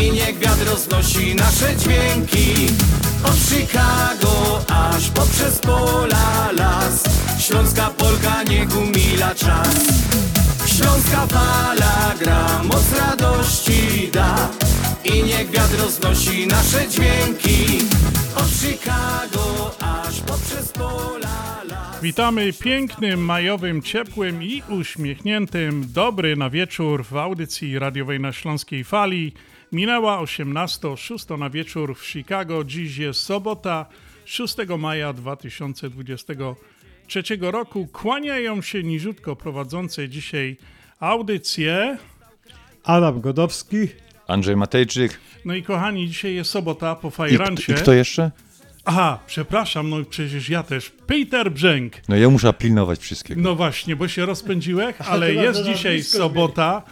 I 0.00 0.12
niech 0.12 0.38
wiatr 0.38 0.66
roznosi 0.70 1.34
nasze 1.34 1.76
dźwięki. 1.76 2.66
Od 3.24 3.36
Chicago 3.36 4.60
aż 4.68 5.08
poprzez 5.10 5.58
pola 5.58 6.52
las. 6.52 7.04
Śląska 7.38 7.90
Polka 7.90 8.42
niech 8.42 8.76
umila 8.78 9.34
czas. 9.34 9.74
Śląska 10.66 11.26
fala 11.26 12.14
gra, 12.20 12.62
moc 12.62 12.98
radości 12.98 14.10
da. 14.12 14.48
I 15.04 15.22
niech 15.22 15.50
wiatr 15.50 15.78
roznosi 15.78 16.46
nasze 16.46 16.88
dźwięki. 16.88 17.78
Od 18.36 18.50
Chicago 18.50 19.74
aż 19.80 20.20
poprzez 20.20 20.72
pola 20.72 21.62
las. 21.68 22.02
Witamy 22.02 22.52
pięknym, 22.52 23.24
majowym, 23.24 23.82
ciepłym 23.82 24.42
i 24.42 24.62
uśmiechniętym. 24.68 25.84
Dobry 25.92 26.36
na 26.36 26.50
wieczór 26.50 27.04
w 27.04 27.16
audycji 27.16 27.78
radiowej 27.78 28.20
na 28.20 28.32
Śląskiej 28.32 28.84
Fali. 28.84 29.32
Minęła 29.72 30.20
18, 30.20 30.96
6 30.96 31.26
na 31.38 31.50
wieczór 31.50 31.96
w 31.96 32.06
Chicago. 32.06 32.64
Dziś 32.64 32.96
jest 32.96 33.20
sobota, 33.20 33.86
6 34.24 34.56
maja 34.78 35.12
2023 35.12 37.22
roku. 37.40 37.86
Kłaniają 37.92 38.62
się 38.62 38.82
niziutko 38.82 39.36
prowadzące 39.36 40.08
dzisiaj 40.08 40.56
audycję. 41.00 41.98
Adam 42.84 43.20
Godowski. 43.20 43.76
Andrzej 44.26 44.56
Matejczyk. 44.56 45.20
No 45.44 45.54
i 45.54 45.62
kochani, 45.62 46.08
dzisiaj 46.08 46.34
jest 46.34 46.50
sobota 46.50 46.94
po 46.94 47.08
I, 47.08 47.10
kto- 47.10 47.16
fajrancie. 47.16 47.72
I 47.72 47.76
kto 47.76 47.92
jeszcze? 47.92 48.30
Aha, 48.84 49.18
przepraszam, 49.26 49.90
no 49.90 49.96
przecież 50.10 50.48
ja 50.48 50.62
też. 50.62 50.90
Peter 51.06 51.52
Brzęk. 51.52 51.92
No 52.08 52.16
ja 52.16 52.30
muszę 52.30 52.52
pilnować 52.52 53.00
wszystkiego. 53.00 53.40
No 53.40 53.54
właśnie, 53.54 53.96
bo 53.96 54.08
się 54.08 54.26
rozpędziłeś, 54.26 54.94
ale 55.08 55.34
jest 55.34 55.64
dzisiaj 55.64 56.02
sobota 56.02 56.82
e, 56.86 56.90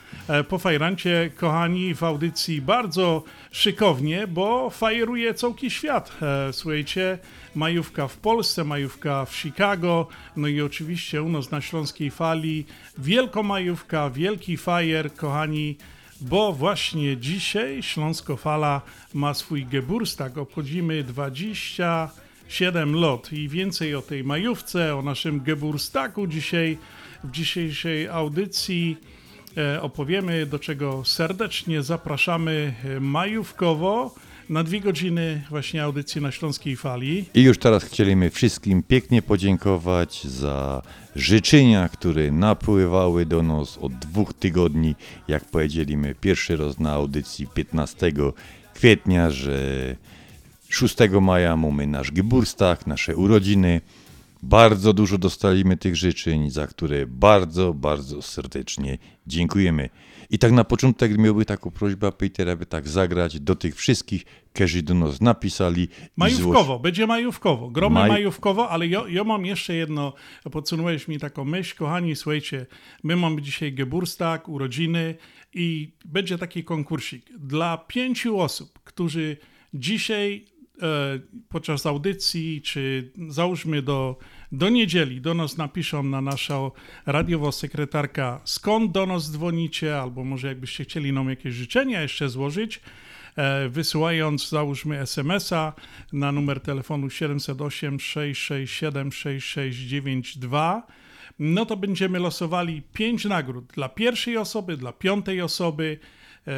po 0.48 0.58
fajrancie, 0.58 1.30
kochani, 1.36 1.94
w 1.94 2.02
audycji 2.02 2.62
bardzo 2.62 3.22
szykownie, 3.50 4.26
bo 4.26 4.70
fajeruje 4.70 5.34
całki 5.34 5.70
świat. 5.70 6.16
E, 6.22 6.52
Słuchajcie, 6.52 7.18
majówka 7.54 8.08
w 8.08 8.16
Polsce, 8.16 8.64
majówka 8.64 9.24
w 9.24 9.36
Chicago, 9.36 10.06
no 10.36 10.48
i 10.48 10.60
oczywiście 10.60 11.22
u 11.22 11.28
nas 11.28 11.50
na 11.50 11.60
Śląskiej 11.60 12.10
Fali 12.10 12.64
wielkomajówka, 12.98 14.10
wielki 14.10 14.56
fajer, 14.56 15.14
kochani, 15.14 15.76
bo 16.20 16.52
właśnie 16.52 17.16
dzisiaj 17.16 17.82
Śląsko 17.82 18.36
Fala 18.36 18.80
ma 19.14 19.34
swój 19.34 19.66
Geburstag, 19.66 20.38
obchodzimy 20.38 21.04
20 21.04 22.10
7 22.48 22.94
lot 22.94 23.32
i 23.32 23.48
więcej 23.48 23.94
o 23.94 24.02
tej 24.02 24.24
majówce, 24.24 24.96
o 24.96 25.02
naszym 25.02 25.40
Geburstagu 25.40 26.26
dzisiaj 26.26 26.78
w 27.24 27.30
dzisiejszej 27.30 28.08
audycji 28.08 28.96
e, 29.14 29.17
opowiemy, 29.82 30.46
do 30.46 30.58
czego 30.58 31.04
serdecznie 31.04 31.82
zapraszamy 31.82 32.74
e, 32.84 33.00
majówkowo 33.00 34.14
na 34.48 34.64
dwie 34.64 34.80
godziny 34.80 35.42
właśnie 35.50 35.82
audycji 35.82 36.20
na 36.20 36.32
Śląskiej 36.32 36.76
Fali. 36.76 37.24
I 37.34 37.42
już 37.42 37.58
teraz 37.58 37.84
chcieliśmy 37.84 38.30
wszystkim 38.30 38.82
pięknie 38.82 39.22
podziękować 39.22 40.24
za 40.24 40.82
życzenia, 41.16 41.88
które 41.88 42.32
napływały 42.32 43.26
do 43.26 43.42
nas 43.42 43.78
od 43.78 43.94
dwóch 43.94 44.34
tygodni, 44.34 44.94
jak 45.28 45.44
powiedzieliśmy 45.44 46.14
pierwszy 46.14 46.56
raz 46.56 46.78
na 46.78 46.92
audycji 46.92 47.46
15 47.54 48.12
kwietnia, 48.74 49.30
że 49.30 49.96
6 50.68 50.96
maja 51.20 51.56
mamy 51.56 51.86
nasz 51.86 52.12
Geburstag, 52.12 52.86
nasze 52.86 53.16
urodziny. 53.16 53.80
Bardzo 54.42 54.92
dużo 54.92 55.18
dostaliśmy 55.18 55.76
tych 55.76 55.96
życzeń, 55.96 56.50
za 56.50 56.66
które 56.66 57.06
bardzo, 57.06 57.74
bardzo 57.74 58.22
serdecznie 58.22 58.98
dziękujemy. 59.26 59.90
I 60.30 60.38
tak 60.38 60.52
na 60.52 60.64
początek 60.64 61.18
miałby 61.18 61.44
taką 61.44 61.70
prośbę, 61.70 62.12
Peter, 62.12 62.48
aby 62.50 62.66
tak 62.66 62.88
zagrać 62.88 63.40
do 63.40 63.56
tych 63.56 63.76
wszystkich, 63.76 64.24
którzy 64.54 64.82
do 64.82 64.94
nas 64.94 65.20
napisali. 65.20 65.88
Majówkowo, 66.16 66.78
będzie 66.78 67.06
majówkowo, 67.06 67.70
gromy 67.70 68.00
Maj- 68.00 68.08
majówkowo, 68.08 68.70
ale 68.70 68.86
ja, 68.86 69.02
ja 69.08 69.24
mam 69.24 69.46
jeszcze 69.46 69.74
jedno, 69.74 70.12
podsunąłeś 70.52 71.08
mi 71.08 71.18
taką 71.18 71.44
myśl, 71.44 71.76
kochani, 71.76 72.16
słuchajcie, 72.16 72.66
my 73.02 73.16
mamy 73.16 73.42
dzisiaj 73.42 73.72
Geburstag, 73.72 74.48
urodziny 74.48 75.14
i 75.54 75.92
będzie 76.04 76.38
taki 76.38 76.64
konkursik 76.64 77.38
dla 77.38 77.78
pięciu 77.78 78.40
osób, 78.40 78.78
którzy 78.84 79.36
dzisiaj 79.74 80.46
podczas 81.48 81.86
audycji, 81.86 82.62
czy 82.62 83.12
załóżmy 83.28 83.82
do, 83.82 84.18
do 84.52 84.68
niedzieli, 84.68 85.20
do 85.20 85.34
nas 85.34 85.56
napiszą 85.56 86.02
na 86.02 86.20
naszą 86.20 86.70
radiową 87.06 87.52
sekretarka, 87.52 88.40
skąd 88.44 88.92
do 88.92 89.06
nas 89.06 89.30
dzwonicie, 89.30 90.00
albo 90.00 90.24
może 90.24 90.48
jakbyście 90.48 90.84
chcieli 90.84 91.12
nam 91.12 91.30
jakieś 91.30 91.54
życzenia 91.54 92.02
jeszcze 92.02 92.28
złożyć, 92.28 92.80
e, 93.36 93.68
wysyłając 93.68 94.48
załóżmy 94.48 95.00
SMS-a 95.00 95.72
na 96.12 96.32
numer 96.32 96.60
telefonu 96.60 97.10
708 97.10 98.00
667 98.00 99.12
6692 99.12 100.82
no 101.38 101.66
to 101.66 101.76
będziemy 101.76 102.18
losowali 102.18 102.82
pięć 102.92 103.24
nagród 103.24 103.66
dla 103.66 103.88
pierwszej 103.88 104.36
osoby, 104.36 104.76
dla 104.76 104.92
piątej 104.92 105.40
osoby, 105.40 105.98
e, 106.46 106.50
e, 106.52 106.56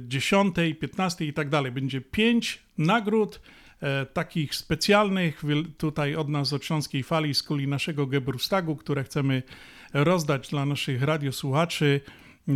dziesiątej, 0.00 0.74
piętnastej 0.74 1.28
i 1.28 1.32
tak 1.32 1.48
dalej. 1.48 1.72
Będzie 1.72 2.00
pięć 2.00 2.62
nagród 2.80 3.40
e, 3.80 4.06
takich 4.06 4.54
specjalnych 4.54 5.42
tutaj 5.78 6.14
od 6.14 6.28
nas 6.28 6.52
od 6.52 6.64
Śląskiej 6.64 7.02
Fali 7.02 7.34
z 7.34 7.42
kuli 7.42 7.68
naszego 7.68 8.06
Gebrustagu, 8.06 8.76
które 8.76 9.04
chcemy 9.04 9.42
rozdać 9.92 10.48
dla 10.48 10.66
naszych 10.66 11.02
radiosłuchaczy 11.02 12.00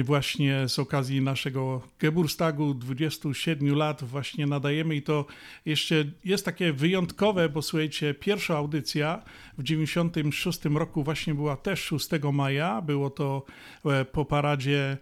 właśnie 0.03 0.69
z 0.69 0.79
okazji 0.79 1.21
naszego 1.21 1.83
Geburstagu 1.99 2.75
27 2.75 3.75
lat 3.75 4.05
właśnie 4.05 4.47
nadajemy 4.47 4.97
i 4.97 5.03
to 5.03 5.27
jeszcze 5.67 6.05
jest 6.25 6.45
takie 6.45 6.73
wyjątkowe, 6.73 7.49
bo 7.49 7.63
słuchajcie, 7.63 8.15
pierwsza 8.15 8.57
audycja 8.57 9.23
w 9.59 9.63
96 9.63 10.65
roku 10.65 11.05
właśnie 11.05 11.35
była 11.35 11.57
też 11.57 11.81
6 11.81 12.09
maja, 12.33 12.83
było 12.83 13.11
to 13.11 13.45
e, 13.85 14.05
po 14.05 14.25
paradzie 14.25 14.99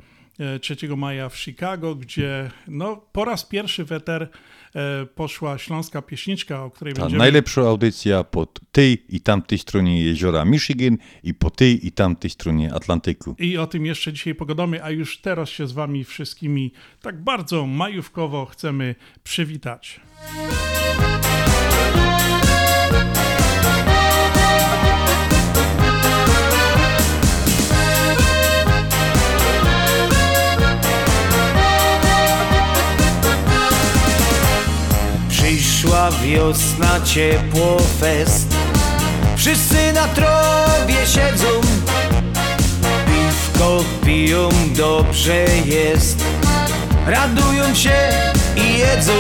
3 0.61 0.77
maja 0.97 1.29
w 1.29 1.39
Chicago, 1.39 1.95
gdzie 1.95 2.51
no, 2.69 2.97
po 3.13 3.25
raz 3.25 3.45
pierwszy 3.45 3.85
w 3.85 3.93
eter 3.93 4.29
e, 4.75 5.07
poszła 5.07 5.59
śląska 5.59 6.03
pieśniczka, 6.03 6.65
o 6.65 6.71
której 6.71 6.95
Ta 6.95 7.01
będziemy... 7.01 7.19
najlepsza 7.19 7.61
audycja 7.63 8.25
po 8.25 8.47
tej 8.73 9.05
i 9.09 9.21
tamtej 9.21 9.59
stronie 9.59 10.05
jeziora 10.05 10.45
Michigan 10.45 10.97
i 11.23 11.35
po 11.35 11.51
tej 11.51 11.87
i 11.87 11.93
tamtej 11.93 12.31
stronie 12.31 12.75
Atlantyku. 12.75 13.35
I 13.39 13.59
o 13.59 13.67
tym 13.67 13.87
jeszcze 13.87 14.13
dzisiaj 14.13 14.35
pogadamy, 14.35 14.85
a 14.85 14.91
już 14.91 15.19
teraz 15.19 15.49
się 15.49 15.67
z 15.67 15.73
wami 15.73 16.05
wszystkimi 16.05 16.73
tak 17.03 17.25
bardzo 17.25 17.67
majówkowo 17.67 18.47
chcemy 18.47 18.95
przywitać. 19.25 20.01
Przyszła 35.83 36.11
wiosna, 36.11 37.01
ciepło 37.05 37.77
fest. 38.01 38.57
Wszyscy 39.37 39.93
na 39.93 40.09
trowie 40.09 41.07
siedzą. 41.07 41.47
Piwko 43.07 43.85
piją, 44.05 44.49
dobrze 44.77 45.45
jest. 45.65 46.25
Radują 47.07 47.75
się 47.75 47.95
i 48.57 48.79
jedzą. 48.79 49.13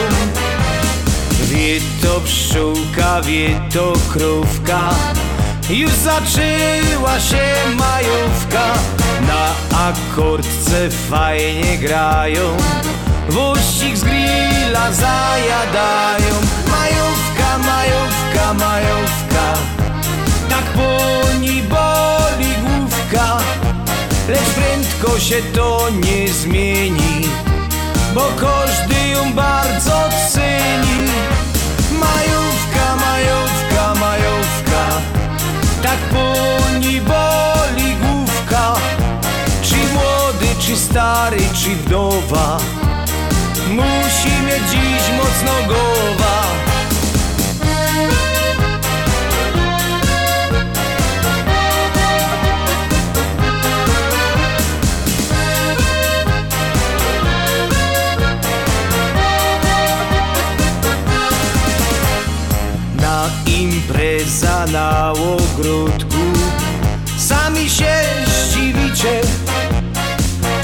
Wie 1.41 1.81
to 2.03 2.20
pszczółka, 2.20 3.23
wie 3.23 3.61
to 3.75 3.93
krówka. 4.12 4.91
Już 5.70 5.93
zaczęła 5.93 7.20
się 7.20 7.44
majówka. 7.76 8.75
Na 9.26 9.49
akordce 9.88 10.91
fajnie 10.91 11.79
grają 11.79 12.56
Wuścik 13.29 13.97
z 13.97 14.05
grilla 14.05 14.93
zajadają. 14.93 16.35
Majówka, 16.71 17.59
majówka, 17.59 18.55
majówka. 18.55 19.13
Tak 20.49 20.65
poni 20.65 21.63
boli 21.63 22.53
główka 22.63 23.39
Lecz 24.29 24.51
prędko 24.55 25.21
się 25.21 25.43
to 25.55 25.89
nie 25.91 26.29
zmieni 26.29 27.29
Bo 28.15 28.29
każdy 28.41 29.09
ją 29.09 29.33
bardzo 29.33 30.09
ceni. 30.33 31.11
Majówka, 32.01 32.97
majówka, 32.97 33.95
majówka. 34.01 35.01
Tak 35.83 35.99
poni 35.99 37.01
boli 37.01 37.97
główka 37.97 38.75
Czy 39.63 39.77
młody, 39.77 40.47
czy 40.61 40.77
stary, 40.77 41.41
czy 41.55 41.71
wdowa 41.77 42.81
nowa 43.77 44.03
Musimy 44.03 44.61
dziś 44.71 45.17
mocno 45.17 45.53
głowa 45.67 46.43
Na 63.01 63.31
impreza 63.47 64.67
na 64.73 65.13
ogródku 65.13 66.12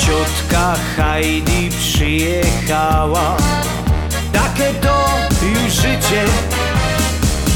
Ciotka 0.09 0.75
Heidi 0.97 1.69
przyjechała. 1.71 3.37
Takie 4.33 4.75
to 4.75 5.09
już 5.43 5.73
życie. 5.73 6.25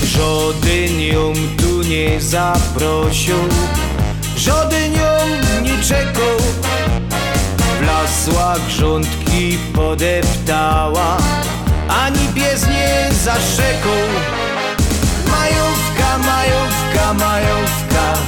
Żaden 0.04 1.00
ją 1.00 1.32
tu 1.58 1.82
nie 1.82 2.20
zaprosił. 2.20 3.36
Żaden 4.36 4.92
ją 4.92 5.16
nie 5.62 5.82
czekał. 5.82 6.36
Wlasła 7.80 8.54
grządki 8.68 9.58
podeptała. 9.74 11.16
Ani 11.88 12.28
pies 12.34 12.66
nie 12.66 13.08
zaszczekał. 13.24 14.02
Majówka, 15.26 16.18
majówka, 16.18 17.14
majówka. 17.14 18.18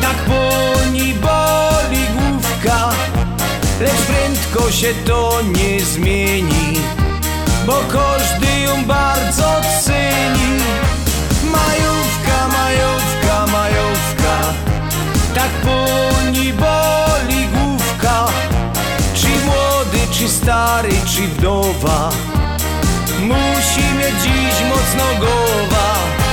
Tak 0.00 0.16
poni 0.16 1.14
boli 1.14 2.06
główka 2.14 2.93
Lecz 3.80 4.02
prędko 4.06 4.72
się 4.72 4.94
to 5.06 5.40
nie 5.42 5.80
zmieni 5.80 6.78
Bo 7.66 7.72
każdy 7.72 8.60
ją 8.60 8.84
bardzo 8.84 9.60
ceni. 9.84 10.58
Majówka, 11.44 12.48
majówka, 12.48 13.46
majówka 13.52 14.54
Tak 15.34 15.50
poni 15.50 16.52
boli 16.52 17.48
główka. 17.48 18.26
Czy 19.14 19.28
młody, 19.46 19.98
czy 20.12 20.28
stary, 20.28 20.92
czy 21.14 21.22
wdowa 21.22 22.10
Musi 23.20 23.94
mieć 23.98 24.22
dziś 24.22 24.68
mocno 24.68 25.04
głowa 25.18 26.23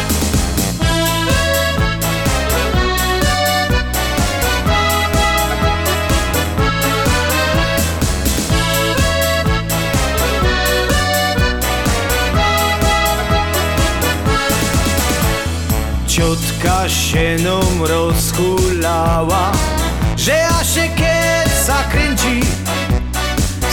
Ciotka 16.61 16.89
się 16.89 17.37
nam 17.43 17.83
rozhulała 17.83 19.51
Że 20.17 20.47
aż 20.47 20.75
się 20.75 20.89
kieca 20.95 21.83
kręci 21.91 22.39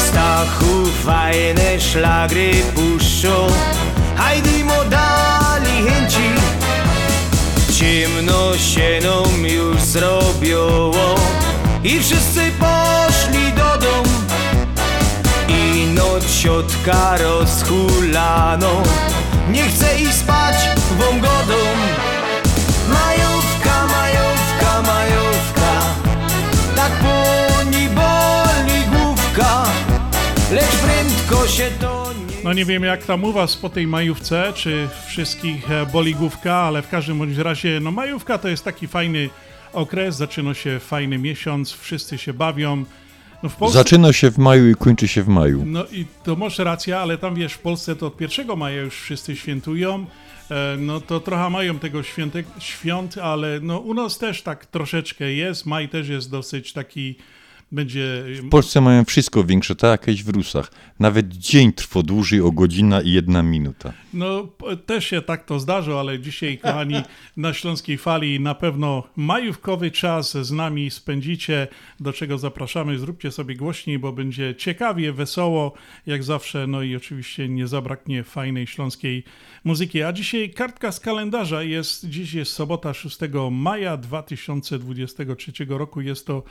Stachu 0.09 0.87
fajne 1.05 1.81
szlagry 1.81 2.51
puszczą 2.75 3.47
Hajdy 4.17 4.65
mu 4.65 4.91
dali 4.91 5.91
chęci. 5.91 6.31
Ciemno 7.79 8.59
się 8.59 9.01
nam 9.03 9.47
już 9.47 9.81
zrobiło 9.81 11.15
I 11.85 12.01
wszyscy 12.01 12.41
poszli 12.61 13.53
do 13.53 13.87
dom 13.87 14.07
I 15.49 15.87
no 15.95 16.21
ciotka 16.43 17.17
rozhulano 17.17 18.83
Nie 19.51 19.63
chce 19.63 20.01
iść 20.01 20.15
spać 20.15 20.57
wam 20.99 21.21
godą 21.21 21.59
Majówka, 22.89 23.87
majówka, 23.87 24.83
majówka 24.83 25.81
Tak 26.77 26.93
poni 26.93 27.89
boli 27.89 28.81
główka 28.93 29.65
Lecz 30.53 30.77
prędko 30.77 31.49
się 31.49 31.71
to 31.81 32.13
nie 32.13 32.45
No 32.45 32.53
nie 32.53 32.65
wiem 32.65 32.83
jak 32.83 33.05
tam 33.05 33.25
u 33.25 33.33
was 33.33 33.57
po 33.57 33.69
tej 33.69 33.87
majówce, 33.87 34.53
czy 34.55 34.89
wszystkich 35.09 35.71
e, 35.71 35.87
boli 35.87 36.15
główka, 36.15 36.55
ale 36.55 36.83
w 36.83 36.89
każdym 36.89 37.19
bądź 37.19 37.39
razie, 37.39 37.81
no 37.81 37.91
majówka 37.91 38.39
to 38.39 38.49
jest 38.49 38.65
taki 38.65 38.87
fajny 38.87 39.31
okres, 39.73 40.17
zaczyna 40.17 40.55
się 40.55 40.79
fajny 40.79 41.19
miesiąc, 41.19 41.73
wszyscy 41.73 42.19
się 42.19 42.33
bawią. 42.33 42.85
No 43.43 43.49
w 43.49 43.57
Polsce... 43.57 43.79
Zaczyna 43.79 44.13
się 44.13 44.31
w 44.31 44.39
maju 44.39 44.71
i 44.71 44.75
kończy 44.75 45.09
się 45.09 45.23
w 45.23 45.29
maju. 45.29 45.63
No 45.67 45.85
i 45.93 46.07
to 46.25 46.37
masz 46.37 46.59
rację, 46.59 46.99
ale 46.99 47.19
tam 47.19 47.35
wiesz, 47.35 47.53
w 47.53 47.59
Polsce 47.59 47.97
to 47.97 48.07
od 48.07 48.21
1 48.21 48.57
maja 48.57 48.81
już 48.81 48.95
wszyscy 48.95 49.37
świętują. 49.37 50.07
E, 50.51 50.77
No 50.79 51.01
to 51.01 51.21
trochę 51.21 51.51
mają 51.51 51.79
tego 51.79 52.03
święte, 52.03 52.43
świąt, 52.59 53.19
ale 53.19 53.61
no 53.63 53.79
u 53.79 53.95
nas 53.95 54.19
też 54.19 54.43
tak 54.43 54.67
troszeczkę 54.67 55.33
jest. 55.33 55.67
Maj 55.67 55.89
też 55.89 56.09
jest 56.09 56.31
dosyć 56.31 56.73
taki, 56.73 57.15
będzie... 57.73 58.25
W 58.43 58.49
Polsce 58.49 58.81
mają 58.81 59.05
wszystko 59.05 59.45
większe, 59.45 59.77
tak 59.77 59.91
jak 59.91 60.09
jakieś 60.09 60.25
w 60.25 60.29
Rusach. 60.29 60.71
Nawet 61.01 61.29
dzień 61.29 61.73
trwa 61.73 62.03
dłużej 62.03 62.41
o 62.41 62.51
godzina 62.51 63.01
i 63.01 63.13
jedna 63.13 63.43
minuta. 63.43 63.93
No 64.15 64.49
też 64.87 65.07
się 65.07 65.23
tak 65.23 65.45
to 65.45 65.61
zdarza, 65.61 66.01
ale 66.01 66.19
dzisiaj, 66.19 66.59
kochani, 66.59 67.03
na 67.37 67.55
Śląskiej 67.55 67.99
Fali 67.99 68.41
na 68.41 68.55
pewno 68.55 69.03
majówkowy 69.17 69.91
czas 69.91 70.37
z 70.37 70.51
nami 70.51 70.91
spędzicie, 70.91 71.69
do 72.01 72.13
czego 72.13 72.39
zapraszamy. 72.39 72.99
Zróbcie 72.99 73.31
sobie 73.33 73.57
głośniej, 73.57 73.99
bo 73.99 74.13
będzie 74.13 74.55
ciekawie, 74.55 75.13
wesoło, 75.13 75.73
jak 76.07 76.25
zawsze. 76.25 76.67
No 76.67 76.83
i 76.83 76.97
oczywiście 76.97 77.49
nie 77.49 77.67
zabraknie 77.67 78.25
fajnej 78.25 78.67
śląskiej 78.67 79.25
muzyki. 79.65 80.03
A 80.03 80.13
dzisiaj 80.13 80.51
kartka 80.51 80.93
z 80.93 81.01
kalendarza 81.01 81.63
jest, 81.63 82.09
dziś 82.09 82.35
jest 82.35 82.53
sobota 82.53 82.95
6 82.95 83.19
maja 83.51 83.97
2023 83.97 85.53
roku. 85.69 86.01
Jest 86.01 86.27
to 86.27 86.43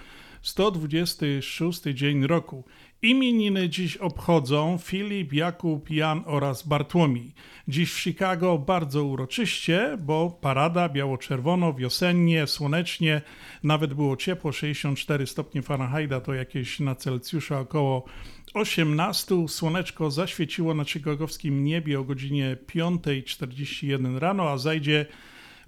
126 0.48 1.82
dzień 1.94 2.28
roku. 2.28 2.64
Imieniny 3.02 3.70
dziś 3.70 3.98
obchodzą 3.98 4.78
Filip, 4.82 5.34
Jakub, 5.34 5.90
Jan 5.90 6.24
oraz 6.26 6.68
Bartłomiej. 6.68 7.34
Dziś 7.68 7.94
w 7.94 8.00
Chicago 8.00 8.58
bardzo 8.58 9.04
uroczyście, 9.04 9.98
bo 10.00 10.38
parada 10.42 10.90
biało-czerwono, 10.90 11.74
wiosennie, 11.74 12.48
słonecznie, 12.48 13.22
nawet 13.64 13.94
było 13.94 14.18
ciepło, 14.18 14.52
64 14.52 15.28
stopnie 15.28 15.62
Fahrenheita, 15.62 16.22
to 16.22 16.34
jakieś 16.34 16.80
na 16.80 16.96
Celsjusza 16.96 17.60
około 17.60 18.06
18. 18.54 19.48
Słoneczko 19.48 20.12
zaświeciło 20.12 20.74
na 20.74 20.86
chicagowskim 20.86 21.64
niebie 21.64 22.00
o 22.00 22.04
godzinie 22.04 22.58
5.41 22.68 24.18
rano, 24.18 24.50
a 24.50 24.58
zajdzie 24.58 25.06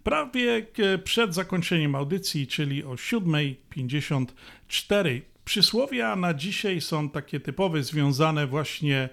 prawie 0.03 0.65
przed 1.03 1.33
zakończeniem 1.33 1.95
audycji, 1.95 2.47
czyli 2.47 2.83
o 2.83 2.91
7.54. 2.91 5.21
Przysłowia 5.45 6.15
na 6.15 6.33
dzisiaj 6.33 6.81
są 6.81 7.09
takie 7.09 7.39
typowe, 7.39 7.83
związane 7.83 8.47
właśnie 8.47 9.09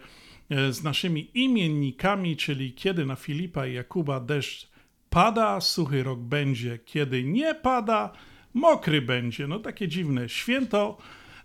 e, 0.51 0.73
z 0.73 0.83
naszymi 0.83 1.31
imiennikami, 1.35 2.37
czyli 2.37 2.73
kiedy 2.73 3.07
na 3.07 3.17
Filipa 3.17 3.67
i 3.67 3.75
Jakuba 3.75 4.21
deszcz 4.21 4.69
pada, 5.11 5.61
suchy 5.61 6.03
rok 6.03 6.21
będzie, 6.21 6.79
kiedy 6.85 7.25
nie 7.25 7.55
pada, 7.55 8.13
mokry 8.55 9.03
będzie. 9.03 9.47
No 9.47 9.59
takie 9.59 9.89
dziwne. 9.89 10.29
Święto 10.29 10.99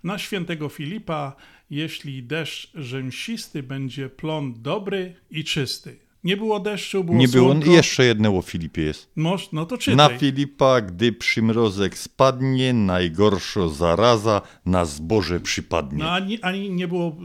na 0.04 0.18
świętego 0.18 0.68
Filipa, 0.68 1.36
jeśli 1.70 2.22
deszcz 2.22 2.70
rzęsisty, 2.74 3.62
będzie 3.62 4.08
plon 4.08 4.62
dobry 4.62 5.14
i 5.30 5.44
czysty. 5.44 5.98
Nie 6.24 6.36
było 6.36 6.60
deszczu, 6.60 7.04
było 7.04 7.18
Nie 7.18 7.28
było, 7.28 7.50
słonko. 7.50 7.70
jeszcze 7.70 8.04
jedno 8.04 8.36
o 8.38 8.42
Filipie 8.42 8.82
jest. 8.82 9.10
Moż, 9.16 9.48
no 9.52 9.66
to 9.66 9.78
czytaj. 9.78 9.96
Na 9.96 10.08
Filipa, 10.18 10.80
gdy 10.80 11.12
przymrozek 11.12 11.98
spadnie, 11.98 12.72
najgorsza 12.72 13.68
zaraza 13.68 14.42
na 14.66 14.84
zboże 14.84 15.40
przypadnie. 15.40 15.98
No 16.04 16.10
ani, 16.10 16.42
ani 16.42 16.70
nie 16.70 16.88
było 16.88 17.16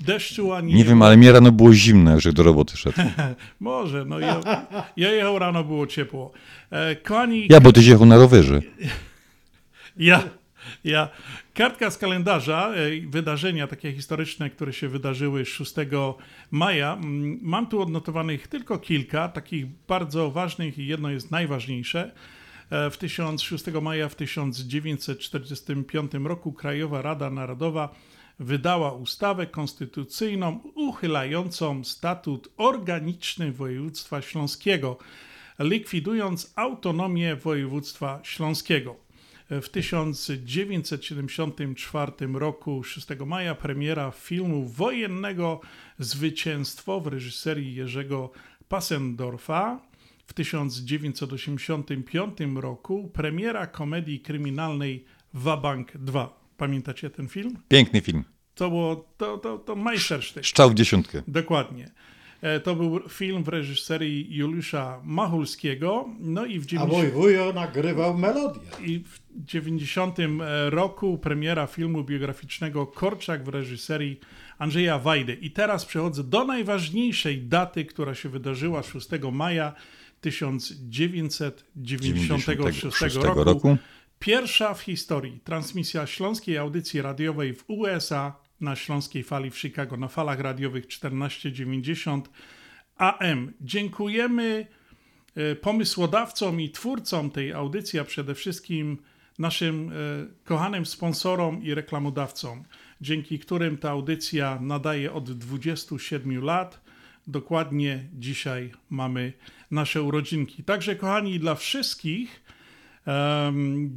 y, 0.00 0.04
deszczu, 0.04 0.52
ani... 0.52 0.74
Nie 0.74 0.84
wiem, 0.84 1.02
ale 1.02 1.16
mnie 1.16 1.32
rano 1.32 1.52
było 1.52 1.72
zimno, 1.74 2.20
że 2.20 2.32
do 2.32 2.42
roboty 2.42 2.76
szedł. 2.76 2.96
Może, 3.60 4.04
no 4.04 4.18
ja, 4.18 4.40
ja 4.96 5.12
jechał 5.12 5.38
rano, 5.38 5.64
było 5.64 5.86
ciepło. 5.86 6.32
E, 6.70 6.96
kochani, 6.96 7.46
Ja, 7.50 7.60
bo 7.60 7.72
ty 7.72 7.82
jechał 7.82 8.06
na 8.06 8.16
rowerze. 8.16 8.60
Ja, 9.96 10.22
ja. 10.84 11.08
Kartka 11.54 11.90
z 11.90 11.98
kalendarza, 11.98 12.74
e, 12.74 13.00
wydarzenia 13.06 13.66
takie 13.66 13.92
historyczne, 13.92 14.50
które 14.50 14.72
się 14.72 14.88
wydarzyły 14.88 15.44
6 15.44 15.74
maja. 16.50 16.92
Mm, 16.92 17.38
Mam 17.42 17.66
tu 17.66 17.80
odnotowanych 17.80 18.48
tylko 18.48 18.78
kilka, 18.78 19.28
takich 19.28 19.66
bardzo 19.88 20.30
ważnych 20.30 20.78
i 20.78 20.86
jedno 20.86 21.10
jest 21.10 21.30
najważniejsze. 21.30 22.12
E, 22.70 22.90
W 22.90 22.96
1006 22.96 23.64
maja 23.82 24.08
w 24.08 24.14
1945 24.14 26.12
roku 26.24 26.52
Krajowa 26.52 27.02
Rada 27.02 27.30
Narodowa 27.30 27.94
wydała 28.38 28.92
ustawę 28.92 29.46
konstytucyjną 29.46 30.60
uchylającą 30.74 31.84
statut 31.84 32.48
organiczny 32.56 33.52
województwa 33.52 34.22
śląskiego, 34.22 34.98
likwidując 35.58 36.52
autonomię 36.56 37.36
województwa 37.36 38.20
śląskiego. 38.22 39.11
W 39.60 39.68
1974 39.68 42.12
roku, 42.34 42.84
6 42.84 43.06
maja, 43.26 43.54
premiera 43.54 44.10
filmu 44.10 44.64
wojennego 44.64 45.60
Zwycięstwo 45.98 47.00
w 47.00 47.06
reżyserii 47.06 47.74
Jerzego 47.74 48.30
Passendorfa. 48.68 49.80
W 50.26 50.32
1985 50.32 52.38
roku 52.54 53.10
premiera 53.12 53.66
komedii 53.66 54.20
kryminalnej 54.20 55.04
Wabank 55.34 55.96
2. 55.96 56.40
Pamiętacie 56.56 57.10
ten 57.10 57.28
film? 57.28 57.58
Piękny 57.68 58.00
film. 58.00 58.24
To 58.54 58.68
było 58.68 59.08
to, 59.16 59.38
to, 59.38 59.58
to 59.58 59.76
majstersztyk. 59.76 60.44
Szczał 60.44 60.70
w 60.70 60.74
dziesiątkę. 60.74 61.22
Dokładnie. 61.28 61.90
E, 62.42 62.60
To 62.60 62.74
był 62.74 63.08
film 63.08 63.44
w 63.44 63.48
reżyserii 63.48 64.36
Juliusza 64.36 65.00
Machulskiego. 65.04 66.08
No 66.20 66.44
i 66.44 66.60
w 66.60 66.62
A 66.62 66.66
90 66.66 66.92
mój 66.92 67.10
wujo 67.10 67.52
nagrywał 67.52 68.18
melodię. 68.18 68.60
i 68.80 68.98
w 68.98 69.20
90 69.44 70.16
roku 70.68 71.18
premiera 71.18 71.66
filmu 71.66 72.04
biograficznego 72.04 72.86
Korczak 72.86 73.44
w 73.44 73.48
reżyserii 73.48 74.20
Andrzeja 74.58 74.98
Wajdy. 74.98 75.34
I 75.34 75.50
teraz 75.50 75.84
przechodzę 75.84 76.24
do 76.24 76.44
najważniejszej 76.44 77.42
daty, 77.42 77.84
która 77.84 78.14
się 78.14 78.28
wydarzyła 78.28 78.82
6 78.82 79.08
maja 79.32 79.72
1996 80.20 81.64
96 81.76 83.16
roku. 83.16 83.44
roku. 83.44 83.76
Pierwsza 84.18 84.74
w 84.74 84.80
historii 84.80 85.40
transmisja 85.44 86.06
śląskiej 86.06 86.58
audycji 86.58 87.02
radiowej 87.02 87.54
w 87.54 87.64
USA 87.68 88.36
na 88.62 88.76
śląskiej 88.76 89.22
fali 89.22 89.50
w 89.50 89.58
Chicago, 89.58 89.96
na 89.96 90.08
falach 90.08 90.40
radiowych 90.40 90.86
1490 90.86 92.30
AM. 92.96 93.52
Dziękujemy 93.60 94.66
e, 95.34 95.56
pomysłodawcom 95.56 96.60
i 96.60 96.70
twórcom 96.70 97.30
tej 97.30 97.52
audycji, 97.52 97.98
a 97.98 98.04
przede 98.04 98.34
wszystkim 98.34 98.98
naszym 99.38 99.88
e, 99.88 99.92
kochanym 100.44 100.86
sponsorom 100.86 101.62
i 101.62 101.74
reklamodawcom, 101.74 102.64
dzięki 103.00 103.38
którym 103.38 103.78
ta 103.78 103.90
audycja 103.90 104.58
nadaje 104.60 105.12
od 105.12 105.32
27 105.32 106.44
lat. 106.44 106.80
Dokładnie 107.26 108.04
dzisiaj 108.12 108.72
mamy 108.90 109.32
nasze 109.70 110.02
urodzinki. 110.02 110.64
Także, 110.64 110.96
kochani, 110.96 111.38
dla 111.38 111.54
wszystkich 111.54 112.41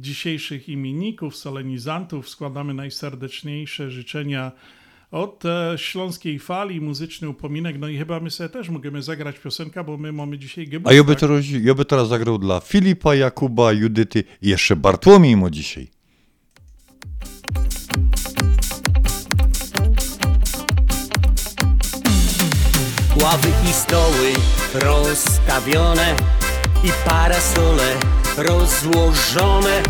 dzisiejszych 0.00 0.68
imienników, 0.68 1.36
solenizantów 1.36 2.28
składamy 2.28 2.74
najserdeczniejsze 2.74 3.90
życzenia 3.90 4.52
od 5.10 5.44
e, 5.44 5.74
Śląskiej 5.76 6.38
Fali, 6.38 6.80
muzyczny 6.80 7.28
upominek, 7.28 7.78
no 7.78 7.88
i 7.88 7.98
chyba 7.98 8.20
my 8.20 8.30
sobie 8.30 8.48
też 8.48 8.68
możemy 8.68 9.02
zagrać 9.02 9.38
piosenkę, 9.38 9.84
bo 9.84 9.96
my 9.96 10.12
mamy 10.12 10.38
dzisiaj 10.38 10.64
A 10.64 10.70
gebustak. 10.70 10.96
ja 10.96 11.04
by, 11.04 11.16
teraz, 11.16 11.44
ja 11.62 11.74
by 11.74 11.84
teraz 11.84 12.08
zagrał 12.08 12.38
dla 12.38 12.60
Filipa, 12.60 13.14
Jakuba, 13.14 13.72
Judyty 13.72 14.24
i 14.42 14.48
jeszcze 14.48 14.76
Bartłomiej 14.76 15.36
mu 15.36 15.50
dzisiaj. 15.50 15.88
Ławy 23.22 23.48
i 23.70 23.72
stoły 23.72 24.32
rozstawione 24.74 26.16
i 26.84 27.08
parasole 27.08 27.96
rozłożone. 28.36 29.82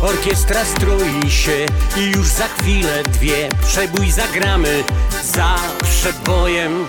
Orkiestra 0.00 0.64
stroi 0.64 1.30
się 1.30 1.66
i 1.96 2.10
już 2.10 2.28
za 2.28 2.48
chwilę 2.48 3.02
dwie 3.02 3.48
przebój 3.66 4.10
zagramy 4.10 4.84
za 5.34 5.56
przebojem. 5.82 6.86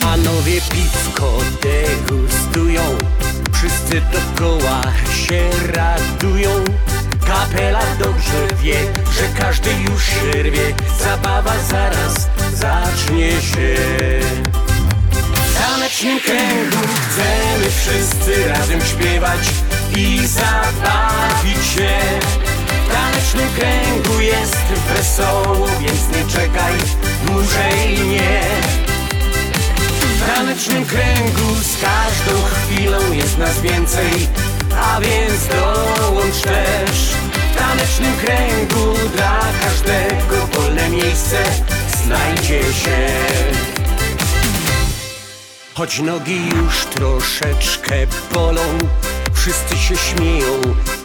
Panowie 0.00 0.60
piwko 0.60 1.38
degustują, 1.62 2.82
wszyscy 3.52 4.02
dookoła 4.12 4.82
się 5.26 5.50
radują. 5.72 6.64
Kapela 7.26 7.82
dobrze 7.98 8.56
wie, 8.62 8.76
że 9.12 9.40
każdy 9.42 9.70
już 9.90 10.04
się 10.04 10.42
rwie, 10.42 10.74
zabawa 11.00 11.54
zaraz 11.70 12.28
zacznie 12.54 13.30
się. 13.30 13.76
W 15.92 15.94
tanecznym 15.94 16.20
kręgu 16.20 16.88
chcemy 16.94 17.70
wszyscy 17.70 18.48
razem 18.48 18.80
śpiewać 18.80 19.40
i 19.96 20.26
zabawić 20.26 21.66
się. 21.74 21.98
W 22.86 22.92
tanecznym 22.92 23.48
kręgu 23.58 24.20
jest 24.20 24.56
wesoło, 24.96 25.68
więc 25.80 26.08
nie 26.08 26.32
czekaj 26.32 26.72
dłużej 27.26 28.08
nie. 28.08 28.40
W 30.00 30.26
tanecznym 30.26 30.86
kręgu 30.86 31.54
z 31.54 31.80
każdą 31.80 32.42
chwilą 32.42 33.12
jest 33.12 33.38
nas 33.38 33.60
więcej, 33.60 34.28
a 34.76 35.00
więc 35.00 35.46
dołącz 35.46 36.40
też. 36.40 36.98
W 37.52 37.58
tanecznym 37.58 38.16
kręgu 38.16 38.94
dla 39.16 39.40
każdego 39.64 40.46
wolne 40.46 40.88
miejsce 40.88 41.36
znajdzie 42.04 42.62
się. 42.62 43.08
Choć 45.74 45.98
nogi 45.98 46.48
już 46.48 46.84
troszeczkę 46.84 47.94
bolą 48.34 48.78
Wszyscy 49.32 49.76
się 49.76 49.96
śmieją 49.96 50.60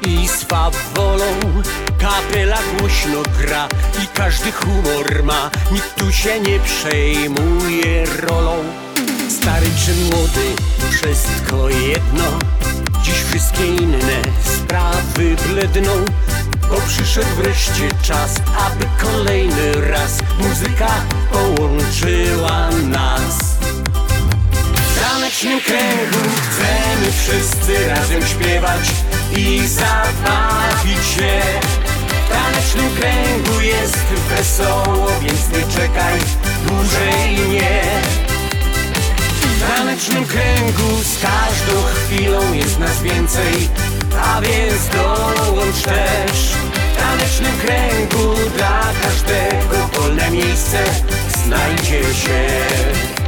i 0.07 0.27
swawolą 0.27 1.39
Kapela 1.99 2.57
głośno 2.77 3.23
gra 3.39 3.67
i 4.03 4.07
każdy 4.07 4.51
humor 4.51 5.23
ma. 5.23 5.51
Nikt 5.71 5.95
tu 5.95 6.11
się 6.11 6.39
nie 6.39 6.59
przejmuje 6.59 8.05
rolą. 8.05 8.63
Stary 9.29 9.67
czy 9.85 9.93
młody, 9.95 10.55
wszystko 10.91 11.69
jedno. 11.69 12.39
Dziś 13.03 13.15
wszystkie 13.15 13.67
inne 13.67 14.21
sprawy 14.43 15.35
bledną 15.47 16.05
Bo 16.69 16.75
przyszedł 16.87 17.35
wreszcie 17.35 17.89
czas, 18.01 18.35
aby 18.59 18.85
kolejny 19.01 19.73
raz 19.91 20.19
Muzyka 20.39 20.89
połączyła 21.31 22.69
nas 22.71 23.56
tanecznym 25.09 25.61
kręgu 25.61 26.29
chcemy 26.41 27.11
wszyscy 27.11 27.87
razem 27.87 28.27
śpiewać 28.27 28.89
i 29.37 29.67
zabawić 29.67 31.05
się. 31.15 31.41
W 32.25 32.29
tanecznym 32.29 32.95
kręgu 32.95 33.61
jest 33.61 34.05
wesoło, 34.29 35.07
więc 35.21 35.49
nie 35.49 35.73
czekaj 35.73 36.19
dłużej 36.65 37.49
nie. 37.49 37.81
W 39.41 39.75
tanecznym 39.75 40.25
kręgu 40.25 41.03
z 41.03 41.21
każdą 41.21 41.83
chwilą 41.83 42.53
jest 42.53 42.79
nas 42.79 43.01
więcej, 43.01 43.69
a 44.23 44.41
więc 44.41 44.87
dołącz 44.87 45.81
też. 45.81 46.51
W 46.93 46.97
tanecznym 46.97 47.57
kręgu 47.57 48.35
dla 48.57 48.81
każdego 49.03 49.87
wolne 49.93 50.31
miejsce 50.31 50.83
znajdzie 51.45 52.03
się. 52.03 53.26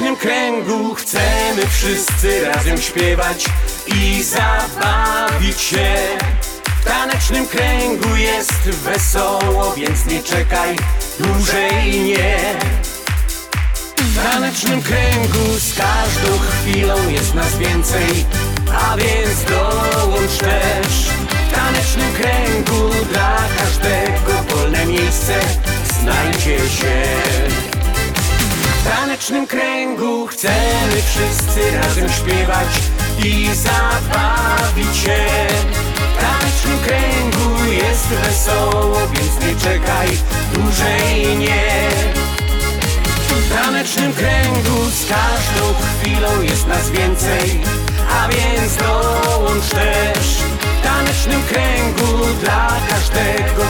W 0.00 0.02
tanecznym 0.02 0.30
kręgu 0.30 0.94
chcemy 0.94 1.66
wszyscy 1.70 2.44
razem 2.44 2.80
śpiewać 2.80 3.44
i 3.86 4.22
zabawić 4.22 5.60
się. 5.60 5.96
W 6.80 6.84
tanecznym 6.84 7.46
kręgu 7.46 8.16
jest 8.16 8.52
wesoło, 8.52 9.72
więc 9.76 10.06
nie 10.06 10.22
czekaj 10.22 10.76
dłużej 11.18 12.00
nie. 12.00 12.38
W 13.96 14.22
tanecznym 14.22 14.82
kręgu 14.82 15.58
z 15.58 15.74
każdą 15.78 16.38
chwilą 16.38 17.08
jest 17.08 17.34
nas 17.34 17.56
więcej, 17.56 18.24
a 18.74 18.96
więc 18.96 19.44
dołącz 19.44 20.38
też. 20.38 21.10
W 21.50 21.54
tanecznym 21.54 22.12
kręgu 22.12 22.90
dla 23.12 23.36
każdego 23.58 24.56
wolne 24.56 24.86
miejsce 24.86 25.40
W 29.20 29.22
tanecznym 29.22 29.46
kręgu 29.46 30.26
chcemy 30.26 31.02
wszyscy 31.06 31.76
razem 31.76 32.08
śpiewać 32.08 32.68
i 33.24 33.48
zabawić 33.54 34.96
się. 34.96 35.26
W 35.96 36.20
tanecznym 36.20 36.78
kręgu 36.78 37.72
jest 37.72 38.06
wesoło, 38.06 38.96
więc 39.06 39.46
nie 39.46 39.60
czekaj 39.60 40.08
dłużej 40.52 41.38
nie. 41.38 41.88
W 43.28 43.54
tanecznym 43.54 44.12
kręgu 44.12 44.90
z 44.90 45.08
każdą 45.08 45.74
chwilą 45.74 46.42
jest 46.42 46.66
nas 46.66 46.90
więcej, 46.90 47.60
a 48.10 48.28
więc 48.28 48.76
dołącz 48.76 49.68
też. 49.68 50.39
Tanecznym 50.82 51.42
kręgu 51.42 52.40
dla 52.42 52.70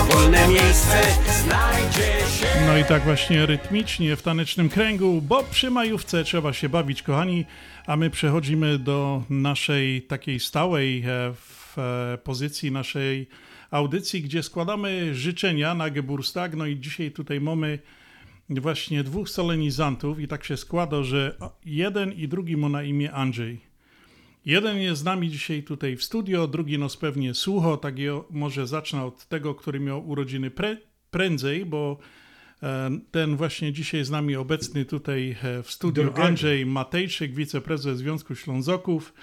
wolne 0.04 0.48
miejsce 0.48 1.02
znajdzie 1.44 2.26
się. 2.38 2.46
No 2.66 2.78
i 2.78 2.84
tak 2.84 3.02
właśnie 3.02 3.46
rytmicznie 3.46 4.16
w 4.16 4.22
tanecznym 4.22 4.68
kręgu, 4.68 5.22
bo 5.22 5.42
przy 5.42 5.70
majówce 5.70 6.24
trzeba 6.24 6.52
się 6.52 6.68
bawić, 6.68 7.02
kochani, 7.02 7.44
a 7.86 7.96
my 7.96 8.10
przechodzimy 8.10 8.78
do 8.78 9.22
naszej 9.30 10.02
takiej 10.02 10.40
stałej 10.40 10.98
e, 10.98 11.04
w 11.34 11.78
e, 11.78 12.18
pozycji 12.18 12.70
naszej 12.70 13.28
audycji, 13.70 14.22
gdzie 14.22 14.42
składamy 14.42 15.14
życzenia 15.14 15.74
na 15.74 15.90
Geburstag. 15.90 16.54
No 16.54 16.66
i 16.66 16.80
dzisiaj 16.80 17.10
tutaj 17.10 17.40
mamy 17.40 17.78
właśnie 18.50 19.04
dwóch 19.04 19.28
solenizantów 19.28 20.20
i 20.20 20.28
tak 20.28 20.44
się 20.44 20.56
składa, 20.56 21.02
że 21.02 21.36
jeden 21.64 22.12
i 22.12 22.28
drugi 22.28 22.56
ma 22.56 22.68
na 22.68 22.82
imię 22.82 23.12
Andrzej. 23.12 23.69
Jeden 24.44 24.78
jest 24.78 25.00
z 25.00 25.04
nami 25.04 25.30
dzisiaj 25.30 25.62
tutaj 25.62 25.96
w 25.96 26.04
studio, 26.04 26.48
drugi 26.48 26.78
nos 26.78 26.96
pewnie 26.96 27.34
słucho, 27.34 27.76
tak 27.76 27.94
może 28.30 28.66
zacznę 28.66 29.04
od 29.04 29.26
tego, 29.26 29.54
który 29.54 29.80
miał 29.80 30.08
urodziny 30.08 30.50
pre, 30.50 30.76
prędzej, 31.10 31.66
bo 31.66 31.98
e, 32.62 32.90
ten 33.10 33.36
właśnie 33.36 33.72
dzisiaj 33.72 34.04
z 34.04 34.10
nami 34.10 34.36
obecny 34.36 34.84
tutaj 34.84 35.36
e, 35.42 35.62
w 35.62 35.70
studiu 35.70 36.02
Drugiego. 36.02 36.24
Andrzej 36.24 36.66
Matejczyk, 36.66 37.34
wiceprezes 37.34 37.98
Związku 37.98 38.34
Ślązoków. 38.34 39.14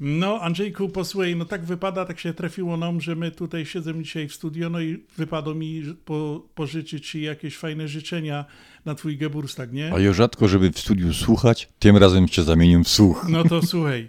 No, 0.00 0.40
Andrzejku, 0.40 0.88
posłuchaj, 0.88 1.36
no 1.36 1.44
tak 1.44 1.64
wypada, 1.64 2.04
tak 2.04 2.20
się 2.20 2.34
trafiło 2.34 2.76
nam, 2.76 3.00
że 3.00 3.16
my 3.16 3.30
tutaj 3.30 3.66
siedzimy 3.66 4.02
dzisiaj 4.02 4.28
w 4.28 4.34
studio, 4.34 4.70
no 4.70 4.80
i 4.80 5.04
wypadło 5.16 5.54
mi 5.54 5.82
po, 6.04 6.46
pożyczyć 6.54 7.08
ci 7.08 7.22
jakieś 7.22 7.56
fajne 7.56 7.88
życzenia 7.88 8.44
na 8.84 8.94
twój 8.94 9.16
Geburstag, 9.16 9.72
nie? 9.72 9.94
A 9.94 10.00
ja 10.00 10.12
rzadko, 10.12 10.48
żeby 10.48 10.70
w 10.70 10.78
studiu 10.78 11.14
słuchać, 11.14 11.68
tym 11.78 11.96
razem 11.96 12.28
cię 12.28 12.42
zamienię 12.42 12.84
w 12.84 12.88
słuch. 12.88 13.26
No 13.28 13.44
to 13.44 13.62
słuchaj. 13.66 14.08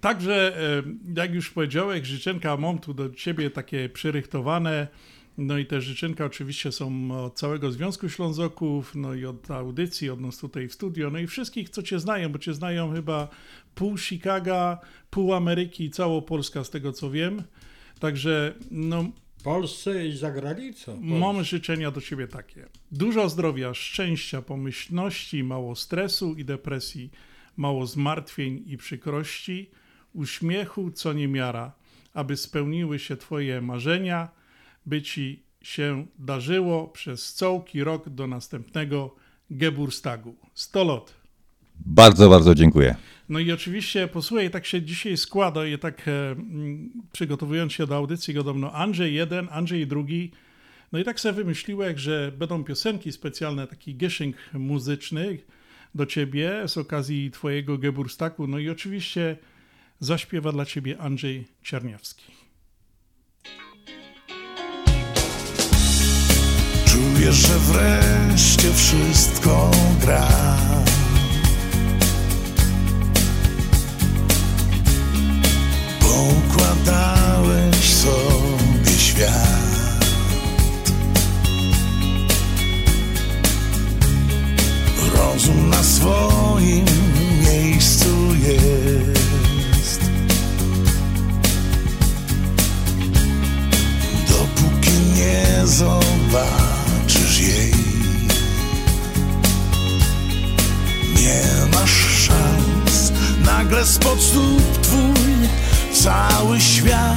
Także, 0.00 0.62
e, 0.78 0.82
jak 1.16 1.34
już 1.34 1.50
powiedziałeś, 1.50 2.06
życzenka 2.06 2.56
mam 2.56 2.78
tu 2.78 2.94
do 2.94 3.10
ciebie 3.10 3.50
takie 3.50 3.88
przyrychtowane. 3.88 4.88
No 5.38 5.58
i 5.58 5.66
te 5.66 5.80
życzenka 5.80 6.24
oczywiście 6.24 6.72
są 6.72 7.10
od 7.24 7.38
całego 7.38 7.72
Związku 7.72 8.08
Ślązoków, 8.08 8.94
no 8.94 9.14
i 9.14 9.24
od 9.24 9.50
audycji, 9.50 10.10
od 10.10 10.20
nas 10.20 10.38
tutaj 10.38 10.68
w 10.68 10.72
studio, 10.72 11.10
no 11.10 11.18
i 11.18 11.26
wszystkich, 11.26 11.70
co 11.70 11.82
cię 11.82 11.98
znają, 11.98 12.28
bo 12.28 12.38
cię 12.38 12.54
znają 12.54 12.94
chyba 12.94 13.28
pół 13.74 13.98
Chicaga, 13.98 14.78
pół 15.10 15.34
Ameryki 15.34 15.84
i 15.84 15.90
cała 15.90 16.22
Polska, 16.22 16.64
z 16.64 16.70
tego 16.70 16.92
co 16.92 17.10
wiem. 17.10 17.42
Także, 18.00 18.54
no, 18.70 19.04
Polsce 19.44 20.06
i 20.06 20.16
za 20.16 20.30
granicą. 20.30 21.00
Mam 21.00 21.44
życzenia 21.44 21.90
do 21.90 22.00
ciebie 22.00 22.28
takie. 22.28 22.66
Dużo 22.92 23.28
zdrowia, 23.28 23.74
szczęścia, 23.74 24.42
pomyślności, 24.42 25.44
mało 25.44 25.76
stresu 25.76 26.34
i 26.34 26.44
depresji, 26.44 27.10
mało 27.56 27.86
zmartwień 27.86 28.62
i 28.66 28.76
przykrości, 28.76 29.70
uśmiechu 30.12 30.90
co 30.90 31.12
niemiara, 31.12 31.72
aby 32.14 32.36
spełniły 32.36 32.98
się 32.98 33.16
twoje 33.16 33.60
marzenia, 33.60 34.28
by 34.86 35.02
ci 35.02 35.42
się 35.62 36.06
darzyło 36.18 36.88
przez 36.88 37.34
całki 37.34 37.84
rok 37.84 38.08
do 38.08 38.26
następnego 38.26 39.14
Geburstagu. 39.50 40.34
100 40.54 40.84
lot. 40.84 41.14
Bardzo, 41.86 42.28
bardzo 42.28 42.54
dziękuję. 42.54 42.96
No 43.28 43.38
i 43.38 43.52
oczywiście, 43.52 44.08
posłuchaj, 44.08 44.50
tak 44.50 44.66
się 44.66 44.82
dzisiaj 44.82 45.16
składa 45.16 45.66
i 45.66 45.78
tak 45.78 46.08
e, 46.08 46.30
mm, 46.30 46.90
przygotowując 47.12 47.72
się 47.72 47.86
do 47.86 47.96
audycji 47.96 48.34
podobno 48.34 48.72
Andrzej 48.72 49.14
jeden, 49.14 49.48
Andrzej 49.50 49.86
drugi. 49.86 50.30
No 50.92 50.98
i 50.98 51.04
tak 51.04 51.20
sobie 51.20 51.32
wymyśliłem, 51.32 51.98
że 51.98 52.32
będą 52.38 52.64
piosenki 52.64 53.12
specjalne, 53.12 53.66
taki 53.66 53.96
gieszynk 53.96 54.36
muzyczny 54.52 55.38
do 55.94 56.06
ciebie 56.06 56.62
z 56.66 56.78
okazji 56.78 57.30
twojego 57.30 57.78
Geburstaku. 57.78 58.46
No 58.46 58.58
i 58.58 58.70
oczywiście 58.70 59.36
zaśpiewa 60.00 60.52
dla 60.52 60.66
ciebie 60.66 60.98
Andrzej 60.98 61.46
Czerniawski. 61.62 62.32
Czuję, 66.84 67.32
że 67.32 67.58
wreszcie 67.58 68.72
wszystko 68.74 69.70
gra. 70.00 70.28
Poukładałeś 76.00 77.94
sobie 77.94 78.90
świat. 78.98 79.60
Rozum 85.14 85.68
na 85.70 85.82
swoim 85.82 86.84
miejscu 87.42 88.34
jest. 88.34 89.19
Nie 95.60 95.66
zobaczysz 95.66 97.40
jej. 97.40 97.72
Nie 101.16 101.42
masz 101.72 102.26
szans, 102.26 103.12
nagle 103.44 103.86
spod 103.86 104.22
stóp 104.22 104.80
twój 104.82 105.48
cały 105.92 106.60
świat 106.60 107.16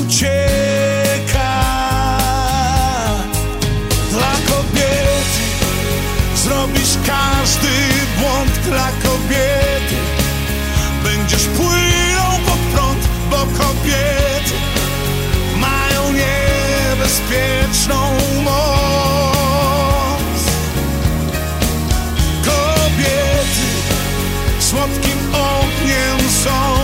ucieka. 0.00 1.52
Dla 4.10 4.32
kobiety 4.46 5.42
zrobisz 6.36 6.96
każdy 7.06 7.68
błąd 8.20 8.58
dla 8.64 8.88
kobiety. 9.02 9.96
Będziesz 11.04 11.44
płynął 11.44 12.32
pod 12.46 12.58
prąd, 12.72 13.08
bo 13.30 13.36
kobiety 13.36 14.21
niebezpieczną 17.12 18.12
moc. 18.44 19.32
Kobiety 22.44 23.68
słodkim 24.60 25.18
ogniem 25.34 26.30
są, 26.44 26.81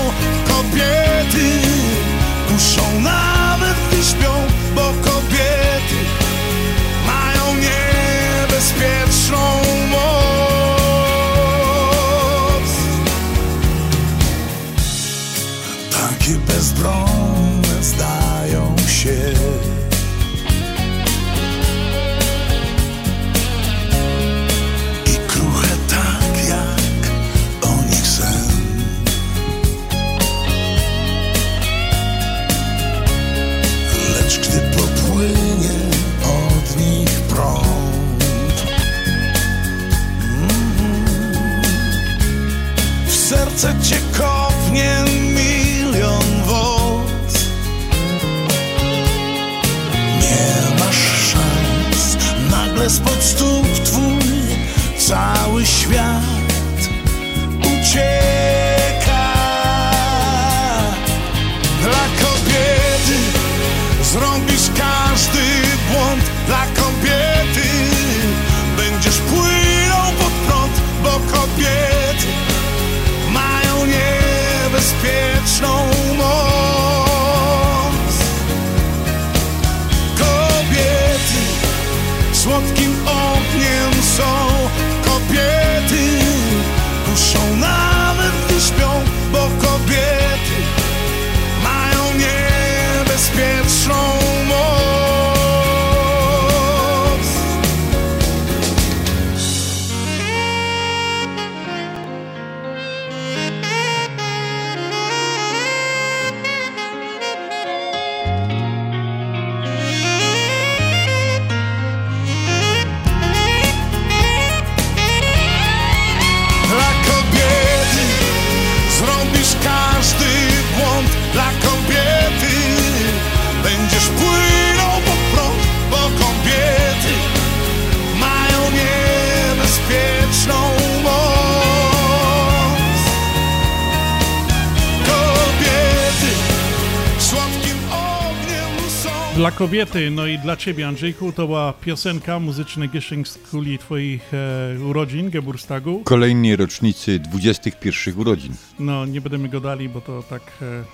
kobiety, 139.68 140.10
no 140.10 140.26
i 140.26 140.38
dla 140.38 140.56
ciebie, 140.56 140.88
Andrzejku, 140.88 141.32
to 141.32 141.46
była 141.46 141.72
piosenka 141.72 142.38
muzyczny 142.38 142.88
Gishing 142.88 143.28
z 143.28 143.38
kuli 143.50 143.78
twoich 143.78 144.34
e, 144.34 144.76
urodzin, 144.84 145.30
Geburstagu. 145.30 146.02
Kolejnej 146.04 146.56
rocznicy 146.56 147.18
21 147.18 148.18
urodzin. 148.18 148.52
No, 148.78 149.06
nie 149.06 149.20
będziemy 149.20 149.48
go 149.48 149.60
dali, 149.60 149.88
bo 149.88 150.00
to 150.00 150.22
tak 150.22 150.42
e, 150.62 150.84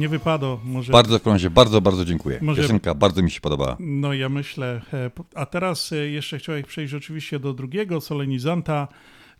nie 0.00 0.08
wypada. 0.08 0.46
Może... 0.64 0.92
Bardzo 0.92 1.18
w 1.18 1.26
razie, 1.26 1.50
bardzo, 1.50 1.80
bardzo 1.80 2.04
dziękuję. 2.04 2.38
Może- 2.42 2.62
Piosenka 2.62 2.94
bardzo 2.94 3.22
mi 3.22 3.30
się 3.30 3.40
podobała. 3.40 3.76
No, 3.80 4.12
ja 4.12 4.28
myślę. 4.28 4.80
e, 4.92 5.10
A 5.34 5.46
teraz 5.46 5.92
e, 5.92 5.96
jeszcze 5.96 6.38
chciałem 6.38 6.62
przejść 6.62 6.94
oczywiście 6.94 7.38
do 7.38 7.52
drugiego 7.54 8.00
solenizanta, 8.00 8.88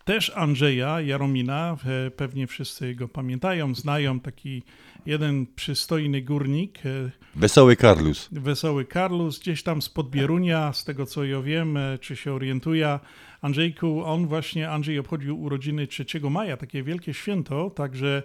też 0.05 0.33
Andrzeja 0.35 1.01
Jaromina. 1.01 1.77
E, 2.07 2.11
Pewnie 2.11 2.47
wszyscy 2.47 2.95
go 2.95 3.09
pamiętają, 3.09 3.75
znają. 3.75 4.21
Taki 4.21 4.63
jeden 5.07 5.47
przystojny 5.57 6.23
górnik, 6.23 6.87
e, 6.87 7.11
Wesoły 7.37 7.77
Karlus. 7.77 8.29
Wesoły 8.33 8.85
Karlus, 8.85 9.39
gdzieś 9.39 9.63
tam 9.63 9.83
z 9.83 9.89
Podbierunia, 9.89 10.73
z 10.73 10.85
tego 10.85 11.07
co 11.07 11.25
ja 11.25 11.43
wiem, 11.43 11.77
e, 11.77 11.99
czy 11.99 12.17
się 12.17 12.33
orientuje. 12.33 12.99
Andrzejku, 13.43 14.05
on 14.05 14.27
właśnie, 14.27 14.71
Andrzej 14.71 14.99
obchodził 14.99 15.43
urodziny 15.43 15.87
3 15.87 16.05
maja, 16.31 16.57
takie 16.57 16.83
wielkie 16.83 17.15
święto, 17.15 17.71
także 17.71 18.23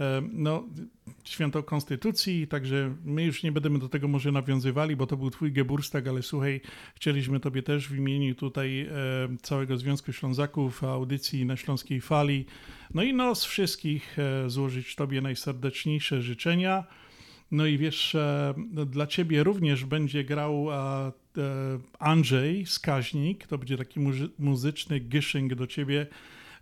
e, 0.00 0.22
no, 0.32 0.64
święto 1.28 1.62
Konstytucji, 1.62 2.46
także 2.46 2.94
my 3.04 3.24
już 3.24 3.42
nie 3.42 3.52
będziemy 3.52 3.78
do 3.78 3.88
tego 3.88 4.08
może 4.08 4.32
nawiązywali, 4.32 4.96
bo 4.96 5.06
to 5.06 5.16
był 5.16 5.30
twój 5.30 5.52
Geburstag, 5.52 6.08
ale 6.08 6.22
słuchaj, 6.22 6.60
chcieliśmy 6.94 7.40
tobie 7.40 7.62
też 7.62 7.88
w 7.88 7.96
imieniu 7.96 8.34
tutaj 8.34 8.80
e, 8.80 8.88
całego 9.42 9.78
Związku 9.78 10.12
Ślązaków, 10.12 10.84
audycji 10.84 11.44
na 11.46 11.56
Śląskiej 11.56 12.00
Fali, 12.00 12.44
no 12.94 13.02
i 13.02 13.14
nos 13.14 13.44
wszystkich 13.44 14.18
e, 14.18 14.50
złożyć 14.50 14.94
tobie 14.94 15.20
najserdeczniejsze 15.20 16.22
życzenia. 16.22 16.84
No 17.50 17.66
i 17.66 17.78
wiesz, 17.78 18.14
e, 18.14 18.54
dla 18.86 19.06
ciebie 19.06 19.44
również 19.44 19.84
będzie 19.84 20.24
grał 20.24 20.68
Andrzej 21.98 22.66
Skaźnik, 22.66 23.46
to 23.46 23.58
będzie 23.58 23.76
taki 23.76 24.00
muzy- 24.00 24.28
muzyczny 24.38 25.00
gyszynk 25.00 25.54
do 25.54 25.66
ciebie 25.66 26.06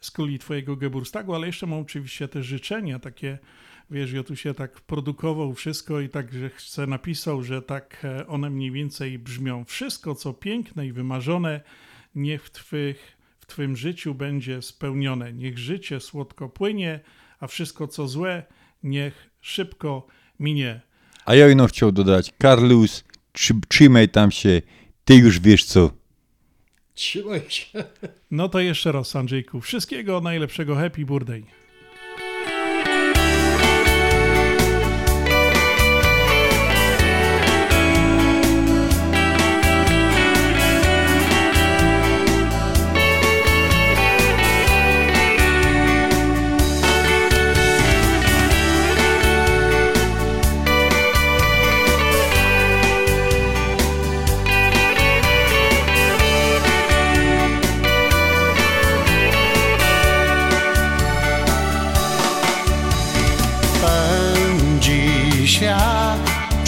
z 0.01 0.11
kuli 0.11 0.39
twojego 0.39 0.77
Geburstagu, 0.77 1.35
ale 1.35 1.47
jeszcze 1.47 1.67
mam 1.67 1.81
oczywiście 1.81 2.29
te 2.29 2.43
życzenia 2.43 2.99
takie, 2.99 3.39
wiesz, 3.91 4.13
ja 4.13 4.23
tu 4.23 4.37
się 4.37 4.55
tak 4.55 4.81
produkował 4.81 5.55
wszystko 5.55 6.01
i 6.01 6.09
tak, 6.09 6.33
że 6.33 6.51
chcę 6.51 6.87
napisał, 6.87 7.43
że 7.43 7.63
tak 7.63 8.05
e, 8.05 8.27
one 8.27 8.51
mniej 8.51 8.71
więcej 8.71 9.19
brzmią. 9.19 9.65
Wszystko, 9.65 10.15
co 10.15 10.33
piękne 10.33 10.87
i 10.87 10.93
wymarzone, 10.93 11.61
niech 12.15 12.45
w 12.45 12.51
twych, 12.51 13.17
w 13.39 13.47
twym 13.47 13.77
życiu 13.77 14.15
będzie 14.15 14.63
spełnione. 14.63 15.33
Niech 15.33 15.59
życie 15.59 16.01
słodko 16.01 16.49
płynie, 16.49 17.01
a 17.41 17.47
wszystko, 17.47 17.89
co 17.89 18.09
złe, 18.09 18.43
niech 18.83 19.31
szybko 19.41 20.07
minie. 20.41 20.81
A 21.25 21.35
ja 21.35 21.49
ino 21.49 21.67
chciał 21.67 21.93
dodać, 21.93 22.33
Karlus, 22.39 23.05
trzy, 23.33 23.55
trzymaj 23.69 24.09
tam 24.09 24.31
się, 24.31 24.63
ty 25.05 25.15
już 25.15 25.41
wiesz 25.41 25.65
co. 25.65 25.91
Trzymaj 26.95 27.43
się. 27.49 27.85
No 28.31 28.49
to 28.49 28.61
jeszcze 28.61 28.93
raz, 28.93 29.17
Andrzejku. 29.17 29.61
Wszystkiego 29.61 30.21
najlepszego. 30.21 30.77
Happy 30.77 31.05
birthday. 31.05 31.64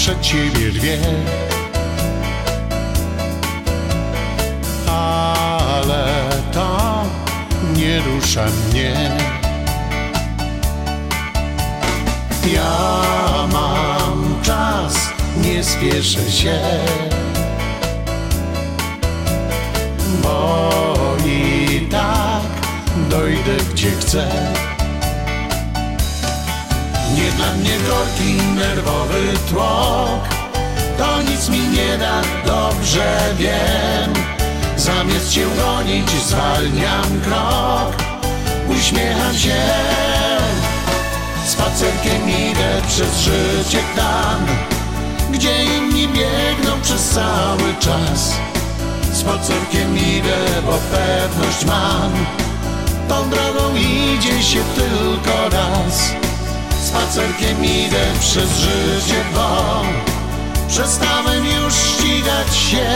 Przed 0.06 0.20
ciebie 0.20 0.70
dwie. 0.70 0.98
Ale 4.86 6.28
to 6.52 7.02
nie 7.76 8.00
rusza 8.00 8.44
mnie. 8.44 9.10
Ja 12.54 12.78
mam 13.52 14.42
czas, 14.42 14.94
nie 15.36 15.64
spieszę 15.64 16.30
się. 16.30 16.60
Bo 20.22 20.70
i 21.26 21.80
tak 21.90 22.42
dojdę 23.10 23.56
gdzie 23.72 23.90
chcę 23.90 24.28
nie 27.14 27.30
dla 27.30 27.52
mnie 27.52 27.78
gorki, 27.88 28.34
nerwowy 28.54 29.32
tłok. 29.50 30.20
To 30.98 31.22
nic 31.22 31.48
mi 31.48 31.58
nie 31.68 31.98
da, 31.98 32.22
dobrze 32.46 33.34
wiem. 33.38 34.12
Zamiast 34.76 35.30
cię 35.30 35.46
gonić, 35.56 36.10
zwalniam 36.10 37.20
krok. 37.24 38.02
Uśmiecham 38.68 39.34
się. 39.34 39.54
Spacerkiem 41.46 42.30
idę 42.30 42.82
przez 42.88 43.18
życie 43.18 43.78
tam 43.96 44.46
Gdzie 45.32 45.64
inni 45.64 46.08
biegną 46.08 46.80
przez 46.82 47.08
cały 47.08 47.74
czas. 47.80 48.34
Spacerkiem 49.12 49.98
idę, 49.98 50.62
bo 50.66 50.78
pewność 50.96 51.64
mam. 51.64 52.12
Tą 53.08 53.30
drogą 53.30 53.76
idzie 53.76 54.42
się 54.42 54.60
tylko 54.76 55.48
raz 55.48 56.25
Spacerkiem 56.96 57.64
idę 57.64 58.04
przez 58.20 58.58
życie, 58.58 59.24
bo 59.34 59.82
Przestałem 60.68 61.44
już 61.46 61.74
ścigać 61.74 62.56
się. 62.56 62.86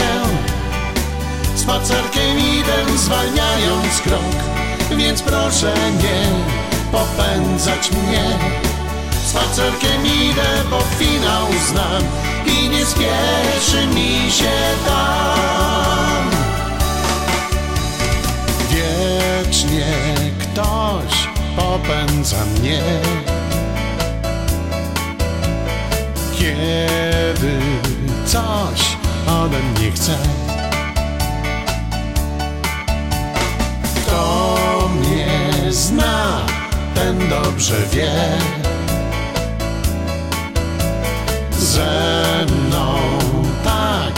Spacerkiem 1.55 2.39
idę, 2.39 2.97
zwalniając 2.97 4.01
krok 4.03 4.35
Więc 4.97 5.21
proszę 5.21 5.73
nie 6.03 6.27
popędzać 6.91 7.91
mnie. 7.91 8.23
Spacerkiem 9.25 10.05
idę, 10.05 10.63
bo 10.69 10.81
finał 10.81 11.47
znam 11.67 12.03
I 12.45 12.69
nie 12.69 12.85
spieszy 12.85 13.87
mi 13.87 14.31
się 14.31 14.51
tam. 14.87 16.29
Wiecznie 18.69 19.85
ktoś 20.39 21.27
popędza 21.55 22.45
mnie 22.45 22.81
Kiedy 26.41 27.59
coś 28.25 28.97
ode 29.27 29.57
mnie 29.59 29.91
chce 29.91 30.17
Kto 33.95 34.89
mnie 34.95 35.51
zna, 35.69 36.41
ten 36.95 37.29
dobrze 37.29 37.75
wie. 37.93 38.11
Ze 41.59 42.45
mną 42.45 42.93
tak 43.63 44.13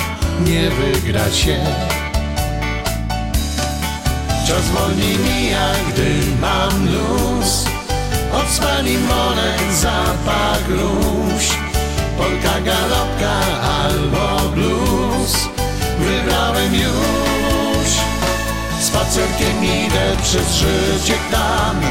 nie 0.48 0.70
wygra 0.70 1.32
się. 1.32 1.58
Czas 4.48 4.70
wolniej 4.70 5.18
mija, 5.18 5.70
gdy 5.90 6.20
mam 6.42 6.86
luz 6.86 7.66
Odsłani 8.34 8.98
monet, 8.98 9.74
zapach 9.74 10.70
róż 10.70 11.62
Polka, 12.17 12.60
galopka 12.62 13.36
albo 13.84 14.49
blues. 14.49 15.34
Wybrałem 15.99 16.73
już. 16.73 17.89
Spacerkiem 18.80 19.63
idę 19.63 20.21
przez 20.23 20.56
życie 20.56 21.13
tam 21.32 21.82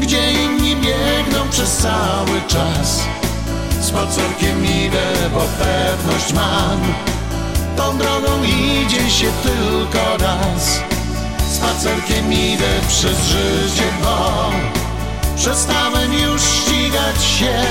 Gdzie 0.00 0.32
inni 0.32 0.76
biegną 0.76 1.48
przez 1.50 1.76
cały 1.76 2.40
czas. 2.48 3.02
Spacerkiem 3.80 4.64
idę, 4.64 5.12
bo 5.34 5.40
pewność 5.40 6.32
mam. 6.32 6.80
Tą 7.76 7.98
drogą 7.98 8.44
idzie 8.44 9.10
się 9.10 9.26
tylko 9.42 10.16
raz. 10.24 10.80
Spacerkiem 11.52 12.32
idę 12.32 12.80
przez 12.88 13.26
życie, 13.26 13.84
bo 14.02 14.50
Przestałem 15.36 16.12
już 16.12 16.42
ścigać 16.42 17.24
się 17.24 17.62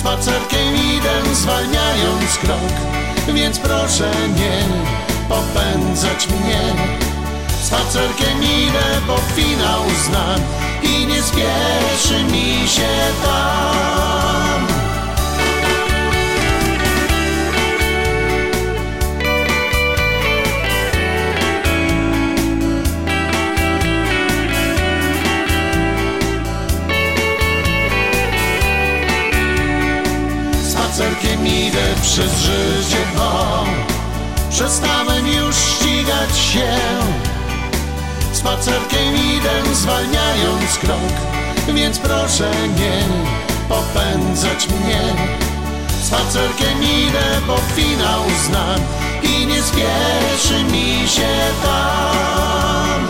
Spacerkiem 0.00 0.74
idę, 0.74 1.34
zwalniając 1.34 2.38
krok. 2.40 2.72
Więc 3.34 3.58
proszę 3.58 4.10
nie 4.36 4.64
popędzać 5.28 6.28
mnie. 6.28 6.60
Spacerkiem 7.62 8.42
idę, 8.42 9.00
bo 9.06 9.16
finał 9.16 9.82
znam 10.04 10.40
I 10.82 11.06
nie 11.06 11.22
spieszy 11.22 12.24
mi 12.24 12.68
się 12.68 12.88
tam 13.24 14.69
Spacerkiem 31.30 31.46
idę 31.46 31.94
przez 32.02 32.40
życie, 32.40 32.96
bo 33.16 33.64
przestałem 34.50 35.26
już 35.26 35.56
ścigać 35.56 36.38
się. 36.38 36.72
Spacerkiem 38.32 39.14
idę 39.14 39.74
zwalniając 39.74 40.78
krok, 40.80 41.12
więc 41.74 41.98
proszę 41.98 42.50
nie 42.78 43.04
popędzać 43.68 44.68
mnie. 44.68 45.02
Spacerkiem 46.02 46.82
idę, 46.82 47.40
bo 47.46 47.56
finał 47.76 48.22
znam 48.46 48.80
i 49.22 49.46
nie 49.46 49.62
spieszy 49.62 50.64
mi 50.64 51.08
się 51.08 51.28
tam. 51.64 53.06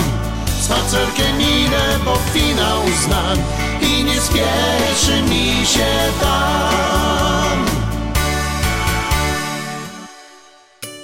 Spacerkiem 0.60 1.40
idę, 1.40 1.98
bo 2.04 2.16
finał 2.32 2.82
znam 3.04 3.38
i 3.82 4.04
nie 4.04 4.20
spieszy 4.20 5.22
mi 5.22 5.66
się 5.66 5.86
tam. 6.20 7.69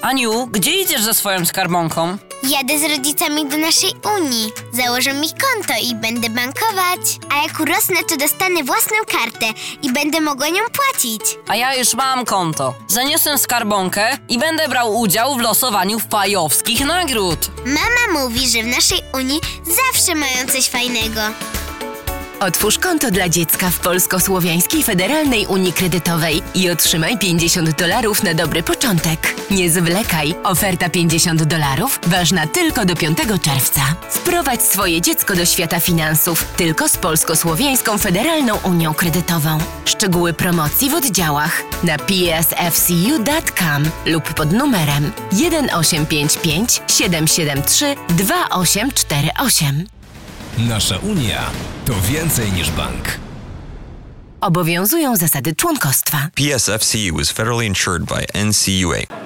Aniu, 0.06 0.46
gdzie 0.46 0.70
idziesz 0.70 1.02
ze 1.02 1.14
swoją 1.14 1.44
skarbonką? 1.44 2.18
Jadę 2.42 2.78
z 2.78 2.82
rodzicami 2.96 3.46
do 3.48 3.56
naszej 3.58 3.92
Unii. 4.18 4.52
Założę 4.72 5.12
mi 5.12 5.28
konto 5.28 5.74
i 5.82 5.94
będę 5.94 6.30
bankować. 6.30 7.00
A 7.34 7.42
jak 7.42 7.60
urosnę, 7.60 7.96
to 8.08 8.16
dostanę 8.16 8.64
własną 8.64 8.96
kartę 9.08 9.46
i 9.82 9.92
będę 9.92 10.20
mogła 10.20 10.48
nią 10.48 10.60
płacić. 10.72 11.20
A 11.48 11.56
ja 11.56 11.74
już 11.74 11.94
mam 11.94 12.24
konto. 12.24 12.74
Zaniosę 12.88 13.38
skarbonkę 13.38 14.18
i 14.28 14.38
będę 14.38 14.68
brał 14.68 14.98
udział 14.98 15.34
w 15.34 15.40
losowaniu 15.40 15.98
fajowskich 16.00 16.80
nagród. 16.86 17.50
Mama 17.66 18.20
mówi, 18.20 18.48
że 18.48 18.62
w 18.62 18.66
naszej 18.66 19.00
Unii 19.14 19.40
zawsze 19.64 20.14
mają 20.14 20.46
coś 20.52 20.68
fajnego. 20.68 21.20
Otwórz 22.40 22.78
konto 22.78 23.10
dla 23.10 23.28
dziecka 23.28 23.70
w 23.70 23.78
Polsko-Słowiańskiej 23.78 24.82
Federalnej 24.82 25.46
Unii 25.46 25.72
Kredytowej 25.72 26.42
i 26.54 26.70
otrzymaj 26.70 27.18
50 27.18 27.70
dolarów 27.70 28.22
na 28.22 28.34
dobry 28.34 28.62
początek. 28.62 29.34
Nie 29.50 29.70
zwlekaj. 29.70 30.34
Oferta 30.44 30.90
50 30.90 31.42
dolarów 31.42 32.00
ważna 32.06 32.46
tylko 32.46 32.84
do 32.84 32.96
5 32.96 33.18
czerwca. 33.42 33.80
Wprowadź 34.10 34.62
swoje 34.62 35.00
dziecko 35.00 35.34
do 35.36 35.44
świata 35.44 35.80
finansów 35.80 36.44
tylko 36.56 36.88
z 36.88 36.96
Polsko-Słowiańską 36.96 37.98
Federalną 37.98 38.58
Unią 38.64 38.94
Kredytową. 38.94 39.58
Szczegóły 39.84 40.32
promocji 40.32 40.90
w 40.90 40.94
oddziałach 40.94 41.62
na 41.82 41.98
psfcu.com 41.98 43.84
lub 44.06 44.34
pod 44.34 44.52
numerem 44.52 45.12
1855 45.30 46.82
773 46.86 47.96
2848. 48.08 49.95
Nasza 50.58 50.98
Unia 50.98 51.50
to 51.86 51.92
więcej 52.08 52.52
niż 52.52 52.70
bank. 52.70 53.18
Obowiązują 54.40 55.16
zasady 55.16 55.54
członkostwa. 55.54 56.18
PSFCU 56.34 57.20
is 57.20 57.32
federally 57.32 57.66
insured 57.66 58.04
by 58.04 58.44
NCUA. 58.44 59.16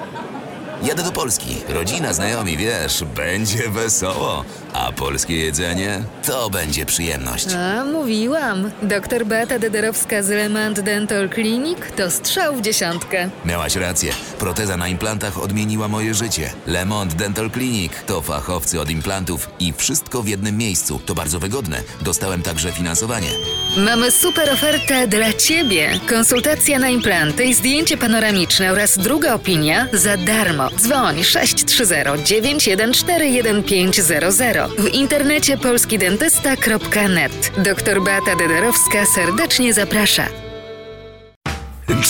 Jadę 0.82 1.02
do 1.02 1.12
Polski. 1.12 1.56
Rodzina, 1.68 2.12
znajomi, 2.12 2.56
wiesz, 2.56 3.04
będzie 3.04 3.68
wesoło. 3.68 4.44
A 4.72 4.92
polskie 4.92 5.36
jedzenie 5.36 6.02
to 6.26 6.50
będzie 6.50 6.86
przyjemność. 6.86 7.46
A, 7.54 7.84
mówiłam. 7.84 8.70
Doktor 8.82 9.26
Beata 9.26 9.58
Dederowska 9.58 10.22
z 10.22 10.28
Lemant 10.28 10.80
Dental 10.80 11.30
Clinic 11.30 11.78
to 11.96 12.10
strzał 12.10 12.56
w 12.56 12.60
dziesiątkę. 12.60 13.30
Miałaś 13.44 13.76
rację. 13.76 14.12
Proteza 14.38 14.76
na 14.76 14.88
implantach 14.88 15.42
odmieniła 15.42 15.88
moje 15.88 16.14
życie. 16.14 16.52
Lemont 16.66 17.14
Dental 17.14 17.50
Clinic 17.50 17.92
to 18.06 18.22
fachowcy 18.22 18.80
od 18.80 18.90
implantów 18.90 19.48
i 19.60 19.72
wszystko 19.72 20.22
w 20.22 20.28
jednym 20.28 20.56
miejscu. 20.56 21.00
To 21.06 21.14
bardzo 21.14 21.38
wygodne. 21.38 21.82
Dostałem 22.02 22.42
także 22.42 22.72
finansowanie. 22.72 23.28
Mamy 23.76 24.10
super 24.10 24.50
ofertę 24.50 25.08
dla 25.08 25.32
Ciebie. 25.32 25.90
Konsultacja 26.08 26.78
na 26.78 26.88
implanty 26.88 27.44
i 27.44 27.54
zdjęcie 27.54 27.96
panoramiczne 27.96 28.72
oraz 28.72 28.98
druga 28.98 29.34
opinia 29.34 29.86
za 29.92 30.16
darmo. 30.16 30.68
Dzwoń 30.70 31.24
630 31.24 31.94
914 32.24 33.42
1500. 33.42 34.59
W 34.68 34.86
internecie 34.88 35.58
polskidentysta.net. 35.58 37.52
Doktor 37.58 38.02
Beata 38.02 38.36
Dederowska 38.36 39.06
serdecznie 39.14 39.74
zaprasza. 39.74 40.26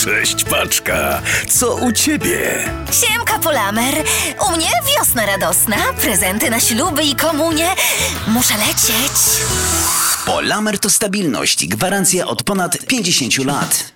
Cześć 0.04 0.44
paczka, 0.44 1.22
co 1.48 1.74
u 1.74 1.92
ciebie? 1.92 2.64
Siemka 2.92 3.38
Polamer. 3.38 3.94
U 4.48 4.56
mnie 4.56 4.68
wiosna 4.96 5.26
radosna, 5.26 5.76
prezenty 6.00 6.50
na 6.50 6.60
śluby 6.60 7.02
i 7.02 7.14
komunie. 7.16 7.68
Muszę 8.26 8.54
lecieć. 8.56 9.12
Polamer 10.26 10.78
to 10.78 10.90
stabilność 10.90 11.62
i 11.62 11.68
gwarancja 11.68 12.26
od 12.26 12.42
ponad 12.42 12.78
50 12.86 13.38
lat. 13.38 13.92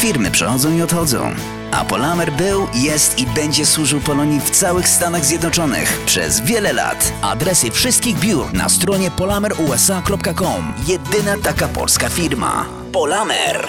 Firmy 0.00 0.30
przychodzą 0.30 0.76
i 0.76 0.82
odchodzą. 0.82 1.34
A 1.70 1.84
Polamer 1.84 2.32
był, 2.32 2.68
jest 2.74 3.18
i 3.18 3.26
będzie 3.26 3.66
służył 3.66 4.00
Polonii 4.00 4.40
w 4.40 4.50
całych 4.50 4.88
Stanach 4.88 5.24
Zjednoczonych 5.24 6.00
przez 6.06 6.40
wiele 6.40 6.72
lat. 6.72 7.12
Adresy 7.22 7.70
wszystkich 7.70 8.18
biur 8.18 8.52
na 8.52 8.68
stronie 8.68 9.10
polamerusa.com. 9.10 10.72
Jedyna 10.86 11.36
taka 11.42 11.68
polska 11.68 12.08
firma. 12.08 12.66
Polamer. 12.92 13.68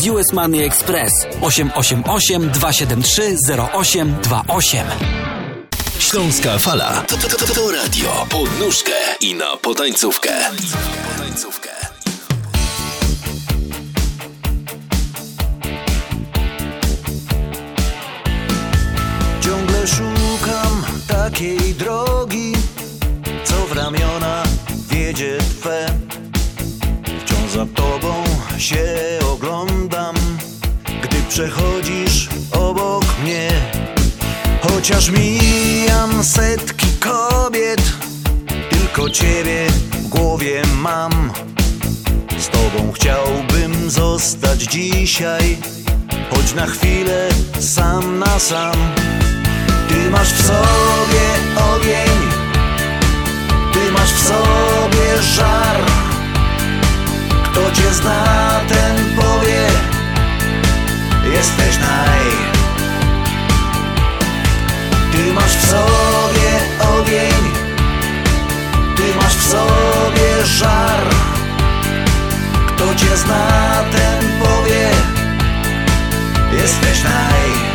US 0.09 0.33
Money 0.33 0.63
Express 0.63 1.11
888 1.41 2.49
273 2.49 3.35
0828. 3.81 4.87
Śląska 5.99 6.59
Fala 6.59 7.03
to, 7.07 7.17
to, 7.17 7.37
to, 7.37 7.53
to 7.53 7.71
radio 7.71 8.25
pod 8.29 8.59
nóżkę 8.59 8.91
i 9.19 9.35
na 9.35 9.57
potańcówkę. 9.57 10.29
potańcówkę. 11.17 11.69
Ciągle 19.41 19.87
szukam 19.87 20.85
takiej 21.07 21.73
drogi, 21.73 22.53
co 23.43 23.55
w 23.65 23.71
ramiona 23.71 24.43
wiedzie 24.89 25.37
Twe. 25.37 25.85
Wciąż 27.25 27.51
za 27.51 27.65
Tobą 27.65 28.30
się 28.61 29.19
oglądam, 29.33 30.15
gdy 31.03 31.17
przechodzisz 31.29 32.29
obok 32.51 33.05
mnie. 33.23 33.49
Chociaż 34.61 35.09
mijam 35.09 36.23
setki 36.23 36.87
kobiet, 36.99 37.81
tylko 38.69 39.09
Ciebie 39.09 39.67
w 39.91 40.07
głowie 40.07 40.61
mam. 40.77 41.31
Z 42.39 42.47
Tobą 42.47 42.91
chciałbym 42.91 43.89
zostać 43.89 44.59
dzisiaj, 44.59 45.57
choć 46.29 46.53
na 46.53 46.65
chwilę 46.65 47.29
sam 47.59 48.19
na 48.19 48.39
sam. 48.39 48.75
Ty 49.89 50.09
masz 50.09 50.33
w 50.33 50.47
sobie 50.47 51.25
ogień, 51.75 52.31
Ty 53.73 53.91
masz 53.91 54.13
w 54.13 54.27
sobie 54.27 55.21
żar. 55.21 56.10
Kto 57.51 57.71
Cię 57.71 57.93
zna, 57.93 58.61
ten 58.67 59.15
powie, 59.15 59.67
jesteś 61.33 61.77
naj. 61.77 62.25
Ty 65.11 65.33
masz 65.33 65.55
w 65.57 65.65
sobie 65.65 66.49
ogień, 66.97 67.51
Ty 68.95 69.03
masz 69.21 69.35
w 69.35 69.47
sobie 69.47 70.45
żar. 70.45 71.01
Kto 72.67 72.95
Cię 72.95 73.17
zna, 73.17 73.47
ten 73.91 74.39
powie, 74.39 74.89
jesteś 76.51 77.03
naj. 77.03 77.70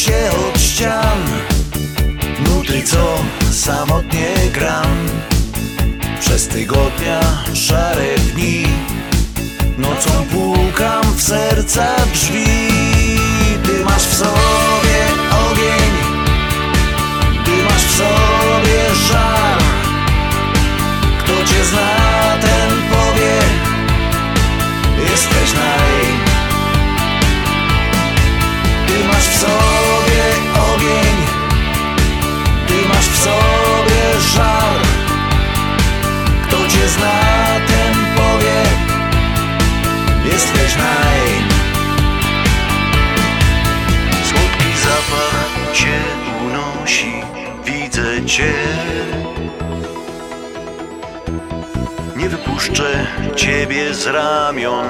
się 0.00 0.30
od 0.48 0.60
ścian. 0.60 1.18
Nuty 2.38 2.82
co 2.82 3.18
samotnie 3.52 4.34
gram. 4.52 5.08
Przez 6.20 6.48
tygodnia 6.48 7.20
szare 7.54 8.14
dni. 8.18 8.66
Nocą 9.78 10.10
pukam 10.32 11.14
w 11.16 11.22
serca 11.22 11.86
drzwi. 12.12 12.46
Ty 13.64 13.84
masz 13.84 14.02
w 14.02 14.14
sobie 14.14 15.00
ogień. 15.50 15.92
Ty 17.44 17.64
masz 17.64 17.84
w 17.84 17.96
sobie 17.96 18.94
żar. 19.08 19.58
Kto 21.18 21.32
cię 21.32 21.64
zna 21.64 21.99
Puszczę 52.60 53.06
ciebie 53.36 53.94
z 53.94 54.06
ramion, 54.06 54.86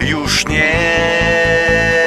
już 0.00 0.48
nie. 0.48 2.05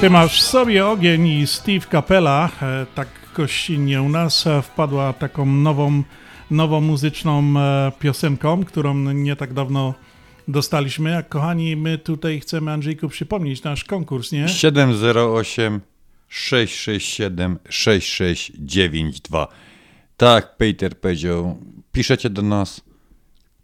Ty 0.00 0.10
masz 0.10 0.42
sobie 0.42 0.86
ogień 0.86 1.26
i 1.26 1.46
Steve 1.46 1.86
Capella, 1.90 2.50
e, 2.62 2.86
tak 2.94 3.08
gościnnie 3.34 4.02
u 4.02 4.08
nas, 4.08 4.46
e, 4.46 4.62
wpadła 4.62 5.12
taką 5.12 5.46
nową, 5.46 6.02
nową 6.50 6.80
muzyczną 6.80 7.54
e, 7.58 7.92
piosenką, 7.98 8.64
którą 8.64 8.94
nie 8.94 9.36
tak 9.36 9.52
dawno 9.52 9.94
dostaliśmy. 10.48 11.16
A 11.16 11.22
kochani, 11.22 11.76
my 11.76 11.98
tutaj 11.98 12.40
chcemy 12.40 12.72
Andrzejku 12.72 13.08
przypomnieć 13.08 13.62
nasz 13.62 13.84
konkurs, 13.84 14.32
nie? 14.32 14.48
708 14.48 15.80
667 16.28 17.58
6692. 17.68 19.48
Tak, 20.16 20.56
Peter 20.56 21.00
powiedział. 21.00 21.58
Piszecie 21.92 22.30
do 22.30 22.42
nas 22.42 22.87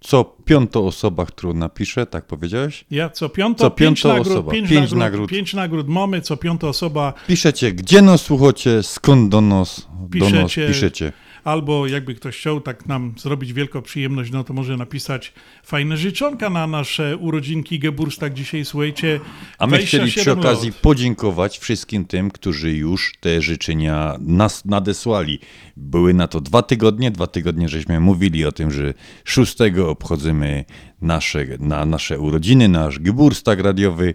co 0.05 0.25
piąta 0.45 0.81
osoba, 0.81 1.27
którą 1.27 1.55
napisze, 1.55 2.07
tak 2.07 2.27
powiedziałeś? 2.27 2.85
Ja 2.91 3.11
co 3.11 3.29
piąto, 3.29 3.65
Co 3.65 3.71
pięć, 3.71 4.03
piąta 4.03 4.17
nagród, 4.19 4.33
osoba, 4.33 4.53
pięć, 4.53 4.71
pięć 4.71 4.81
nagród, 4.81 4.99
nagród. 4.99 5.31
pięć 5.31 5.55
nagród 5.55 5.89
mamy, 5.89 6.21
co 6.21 6.37
piąta 6.37 6.69
osoba 6.69 7.13
Piszecie, 7.27 7.73
gdzie 7.73 8.03
nas 8.03 8.21
słuchacie, 8.21 8.83
skąd 8.83 9.31
do 9.31 9.41
nas, 9.41 9.89
do 10.01 10.09
piszecie, 10.09 10.69
piszecie. 10.69 11.13
Albo 11.45 11.87
jakby 11.87 12.15
ktoś 12.15 12.39
chciał 12.39 12.61
tak 12.61 12.87
nam 12.87 13.15
zrobić 13.17 13.53
wielką 13.53 13.83
przyjemność, 13.83 14.31
no 14.31 14.45
to 14.45 14.55
może 14.55 14.77
napisać 14.77 15.33
fajne 15.65 15.97
życzonka 15.97 16.51
na 16.51 16.67
nasze 16.67 17.17
urodzinki 17.17 17.79
Geburstag 17.79 18.35
dzisiaj, 18.35 18.65
słuchajcie. 18.65 19.21
A 19.59 19.67
my 19.67 19.79
chcieli 19.79 20.11
przy 20.11 20.25
27 20.25 20.39
okazji 20.39 20.71
lat. 20.71 20.79
podziękować 20.79 21.59
wszystkim 21.59 22.05
tym, 22.05 22.31
którzy 22.31 22.73
już 22.73 23.13
te 23.21 23.43
życzenia 23.43 24.17
nas 24.21 24.65
nadesłali. 24.65 25.39
Były 25.77 26.15
na 26.15 26.29
to 26.29 26.41
dwa 26.41 26.63
tygodnie, 26.63 27.11
dwa 27.11 27.27
tygodnie 27.27 27.69
żeśmy 27.69 28.01
mówili 28.01 28.45
o 28.45 28.53
tym, 28.53 28.71
że 28.71 28.95
6 29.25 29.57
obchodzimy 29.87 30.65
nasze, 31.01 31.47
na 31.59 31.85
nasze 31.85 32.21
urodziny, 32.21 32.69
nasz 32.69 32.99
Geburstag 32.99 33.61
radiowy 33.61 34.15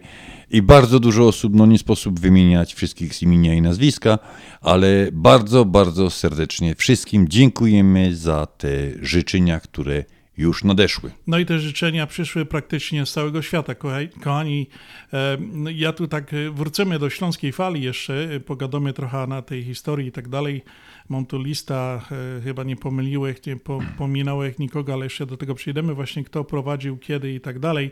i 0.51 0.62
bardzo 0.62 0.99
dużo 0.99 1.27
osób, 1.27 1.55
no 1.55 1.65
nie 1.65 1.77
sposób 1.77 2.19
wymieniać 2.19 2.73
wszystkich 2.73 3.15
z 3.15 3.21
imienia 3.21 3.53
i 3.53 3.62
nazwiska, 3.62 4.19
ale 4.62 5.09
bardzo, 5.13 5.65
bardzo 5.65 6.09
serdecznie 6.09 6.75
wszystkim 6.75 7.27
dziękujemy 7.27 8.15
za 8.15 8.45
te 8.45 8.69
życzenia, 9.01 9.59
które 9.59 10.03
już 10.39 10.63
nadeszły. 10.63 11.12
No 11.27 11.39
i 11.39 11.45
te 11.45 11.59
życzenia 11.59 12.07
przyszły 12.07 12.45
praktycznie 12.45 13.05
z 13.05 13.12
całego 13.12 13.41
świata, 13.41 13.75
kochani. 13.75 14.67
E, 15.13 15.38
no 15.53 15.69
Ja 15.69 15.93
tu 15.93 16.07
tak 16.07 16.33
e, 16.33 16.51
wrócimy 16.51 16.99
do 16.99 17.09
Śląskiej 17.09 17.51
Fali 17.51 17.81
jeszcze, 17.81 18.35
e, 18.35 18.39
pogadamy 18.39 18.93
trochę 18.93 19.27
na 19.27 19.41
tej 19.41 19.63
historii 19.63 20.07
i 20.07 20.12
tak 20.12 20.29
dalej. 20.29 20.62
Mam 21.09 21.25
tu 21.25 21.41
lista, 21.41 22.05
chyba 22.43 22.63
nie 22.63 22.75
pomyliłem, 22.75 23.35
nie 23.47 23.55
po- 23.55 23.79
pominąłem 23.97 24.53
nikogo, 24.59 24.93
ale 24.93 25.05
jeszcze 25.05 25.25
do 25.25 25.38
tego 25.38 25.55
przyjdziemy 25.55 25.93
właśnie, 25.93 26.23
kto 26.23 26.43
prowadził, 26.43 26.97
kiedy 26.97 27.33
i 27.33 27.41
tak 27.41 27.59
dalej. 27.59 27.91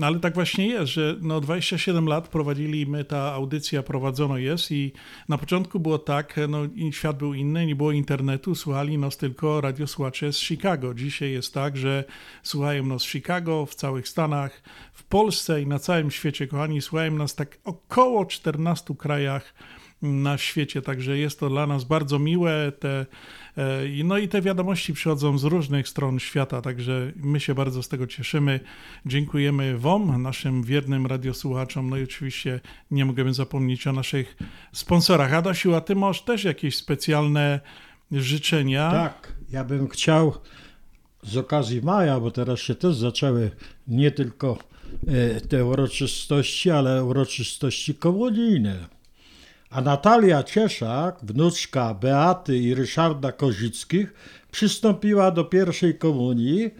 No 0.00 0.06
ale 0.06 0.20
tak 0.20 0.34
właśnie 0.34 0.66
jest, 0.66 0.92
że 0.92 1.16
no 1.20 1.40
27 1.40 2.06
lat 2.06 2.28
prowadzili, 2.28 2.86
my 2.86 3.04
ta 3.04 3.32
audycja 3.32 3.82
prowadzono 3.82 4.38
jest 4.38 4.72
i 4.72 4.92
na 5.28 5.38
początku 5.38 5.80
było 5.80 5.98
tak, 5.98 6.40
no 6.48 6.58
świat 6.90 7.18
był 7.18 7.34
inny, 7.34 7.66
nie 7.66 7.76
było 7.76 7.92
internetu, 7.92 8.54
słuchali 8.54 8.98
nas 8.98 9.16
tylko 9.16 9.60
radiosłuchacze 9.60 10.32
z 10.32 10.38
Chicago. 10.38 10.94
Dzisiaj 10.94 11.32
jest 11.32 11.54
tak, 11.54 11.76
że 11.76 12.04
słuchają 12.42 12.86
nas 12.86 13.04
w 13.04 13.10
Chicago, 13.10 13.66
w 13.66 13.74
całych 13.74 14.08
Stanach, 14.08 14.62
w 14.92 15.04
Polsce 15.04 15.62
i 15.62 15.66
na 15.66 15.78
całym 15.78 16.10
świecie, 16.10 16.46
kochani, 16.46 16.82
słuchają 16.82 17.12
nas 17.12 17.34
tak 17.34 17.58
około 17.64 18.26
14 18.26 18.94
krajach 18.94 19.54
na 20.02 20.38
świecie, 20.38 20.82
także 20.82 21.18
jest 21.18 21.40
to 21.40 21.48
dla 21.48 21.66
nas 21.66 21.84
bardzo 21.84 22.18
miłe. 22.18 22.72
Te, 22.72 23.06
no 24.04 24.18
i 24.18 24.28
te 24.28 24.42
wiadomości 24.42 24.92
przychodzą 24.92 25.38
z 25.38 25.44
różnych 25.44 25.88
stron 25.88 26.18
świata, 26.18 26.62
także 26.62 27.12
my 27.16 27.40
się 27.40 27.54
bardzo 27.54 27.82
z 27.82 27.88
tego 27.88 28.06
cieszymy. 28.06 28.60
Dziękujemy 29.06 29.78
Wam, 29.78 30.22
naszym 30.22 30.62
wiernym 30.62 31.06
radiosłuchaczom, 31.06 31.90
no 31.90 31.96
i 31.96 32.02
oczywiście 32.02 32.60
nie 32.90 33.04
możemy 33.04 33.34
zapomnieć 33.34 33.86
o 33.86 33.92
naszych 33.92 34.36
sponsorach. 34.72 35.34
Adasiu, 35.34 35.74
a 35.74 35.80
Ty 35.80 35.94
masz 35.94 36.22
też 36.22 36.44
jakieś 36.44 36.76
specjalne 36.76 37.60
życzenia? 38.12 38.90
Tak, 38.90 39.32
ja 39.52 39.64
bym 39.64 39.88
chciał 39.88 40.32
z 41.22 41.36
okazji 41.36 41.82
maja, 41.82 42.20
bo 42.20 42.30
teraz 42.30 42.60
się 42.60 42.74
też 42.74 42.96
zaczęły 42.96 43.50
nie 43.88 44.10
tylko 44.10 44.58
e, 45.06 45.40
te 45.40 45.64
uroczystości, 45.64 46.70
ale 46.70 47.04
uroczystości 47.04 47.94
komunijne. 47.94 48.99
A 49.70 49.80
Natalia 49.80 50.42
Cieszak, 50.42 51.16
wnuczka 51.22 51.94
Beaty 51.94 52.58
i 52.58 52.74
Ryszarda 52.74 53.32
Kozickich, 53.32 54.14
przystąpiła 54.52 55.30
do 55.30 55.44
pierwszej 55.44 55.98
komunii. 55.98 56.70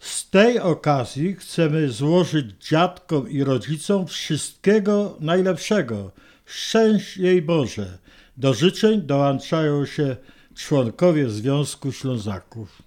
Z 0.00 0.30
tej 0.30 0.60
okazji 0.60 1.34
chcemy 1.34 1.88
złożyć 1.88 2.46
dziadkom 2.68 3.30
i 3.30 3.44
rodzicom 3.44 4.06
wszystkiego 4.06 5.16
najlepszego. 5.20 6.10
Szczęść 6.46 7.16
jej 7.16 7.42
Boże. 7.42 7.98
Do 8.36 8.54
życzeń 8.54 9.02
dołączają 9.02 9.86
się 9.86 10.16
członkowie 10.54 11.30
Związku 11.30 11.92
Ślązaków. 11.92 12.82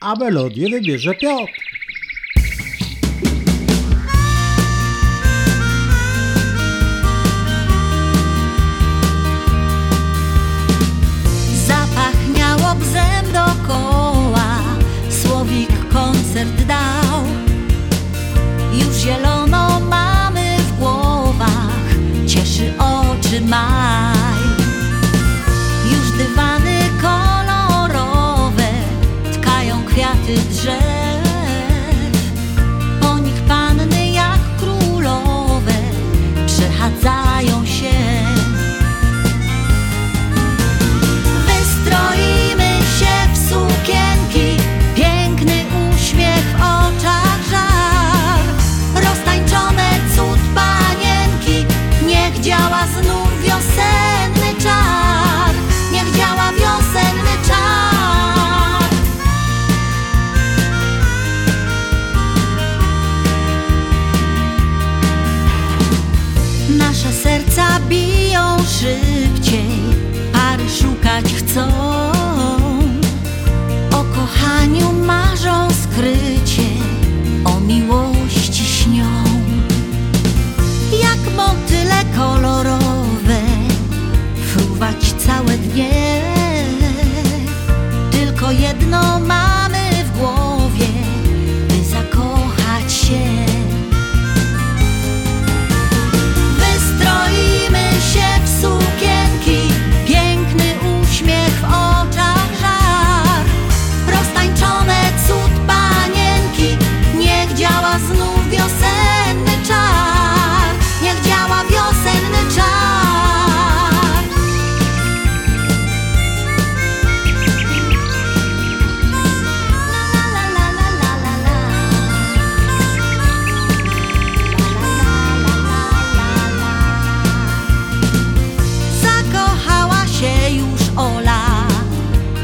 A 0.00 0.14
melodię 0.14 0.70
wybierze 0.70 1.14
Piotr. 1.14 1.52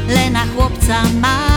Lena 0.07 0.45
chłopca 0.55 1.03
ma. 1.21 1.52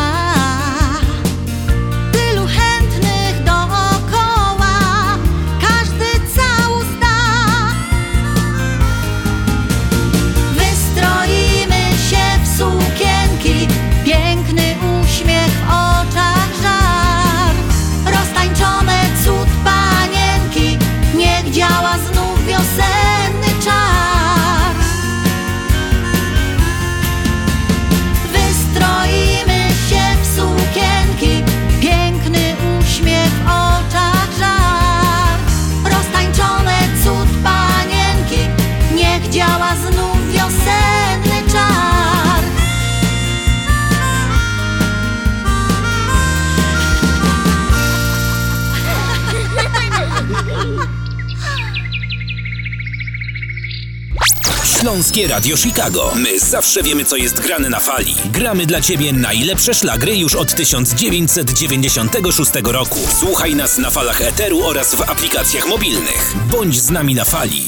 Śląskie 54.87 55.29
Radio 55.29 55.57
Chicago. 55.57 56.13
My 56.17 56.41
zawsze 56.41 56.83
wiemy, 56.83 57.05
co 57.05 57.17
jest 57.17 57.41
grane 57.41 57.69
na 57.69 57.81
fali. 57.81 58.15
Gramy 58.33 58.67
dla 58.67 58.81
Ciebie 58.81 59.13
najlepsze 59.13 59.75
szlagry 59.75 60.17
już 60.17 60.35
od 60.35 60.55
1996 60.55 62.51
roku. 62.65 62.99
Słuchaj 63.21 63.55
nas 63.55 63.79
na 63.79 63.91
falach 63.91 64.21
Eteru 64.21 64.65
oraz 64.65 64.95
w 64.95 65.11
aplikacjach 65.11 65.69
mobilnych. 65.69 66.35
Bądź 66.51 66.81
z 66.81 66.91
nami 66.91 67.15
na 67.15 67.25
fali. 67.25 67.63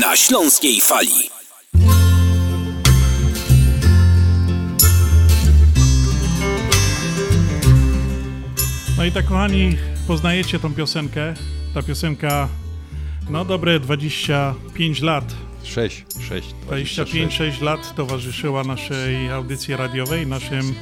Na 0.00 0.16
Śląskiej 0.16 0.80
Fali. 0.80 1.30
No 8.96 9.04
i 9.04 9.12
tak, 9.12 9.26
kochani, 9.26 9.76
poznajecie 10.06 10.58
tą 10.58 10.74
piosenkę. 10.74 11.34
Ta 11.74 11.82
piosenka, 11.82 12.48
no 13.30 13.44
dobre 13.44 13.80
25 13.80 15.00
lat. 15.02 15.47
6, 15.62 16.04
6, 16.28 16.54
25-6 16.70 17.62
lat 17.62 17.94
towarzyszyła 17.94 18.64
naszej 18.64 19.30
audycji 19.30 19.76
radiowej, 19.76 20.26
naszym, 20.26 20.74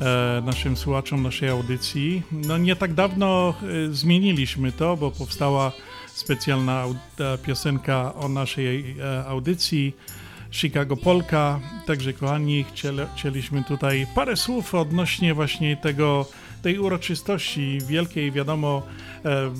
e, 0.00 0.42
naszym 0.44 0.76
słuchaczom 0.76 1.22
naszej 1.22 1.48
audycji. 1.48 2.22
No 2.32 2.58
nie 2.58 2.76
tak 2.76 2.94
dawno 2.94 3.54
e, 3.62 3.94
zmieniliśmy 3.94 4.72
to, 4.72 4.96
bo 4.96 5.10
powstała 5.10 5.72
specjalna 6.14 6.84
e, 7.20 7.38
piosenka 7.38 8.14
o 8.14 8.28
naszej 8.28 8.96
e, 9.00 9.26
audycji. 9.26 9.94
Chicago 10.50 10.96
Polka. 10.96 11.60
Także 11.86 12.12
kochani, 12.12 12.64
chcieli, 12.64 12.98
chcieliśmy 13.16 13.64
tutaj 13.64 14.06
parę 14.14 14.36
słów 14.36 14.74
odnośnie 14.74 15.34
właśnie 15.34 15.76
tego, 15.76 16.26
tej 16.62 16.78
uroczystości 16.78 17.78
wielkiej. 17.86 18.32
Wiadomo, 18.32 18.82
e, 19.24 19.50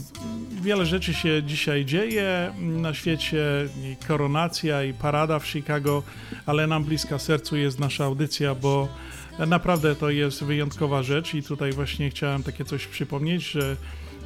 wiele 0.63 0.87
rzeczy 0.87 1.15
się 1.15 1.43
dzisiaj 1.43 1.85
dzieje 1.85 2.53
na 2.59 2.95
świecie, 2.95 3.45
i 3.85 3.97
koronacja 4.07 4.85
i 4.85 4.95
parada 4.95 5.39
w 5.39 5.47
Chicago, 5.47 6.03
ale 6.47 6.67
nam 6.67 6.85
bliska 6.85 7.19
sercu 7.19 7.57
jest 7.57 7.79
nasza 7.79 8.05
audycja, 8.05 8.55
bo 8.55 8.89
naprawdę 9.47 9.97
to 9.97 10.11
jest 10.11 10.45
wyjątkowa 10.45 11.03
rzecz 11.03 11.35
i 11.35 11.43
tutaj 11.43 11.73
właśnie 11.73 12.11
chciałem 12.11 12.43
takie 12.43 12.65
coś 12.65 12.87
przypomnieć, 12.87 13.51
że 13.51 13.77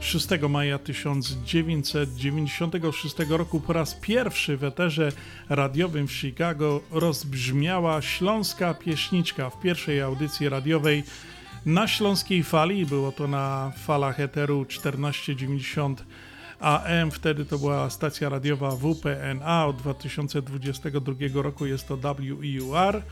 6 0.00 0.26
maja 0.48 0.78
1996 0.78 3.16
roku 3.28 3.60
po 3.60 3.72
raz 3.72 3.94
pierwszy 3.94 4.56
w 4.56 4.64
eterze 4.64 5.12
radiowym 5.48 6.08
w 6.08 6.12
Chicago 6.12 6.80
rozbrzmiała 6.90 8.02
śląska 8.02 8.74
pieśniczka 8.74 9.50
w 9.50 9.60
pierwszej 9.60 10.02
audycji 10.02 10.48
radiowej 10.48 11.04
na 11.66 11.88
śląskiej 11.88 12.42
fali. 12.42 12.86
Było 12.86 13.12
to 13.12 13.28
na 13.28 13.72
falach 13.76 14.20
eteru 14.20 14.64
1490 14.64 16.04
AM. 16.60 17.10
Wtedy 17.10 17.44
to 17.44 17.58
była 17.58 17.90
stacja 17.90 18.28
radiowa 18.28 18.70
WPNA. 18.70 19.66
Od 19.66 19.76
2022 19.76 21.14
roku 21.34 21.66
jest 21.66 21.88
to 21.88 21.96
WEUR. 21.96 23.02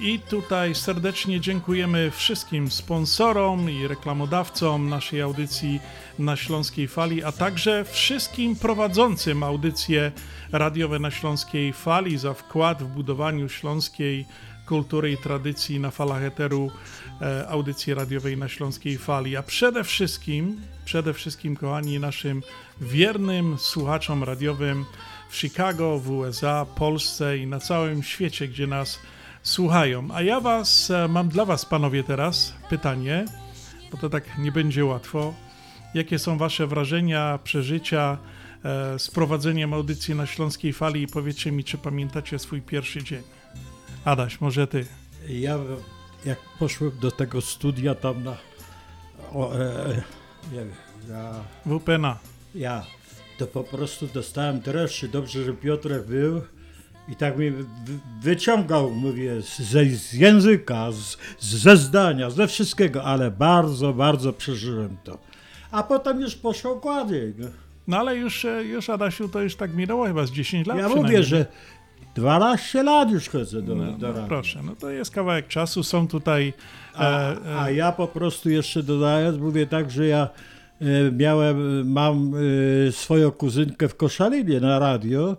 I 0.00 0.18
tutaj 0.18 0.74
serdecznie 0.74 1.40
dziękujemy 1.40 2.10
wszystkim 2.10 2.70
sponsorom 2.70 3.70
i 3.70 3.86
reklamodawcom 3.86 4.88
naszej 4.88 5.20
audycji 5.20 5.80
na 6.18 6.36
Śląskiej 6.36 6.88
Fali, 6.88 7.24
a 7.24 7.32
także 7.32 7.84
wszystkim 7.84 8.56
prowadzącym 8.56 9.42
audycje 9.42 10.12
radiowe 10.52 10.98
na 10.98 11.10
Śląskiej 11.10 11.72
Fali 11.72 12.18
za 12.18 12.34
wkład 12.34 12.82
w 12.82 12.86
budowaniu 12.86 13.48
śląskiej 13.48 14.26
kultury 14.66 15.12
i 15.12 15.16
tradycji 15.16 15.80
na 15.80 15.90
falach 15.90 16.22
eteru 16.22 16.70
audycji 17.48 17.94
radiowej 17.94 18.36
na 18.36 18.48
Śląskiej 18.48 18.98
Fali. 18.98 19.36
A 19.36 19.42
przede 19.42 19.84
wszystkim, 19.84 20.60
przede 20.84 21.14
wszystkim, 21.14 21.56
kochani, 21.56 22.00
naszym 22.00 22.42
wiernym 22.80 23.58
słuchaczom 23.58 24.24
radiowym 24.24 24.84
w 25.30 25.36
Chicago, 25.36 25.98
w 25.98 26.10
USA, 26.10 26.66
Polsce 26.76 27.38
i 27.38 27.46
na 27.46 27.60
całym 27.60 28.02
świecie, 28.02 28.48
gdzie 28.48 28.66
nas 28.66 28.98
słuchają. 29.42 30.08
A 30.12 30.22
ja 30.22 30.40
was, 30.40 30.90
e, 30.90 31.08
mam 31.08 31.28
dla 31.28 31.44
was, 31.44 31.66
panowie, 31.66 32.04
teraz 32.04 32.54
pytanie, 32.70 33.24
bo 33.92 33.98
to 33.98 34.10
tak 34.10 34.38
nie 34.38 34.52
będzie 34.52 34.84
łatwo. 34.84 35.34
Jakie 35.94 36.18
są 36.18 36.38
wasze 36.38 36.66
wrażenia, 36.66 37.38
przeżycia 37.44 38.18
e, 38.64 38.98
z 38.98 39.10
prowadzeniem 39.10 39.74
audycji 39.74 40.14
na 40.14 40.26
Śląskiej 40.26 40.72
Fali 40.72 41.02
i 41.02 41.06
powiedzcie 41.06 41.52
mi, 41.52 41.64
czy 41.64 41.78
pamiętacie 41.78 42.38
swój 42.38 42.62
pierwszy 42.62 43.04
dzień? 43.04 43.22
Adaś, 44.04 44.40
może 44.40 44.66
ty. 44.66 44.86
Ja 45.28 45.58
jak 46.24 46.38
poszłem 46.58 46.90
do 47.00 47.10
tego 47.10 47.40
studia 47.40 47.94
tam 47.94 48.24
na 48.24 48.36
o, 49.32 49.54
e, 49.58 49.86
e, 49.86 50.02
nie 50.52 50.58
wiem, 50.58 50.72
ja, 51.10 51.34
WPNA. 51.66 52.18
ja 52.54 52.86
to 53.38 53.46
po 53.46 53.64
prostu 53.64 54.06
dostałem 54.06 54.60
dreszczy. 54.60 55.08
Dobrze, 55.08 55.44
że 55.44 55.52
Piotrek 55.52 56.06
był 56.06 56.42
i 57.08 57.16
tak 57.16 57.38
mi 57.38 57.50
wy- 57.50 57.64
wyciągał, 58.22 58.90
mówię, 58.90 59.42
z, 59.42 59.58
z 60.00 60.12
języka, 60.12 60.92
z, 60.92 61.16
ze 61.40 61.76
zdania, 61.76 62.30
ze 62.30 62.46
wszystkiego, 62.48 63.04
ale 63.04 63.30
bardzo, 63.30 63.92
bardzo 63.92 64.32
przeżyłem 64.32 64.96
to. 65.04 65.18
A 65.70 65.82
potem 65.82 66.20
już 66.20 66.34
poszło 66.36 66.76
gładniej. 66.76 67.34
No. 67.38 67.46
No 67.86 67.98
ale 67.98 68.16
już, 68.16 68.44
e, 68.44 68.64
już 68.64 68.90
Adasiu, 68.90 69.28
to 69.28 69.40
już 69.42 69.56
tak 69.56 69.74
minęło 69.74 70.06
chyba 70.06 70.26
z 70.26 70.30
10 70.30 70.66
lat 70.66 70.78
Ja 70.78 70.88
mówię, 70.88 71.22
że 71.22 71.46
12 72.14 72.82
lat 72.82 73.10
już 73.10 73.28
chodzę 73.28 73.62
do, 73.62 73.74
No, 73.74 73.92
do 73.92 74.12
no, 74.12 74.26
proszę, 74.28 74.60
no 74.62 74.76
to 74.76 74.90
jest 74.90 75.10
kawałek 75.10 75.48
czasu, 75.48 75.82
są 75.82 76.08
tutaj... 76.08 76.52
A, 76.94 77.32
e, 77.32 77.36
e, 77.46 77.60
a 77.60 77.70
ja 77.70 77.92
po 77.92 78.08
prostu 78.08 78.50
jeszcze 78.50 78.82
dodając, 78.82 79.38
mówię 79.38 79.66
tak, 79.66 79.90
że 79.90 80.06
ja 80.06 80.28
e, 80.80 80.84
miałem, 81.12 81.88
mam 81.90 82.32
e, 82.88 82.92
swoją 82.92 83.30
kuzynkę 83.30 83.88
w 83.88 83.96
Koszalinie 83.96 84.60
na 84.60 84.78
radio. 84.78 85.36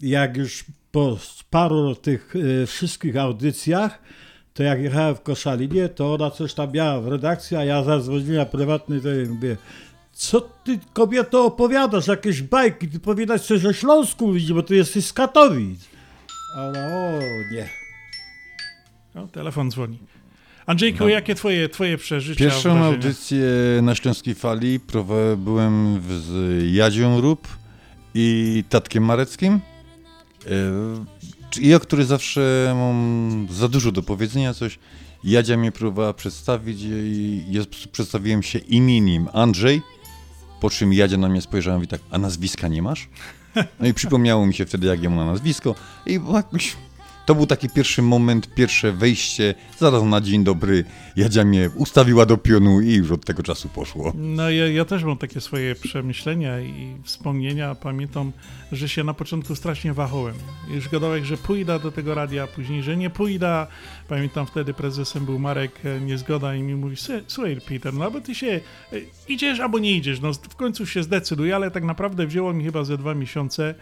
Jak 0.00 0.36
już 0.36 0.64
po 0.92 1.18
paru 1.50 1.94
tych 1.94 2.34
wszystkich 2.66 3.16
audycjach, 3.16 3.98
to 4.54 4.62
jak 4.62 4.80
jechałem 4.80 5.14
w 5.14 5.20
Koszalinie, 5.20 5.88
to 5.88 6.14
ona 6.14 6.30
coś 6.30 6.54
tam 6.54 6.72
miała 6.72 7.00
w 7.00 7.08
redakcji, 7.08 7.56
a 7.56 7.64
ja 7.64 7.82
zadzwoniłem 7.82 8.46
prywatny 8.46 9.00
to 9.00 9.08
jej 9.08 9.26
mówię, 9.26 9.56
co 10.12 10.40
ty 10.40 10.78
kobieto 10.92 11.44
opowiadasz, 11.44 12.06
jakieś 12.06 12.42
bajki, 12.42 12.88
ty 12.88 13.00
powiadasz 13.00 13.42
coś 13.42 13.64
o 13.64 13.72
Śląsku, 13.72 14.26
mówić, 14.26 14.52
bo 14.52 14.62
ty 14.62 14.76
jesteś 14.76 15.06
z 15.06 15.12
Katowic. 15.12 15.91
A 16.56 16.62
ona, 16.66 16.86
o 16.86 17.20
nie. 17.52 17.68
no, 19.14 19.28
telefon 19.28 19.70
dzwoni. 19.70 19.98
Andrzejku, 20.66 20.98
No. 21.04 21.08
jakie 21.08 21.34
twoje, 21.34 21.68
twoje 21.68 21.98
przeżycia? 21.98 22.38
Pierwszą 22.44 22.62
wrażenia? 22.74 22.84
audycję 22.86 23.46
na 23.82 23.94
Śląskiej 23.94 24.34
Fali 24.34 24.80
byłem 25.36 26.02
z 26.20 26.62
Jadzią 26.74 27.20
Rób 27.20 27.48
i 28.14 28.64
Tatkiem 28.68 29.04
Mareckim. 29.04 29.60
E, 30.46 30.48
czy- 31.50 31.62
Ja, 31.62 31.78
który 31.78 32.04
zawsze 32.04 32.72
mam 32.76 33.46
za 33.50 33.68
dużo 33.68 33.92
do 33.92 34.02
powiedzenia 34.02 34.54
coś, 34.54 34.78
Jadzia 35.24 35.56
mnie 35.56 35.72
próbowała 35.72 36.14
przedstawić 36.14 36.80
i 36.82 37.44
ja 37.50 37.62
przedstawiłem 37.92 38.42
się 38.42 38.58
imieniem 38.58 39.28
Andrzej, 39.32 39.82
po 40.60 40.70
czym 40.70 40.92
Jadzia 40.92 41.16
na 41.16 41.28
mnie 41.28 41.40
spojrzała 41.42 41.76
i 41.76 41.78
mówi 41.78 41.88
tak, 41.88 42.00
a 42.10 42.18
nazwiska 42.18 42.68
nie 42.68 42.82
masz? 42.82 43.08
No 43.80 43.86
i 43.86 43.94
przypomniało 43.94 44.46
mi 44.46 44.54
się 44.54 44.66
wtedy, 44.66 44.86
jak 44.86 45.02
ja 45.02 45.10
na 45.10 45.26
nazwisko 45.26 45.74
i 46.06 46.20
jakoś 46.34 46.76
to 47.32 47.36
był 47.36 47.46
taki 47.46 47.68
pierwszy 47.68 48.02
moment, 48.02 48.54
pierwsze 48.54 48.92
wejście, 48.92 49.54
zaraz 49.78 50.02
na 50.02 50.20
dzień 50.20 50.44
dobry. 50.44 50.84
Jadzia 51.16 51.44
mnie 51.44 51.70
ustawiła 51.76 52.26
do 52.26 52.36
pionu 52.36 52.80
i 52.80 52.94
już 52.94 53.10
od 53.10 53.24
tego 53.24 53.42
czasu 53.42 53.68
poszło. 53.68 54.12
No 54.14 54.50
ja, 54.50 54.68
ja 54.68 54.84
też 54.84 55.04
mam 55.04 55.18
takie 55.18 55.40
swoje 55.40 55.74
przemyślenia 55.74 56.60
i 56.60 56.96
wspomnienia. 57.04 57.74
Pamiętam, 57.74 58.32
że 58.72 58.88
się 58.88 59.04
na 59.04 59.14
początku 59.14 59.54
strasznie 59.54 59.92
wahałem. 59.92 60.34
Już 60.70 60.88
gadałem, 60.88 61.24
że 61.24 61.36
pójdę 61.36 61.78
do 61.80 61.92
tego 61.92 62.14
radia, 62.14 62.46
później, 62.46 62.82
że 62.82 62.96
nie 62.96 63.10
pójdę. 63.10 63.66
Pamiętam 64.08 64.46
wtedy 64.46 64.74
prezesem 64.74 65.24
był 65.24 65.38
Marek 65.38 65.72
e, 65.84 66.00
Niezgoda 66.00 66.54
i 66.54 66.62
mi 66.62 66.74
mówi, 66.74 66.96
"Słuchaj, 67.26 67.60
Peter, 67.68 67.94
no 67.94 68.04
albo 68.04 68.20
ty 68.20 68.34
się 68.34 68.46
e, 68.46 68.60
idziesz, 69.28 69.60
albo 69.60 69.78
nie 69.78 69.92
idziesz. 69.96 70.20
No 70.20 70.32
w 70.32 70.56
końcu 70.56 70.86
się 70.86 71.02
zdecyduj, 71.02 71.52
ale 71.52 71.70
tak 71.70 71.84
naprawdę 71.84 72.26
wzięło 72.26 72.52
mi 72.52 72.64
chyba 72.64 72.84
ze 72.84 72.98
dwa 72.98 73.14
miesiące, 73.14 73.74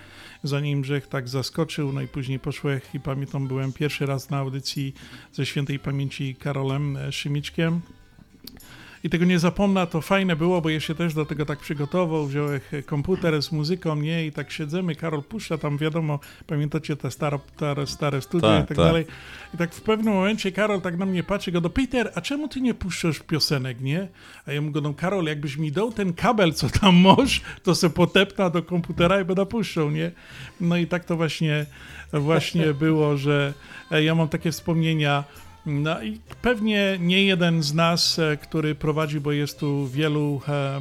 zanim 0.42 0.84
Żech 0.84 1.06
tak 1.06 1.28
zaskoczył. 1.28 1.92
No 1.92 2.02
i 2.02 2.08
później 2.08 2.38
poszłem 2.38 2.80
i 2.94 3.00
pamiętam, 3.00 3.48
byłem 3.48 3.72
pierwszy 3.72 4.06
raz 4.06 4.30
na 4.30 4.38
audycji 4.38 4.94
ze 5.32 5.46
świętej 5.46 5.78
pamięci 5.78 6.34
Karolem 6.34 6.96
e, 6.96 7.12
Szymiczkiem. 7.12 7.80
I 9.04 9.10
tego 9.10 9.24
nie 9.24 9.38
zapomnę, 9.38 9.86
to 9.86 10.00
fajne 10.00 10.36
było, 10.36 10.60
bo 10.60 10.70
ja 10.70 10.80
się 10.80 10.94
też 10.94 11.14
do 11.14 11.26
tego 11.26 11.46
tak 11.46 11.58
przygotował, 11.58 12.26
wziąłem 12.26 12.60
komputer 12.86 13.42
z 13.42 13.52
muzyką, 13.52 13.96
nie, 13.96 14.26
i 14.26 14.32
tak 14.32 14.50
siedzimy, 14.50 14.94
Karol 14.94 15.22
puszcza 15.22 15.58
tam, 15.58 15.78
wiadomo, 15.78 16.18
pamiętacie 16.46 16.96
te 16.96 17.10
stare, 17.10 17.38
stare, 17.56 17.86
stare 17.86 18.22
studia 18.22 18.48
Tak, 18.48 18.64
i 18.64 18.68
tak, 18.68 18.76
tak. 18.76 18.86
dalej. 18.86 19.06
I 19.54 19.56
tak 19.56 19.74
w 19.74 19.82
pewnym 19.82 20.14
momencie 20.14 20.52
Karol 20.52 20.80
tak 20.80 20.98
na 20.98 21.06
mnie 21.06 21.22
patrzy, 21.22 21.52
go 21.52 21.60
do 21.60 21.70
Peter, 21.70 22.12
a 22.14 22.20
czemu 22.20 22.48
ty 22.48 22.60
nie 22.60 22.74
puszczasz 22.74 23.20
piosenek, 23.20 23.80
nie? 23.80 24.08
A 24.46 24.52
ja 24.52 24.60
mu 24.60 24.70
go, 24.70 24.80
no 24.80 24.94
Karol, 24.94 25.24
jakbyś 25.24 25.56
mi 25.56 25.72
dał 25.72 25.92
ten 25.92 26.12
kabel, 26.12 26.52
co 26.52 26.68
tam 26.68 26.96
masz, 27.16 27.42
to 27.62 27.74
se 27.74 27.90
potepna 27.90 28.50
do 28.50 28.62
komputera 28.62 29.20
i 29.20 29.24
będę 29.24 29.46
puszczał, 29.46 29.90
nie? 29.90 30.10
No 30.60 30.76
i 30.76 30.86
tak 30.86 31.04
to 31.04 31.16
właśnie, 31.16 31.66
właśnie 32.12 32.74
było, 32.74 33.16
że 33.16 33.54
e, 33.90 34.02
ja 34.02 34.14
mam 34.14 34.28
takie 34.28 34.52
wspomnienia, 34.52 35.24
no 35.66 36.02
i 36.02 36.20
pewnie 36.42 36.96
nie 37.00 37.24
jeden 37.24 37.62
z 37.62 37.74
nas, 37.74 38.18
e, 38.18 38.36
który 38.36 38.74
prowadzi, 38.74 39.20
bo 39.20 39.32
jest 39.32 39.58
tu 39.60 39.88
wielu, 39.88 40.40
e, 40.48 40.80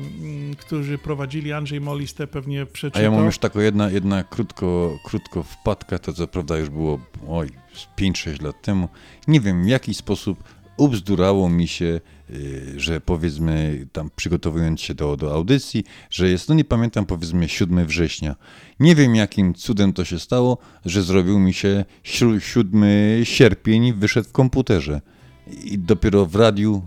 którzy 0.57 0.97
prowadzili, 0.97 1.53
Andrzej 1.53 1.82
Moliste 1.82 2.27
pewnie 2.27 2.61
A 2.61 2.65
przeczytał. 2.65 3.03
ja 3.03 3.11
mam 3.11 3.25
już 3.25 3.38
taką 3.38 3.59
jedna, 3.59 3.89
jedna 3.89 4.23
krótko, 4.23 4.97
krótko 5.05 5.43
wpadka, 5.43 5.99
to 5.99 6.13
co 6.13 6.27
prawda 6.27 6.57
już 6.57 6.69
było 6.69 6.99
oj, 7.27 7.49
z 7.73 7.88
5-6 8.01 8.41
lat 8.41 8.61
temu. 8.61 8.89
Nie 9.27 9.39
wiem 9.41 9.63
w 9.63 9.67
jaki 9.67 9.93
sposób 9.93 10.43
ubzdurało 10.77 11.49
mi 11.49 11.67
się, 11.67 12.01
że 12.77 13.01
powiedzmy 13.01 13.88
tam 13.91 14.09
przygotowując 14.15 14.82
się 14.82 14.93
do, 14.93 15.17
do 15.17 15.34
audycji, 15.34 15.84
że 16.09 16.30
jest, 16.30 16.49
no 16.49 16.55
nie 16.55 16.65
pamiętam, 16.65 17.05
powiedzmy 17.05 17.49
7 17.49 17.86
września. 17.86 18.36
Nie 18.80 18.95
wiem 18.95 19.15
jakim 19.15 19.53
cudem 19.53 19.93
to 19.93 20.05
się 20.05 20.19
stało, 20.19 20.57
że 20.86 21.03
zrobił 21.03 21.39
mi 21.39 21.53
się 21.53 21.86
śru- 22.03 22.39
7 22.39 22.84
sierpień 23.23 23.93
wyszedł 23.93 24.30
w 24.30 24.32
komputerze. 24.32 25.01
I 25.63 25.80
dopiero 25.80 26.25
w 26.25 26.36
radiu 26.36 26.82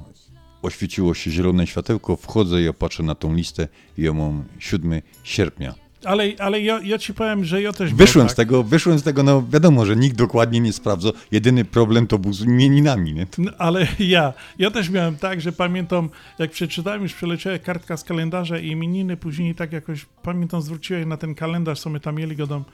oświeciło 0.63 1.15
się 1.15 1.31
zielone 1.31 1.67
światełko, 1.67 2.17
wchodzę 2.17 2.61
i 2.61 2.65
ja 2.65 2.73
patrzę 2.73 3.03
na 3.03 3.15
tą 3.15 3.35
listę 3.35 3.69
i 3.99 4.03
ja 4.03 4.13
mam 4.13 4.45
7 4.59 5.03
sierpnia. 5.25 5.82
Ale, 6.05 6.25
ale 6.39 6.61
ja, 6.61 6.81
ja 6.85 6.99
ci 6.99 7.15
powiem, 7.15 7.45
że 7.45 7.63
ja 7.63 7.73
też 7.73 7.95
Wyszłem 7.95 8.21
miałem 8.21 8.31
z 8.31 8.35
tego, 8.35 8.63
wyszłem 8.63 8.99
z 8.99 9.03
tego, 9.03 9.23
no 9.23 9.45
wiadomo, 9.51 9.87
że 9.87 9.97
nikt 9.97 10.17
dokładnie 10.17 10.61
nie 10.61 10.73
sprawdza. 10.73 11.11
Jedyny 11.31 11.65
problem 11.65 12.07
to 12.07 12.19
był 12.19 12.33
z 12.33 12.45
imieninami, 12.45 13.15
nie? 13.15 13.27
No, 13.39 13.51
ale 13.59 13.87
ja, 13.99 14.33
ja 14.59 14.71
też 14.71 14.91
miałem 14.91 15.17
tak, 15.17 15.41
że 15.41 15.53
pamiętam, 15.53 16.09
jak 16.39 16.51
przeczytałem, 16.51 17.03
już 17.03 17.15
przeleciała 17.15 17.59
kartka 17.59 17.97
z 17.97 18.05
kalendarza 18.05 18.59
i 18.59 18.67
imieniny, 18.67 19.17
później 19.17 19.55
tak 19.55 19.73
jakoś, 19.73 20.07
pamiętam, 20.23 20.63
zwróciłem 20.63 21.09
na 21.09 21.17
ten 21.17 21.35
kalendarz, 21.35 21.81
co 21.81 21.91
my 21.91 22.01
tam 22.01 22.17
mieli, 22.17 22.37
go 22.37 22.47
dam, 22.47 22.65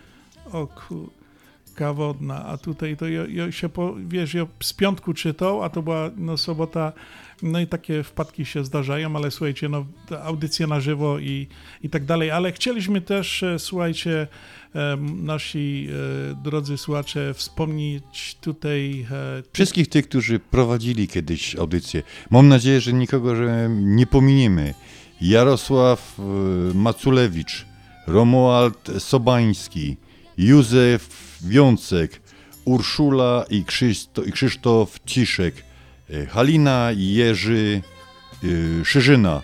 o 0.53 0.67
ku, 0.67 1.11
kawodna, 1.75 2.45
a 2.45 2.57
tutaj 2.59 2.97
to 2.97 3.09
ja, 3.09 3.23
ja 3.29 3.53
się, 3.53 3.69
po, 3.69 3.95
wiesz, 4.07 4.35
ja 4.35 4.47
z 4.61 4.73
piątku 4.73 5.15
czytał, 5.15 5.63
a 5.63 5.69
to 5.69 5.83
była 5.83 6.11
no, 6.17 6.37
sobota, 6.37 6.93
no 7.43 7.61
i 7.61 7.67
takie 7.67 8.03
wpadki 8.03 8.45
się 8.45 8.65
zdarzają, 8.65 9.17
ale 9.17 9.31
słuchajcie, 9.31 9.69
no 9.69 9.87
ta 10.09 10.23
audycja 10.23 10.67
na 10.67 10.81
żywo 10.81 11.19
i, 11.19 11.47
i 11.83 11.91
tak 11.91 12.05
dalej, 12.05 12.31
ale 12.31 12.53
chcieliśmy 12.53 13.01
też, 13.01 13.43
e, 13.43 13.59
słuchajcie, 13.59 14.27
em, 14.75 15.25
nasi 15.25 15.89
e, 16.31 16.43
drodzy 16.43 16.79
słuchacze, 16.79 17.35
wspomnieć 17.35 18.37
tutaj 18.41 19.07
e, 19.11 19.43
Wszystkich 19.53 19.89
tych, 19.89 20.09
którzy 20.09 20.39
prowadzili 20.39 21.09
kiedyś 21.09 21.57
audycję. 21.57 22.03
Mam 22.31 22.49
nadzieję, 22.49 22.81
że 22.81 22.93
nikogo 22.93 23.37
że 23.37 23.69
nie 23.71 24.07
pominiemy. 24.07 24.75
Jarosław 25.21 26.19
e, 26.19 26.23
Maculewicz, 26.75 27.67
Romuald 28.07 28.91
Sobański, 28.99 29.97
Józef 30.39 31.09
Wiącek, 31.45 32.21
Urszula 32.65 33.45
i, 33.51 33.65
i 34.27 34.33
Krzysztof 34.33 35.01
Ciszek, 35.07 35.55
e, 35.59 35.68
Halina 36.29 36.93
i 36.93 37.13
Jerzy 37.13 37.83
e, 38.45 38.85
Szyżyna, 38.85 39.43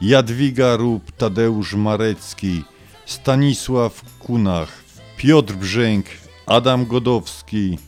Jadwiga 0.00 0.76
Rób, 0.76 1.12
Tadeusz 1.12 1.74
Marecki, 1.74 2.64
Stanisław 3.06 4.02
Kunach, 4.18 4.84
Piotr 5.16 5.54
Brzęk, 5.54 6.06
Adam 6.46 6.86
Godowski, 6.86 7.78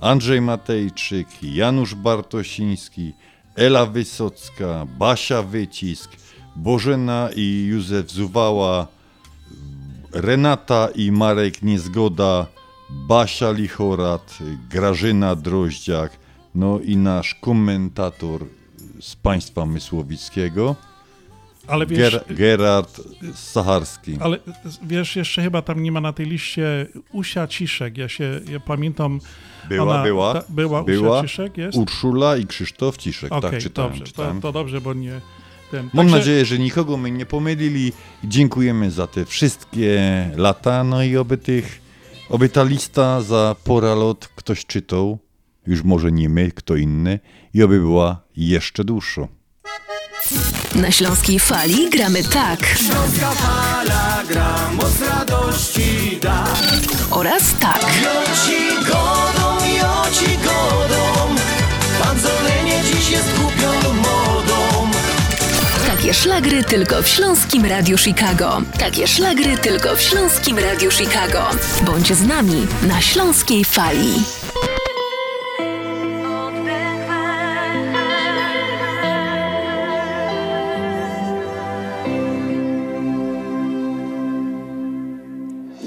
Andrzej 0.00 0.40
Matejczyk, 0.40 1.28
Janusz 1.42 1.94
Bartosiński, 1.94 3.12
Ela 3.56 3.86
Wysocka, 3.86 4.86
Basia 4.98 5.42
Wycisk, 5.42 6.10
Bożena 6.56 7.28
i 7.36 7.66
Józef 7.70 8.10
Zuwała, 8.10 8.86
Renata 10.12 10.88
i 10.94 11.12
Marek 11.12 11.62
Niezgoda, 11.62 12.46
Basia 12.90 13.50
Lichorat, 13.50 14.38
Grażyna 14.70 15.36
Droździak, 15.36 16.23
no 16.54 16.80
i 16.80 16.96
nasz 16.96 17.34
komentator 17.34 18.44
z 19.00 19.16
państwa 19.16 19.66
mysłowickiego, 19.66 20.76
Ale 21.66 21.86
wiesz- 21.86 22.14
Ger- 22.14 22.34
Gerard 22.34 23.00
Sacharski. 23.34 24.16
Ale 24.20 24.38
wiesz, 24.82 25.16
jeszcze 25.16 25.42
chyba 25.42 25.62
tam 25.62 25.82
nie 25.82 25.92
ma 25.92 26.00
na 26.00 26.12
tej 26.12 26.26
liście 26.26 26.86
Usia 27.12 27.46
Ciszek. 27.46 27.98
Ja 27.98 28.08
się 28.08 28.40
ja 28.50 28.60
pamiętam. 28.60 29.20
Była, 29.68 29.94
ona, 29.94 30.02
była, 30.02 30.32
ta, 30.34 30.44
była, 30.48 30.82
była. 30.84 31.18
Usia 31.18 31.28
Ciszek, 31.28 31.58
jest? 31.58 31.78
Urszula 31.78 32.36
i 32.36 32.46
Krzysztof 32.46 32.96
Ciszek, 32.96 33.32
Okej, 33.32 33.50
tak 33.50 33.60
czytałem. 33.60 33.90
dobrze, 33.90 34.04
czytałem. 34.04 34.40
To, 34.40 34.48
to 34.48 34.52
dobrze, 34.52 34.80
bo 34.80 34.94
nie. 34.94 35.20
Ten. 35.70 35.90
Mam 35.94 36.06
Także- 36.06 36.16
nadzieję, 36.18 36.44
że 36.44 36.58
nikogo 36.58 36.96
my 36.96 37.10
nie 37.10 37.26
pomylili. 37.26 37.92
Dziękujemy 38.24 38.90
za 38.90 39.06
te 39.06 39.24
wszystkie 39.24 40.00
lata. 40.36 40.84
No 40.84 41.02
i 41.02 41.16
oby 41.16 41.38
tych, 41.38 41.80
oby 42.30 42.48
ta 42.48 42.62
lista 42.64 43.20
za 43.20 43.56
poralot 43.64 44.28
ktoś 44.36 44.66
czytał, 44.66 45.18
już 45.66 45.82
może 45.84 46.12
nie 46.12 46.28
my, 46.28 46.50
kto 46.50 46.76
inny, 46.76 47.20
i 47.54 47.62
oby 47.62 47.80
była 47.80 48.20
jeszcze 48.36 48.84
dłuższa. 48.84 49.28
Na 50.74 50.90
Śląskiej 50.90 51.38
Fali 51.38 51.90
gramy 51.90 52.24
tak. 52.24 52.66
Śląska 52.66 53.30
fala 53.30 54.22
gra, 54.28 54.70
moc 54.72 55.00
radości 55.00 56.18
da. 56.22 56.44
Oraz 57.10 57.42
tak. 57.60 57.80
Joci 57.82 58.86
godą, 58.86 59.66
joci 59.66 60.38
godą, 60.38 61.34
pan 62.02 62.20
Zolenie 62.20 62.82
dziś 62.84 63.10
jest 63.10 63.38
głupią 63.38 63.92
modą. 63.94 64.90
Takie 65.86 66.14
szlagry 66.14 66.64
tylko 66.64 67.02
w 67.02 67.08
Śląskim 67.08 67.64
Radiu 67.64 67.98
Chicago. 67.98 68.62
Takie 68.78 69.08
szlagry 69.08 69.58
tylko 69.58 69.96
w 69.96 70.00
Śląskim 70.00 70.58
Radiu 70.58 70.90
Chicago. 70.90 71.50
Bądź 71.86 72.12
z 72.12 72.26
nami 72.26 72.66
na 72.88 73.00
Śląskiej 73.00 73.64
Fali. 73.64 74.22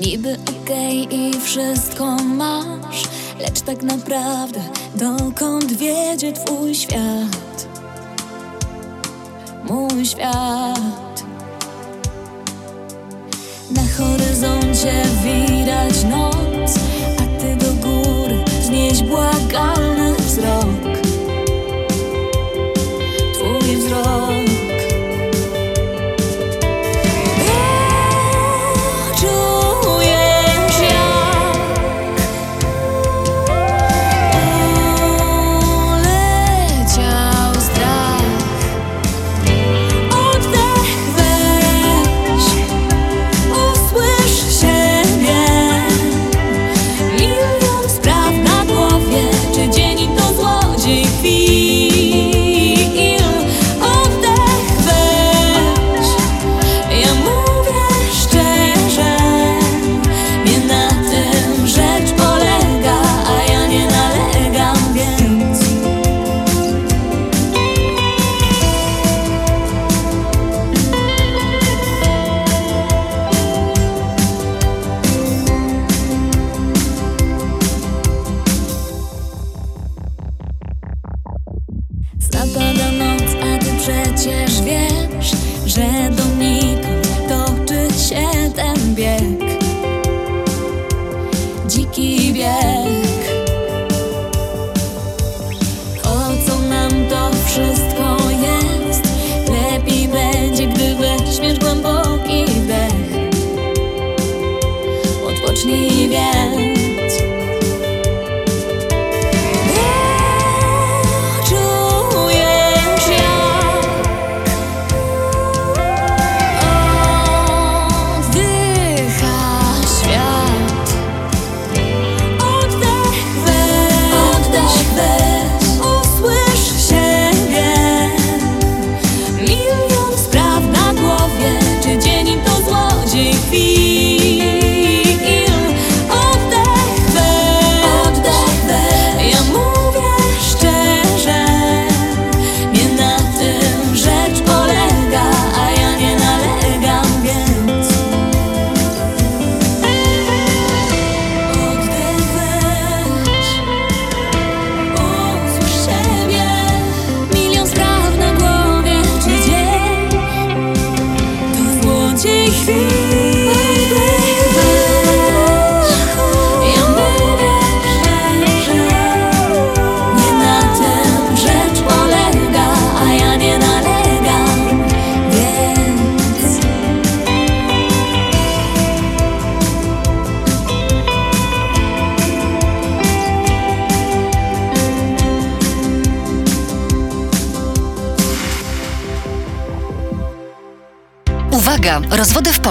Niby 0.07 0.37
okej 0.49 1.07
i 1.15 1.39
wszystko 1.39 2.15
masz, 2.15 3.03
lecz 3.39 3.61
tak 3.61 3.83
naprawdę 3.83 4.59
dokąd 4.95 5.73
wiedzie 5.73 6.33
twój 6.33 6.75
świat? 6.75 7.67
Mój 9.63 10.05
świat. 10.05 11.23
Na 13.71 13.81
horyzoncie 13.97 15.03
widać 15.23 16.03
noc, 16.03 16.79
a 17.17 17.41
ty 17.41 17.55
do 17.55 17.73
góry 17.73 18.43
znieś 18.61 19.03
błagalny 19.03 19.36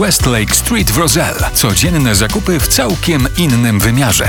West 0.00 0.26
Lake 0.26 0.54
Street 0.54 0.90
w 0.90 0.98
Roselle. 0.98 1.50
Codzienne 1.54 2.14
zakupy 2.14 2.60
w 2.60 2.68
całkiem 2.68 3.28
innym 3.36 3.80
wymiarze. 3.80 4.28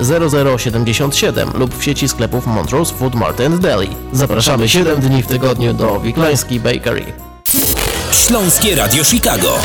0077 0.00 1.50
lub 1.54 1.78
w 1.78 1.84
sieci 1.84 2.08
sklepów 2.08 2.46
Montrose 2.46 2.94
Food 2.94 3.14
Mart 3.14 3.40
and 3.40 3.56
Deli. 3.56 3.88
Zapraszamy 4.12 4.68
7 4.68 5.00
dni 5.00 5.22
w 5.22 5.26
tygodniu 5.26 5.74
do 5.74 6.00
Wiklański 6.00 6.60
Bakery. 6.60 7.12
Śląskie 8.12 8.76
Radio 8.76 9.04
Chicago. 9.04 9.58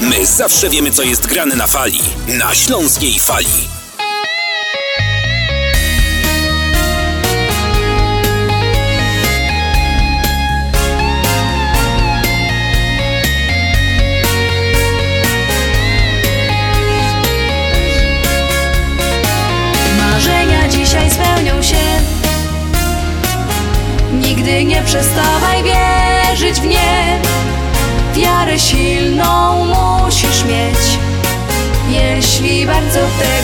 My 0.00 0.26
zawsze 0.26 0.70
wiemy, 0.70 0.90
co 0.90 1.02
jest 1.02 1.26
grane 1.26 1.56
na 1.56 1.66
fali. 1.66 2.00
Na 2.28 2.54
śląskiej 2.54 3.18
fali. 3.18 3.46
Nigdy 24.26 24.64
nie 24.64 24.82
przestawaj 24.82 25.62
wierzyć 25.62 26.60
w 26.60 26.66
nie. 26.66 27.20
Wiarę 28.14 28.58
silną 28.58 29.64
musisz 29.64 30.44
mieć. 30.44 30.98
Jeśli 31.90 32.66
bardzo 32.66 32.98
chcesz 33.16 33.35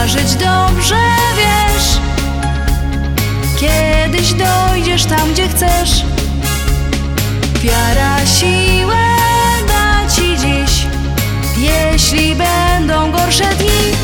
marzyć 0.00 0.34
dobrze, 0.34 0.96
wiesz. 1.36 1.98
Kiedyś 3.60 4.32
dojdziesz 4.32 5.04
tam, 5.04 5.32
gdzie 5.32 5.48
chcesz. 5.48 6.04
Wiara 7.62 8.26
siłę 8.26 9.06
da 9.68 10.10
ci 10.14 10.36
dziś, 10.38 10.86
jeśli 11.56 12.34
będą 12.34 13.12
gorsze 13.12 13.44
dni. 13.44 13.96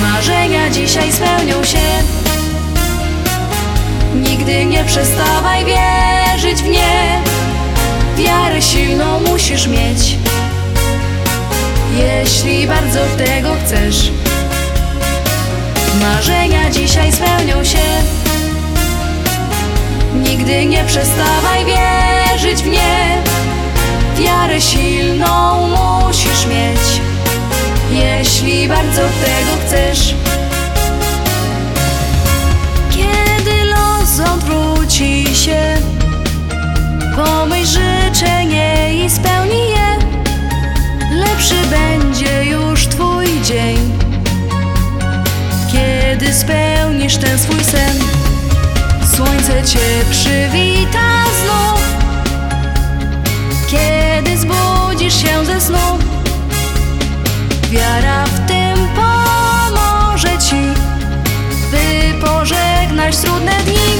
Marzenia 0.00 0.70
dzisiaj 0.70 1.12
spełnią 1.12 1.64
się. 1.64 1.88
Nigdy 4.14 4.64
nie 4.64 4.84
przestawaj 4.84 5.64
wierzyć 5.64 6.62
w 6.62 6.68
nie. 6.68 7.22
Wiarę 8.16 8.62
silną 8.62 9.20
musisz 9.20 9.66
mieć, 9.66 10.16
jeśli 11.98 12.66
bardzo 12.66 13.00
tego 13.16 13.48
chcesz. 13.64 14.10
Marzenia 16.00 16.70
dzisiaj 16.70 17.12
spełnią 17.12 17.64
się. 17.64 17.78
Nigdy 20.14 20.66
nie 20.66 20.84
przestawaj 20.84 21.64
wierzyć 21.64 22.62
w 22.62 22.66
nie. 22.66 23.22
Wiarę 24.16 24.60
silną 24.60 25.66
musisz 25.66 26.46
mieć, 26.46 27.00
jeśli 27.90 28.68
bardzo 28.68 29.00
tego 29.00 29.66
chcesz. 29.66 30.14
Kiedy 32.90 33.64
los 33.64 34.30
odwróci 34.34 35.26
się, 35.36 35.76
pomyśl 37.16 37.80
życzenie 37.80 38.94
i 39.04 39.10
spełnij 39.10 39.70
je. 39.70 39.97
Lepszy 41.38 41.66
będzie 41.70 42.44
już 42.44 42.86
Twój 42.86 43.26
dzień, 43.42 43.98
kiedy 45.72 46.34
spełnisz 46.34 47.16
ten 47.16 47.38
swój 47.38 47.64
sen. 47.64 47.98
Słońce 49.14 49.62
Cię 49.62 49.78
przywita 50.10 51.24
znów, 51.42 51.80
kiedy 53.70 54.38
zbudzisz 54.38 55.22
się 55.22 55.44
ze 55.44 55.60
snu. 55.60 55.98
Wiara 57.70 58.24
w 58.24 58.48
tym 58.48 58.88
pomoże 58.94 60.38
Ci, 60.38 60.60
by 61.70 62.26
pożegnać 62.26 63.16
trudne 63.16 63.52
dni. 63.64 63.98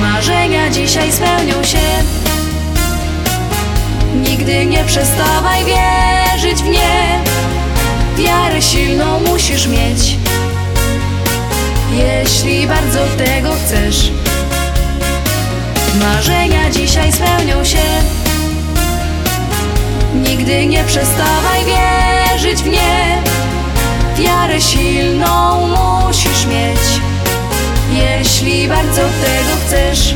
Marzenia 0.00 0.70
dzisiaj 0.70 1.12
spełnią 1.12 1.64
się. 1.64 2.27
Nigdy 4.18 4.66
nie 4.66 4.84
przestawaj 4.84 5.64
wierzyć 5.64 6.62
w 6.62 6.68
nie. 6.68 7.20
Wiarę 8.16 8.62
silną 8.62 9.20
musisz 9.20 9.66
mieć, 9.66 10.16
jeśli 11.92 12.66
bardzo 12.66 12.98
tego 13.16 13.50
chcesz. 13.64 14.12
Marzenia 16.00 16.70
dzisiaj 16.70 17.12
spełnią 17.12 17.64
się. 17.64 17.84
Nigdy 20.14 20.66
nie 20.66 20.84
przestawaj 20.84 21.60
wierzyć 21.64 22.62
w 22.62 22.66
nie. 22.66 23.22
Wiarę 24.16 24.60
silną 24.60 25.66
musisz 25.66 26.46
mieć, 26.46 26.78
jeśli 27.92 28.68
bardzo 28.68 29.02
tego 29.02 29.56
chcesz. 29.66 30.14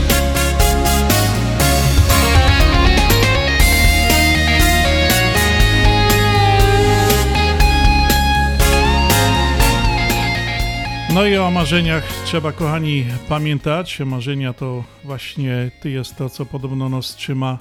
No 11.14 11.26
i 11.26 11.36
o 11.36 11.50
marzeniach 11.50 12.04
trzeba, 12.24 12.52
kochani, 12.52 13.06
pamiętać. 13.28 14.00
Marzenia 14.00 14.52
to 14.52 14.84
właśnie 15.04 15.70
ty 15.80 15.90
jest 15.90 16.16
to, 16.16 16.30
co 16.30 16.46
podobno 16.46 16.88
nas 16.88 17.16
trzyma 17.16 17.58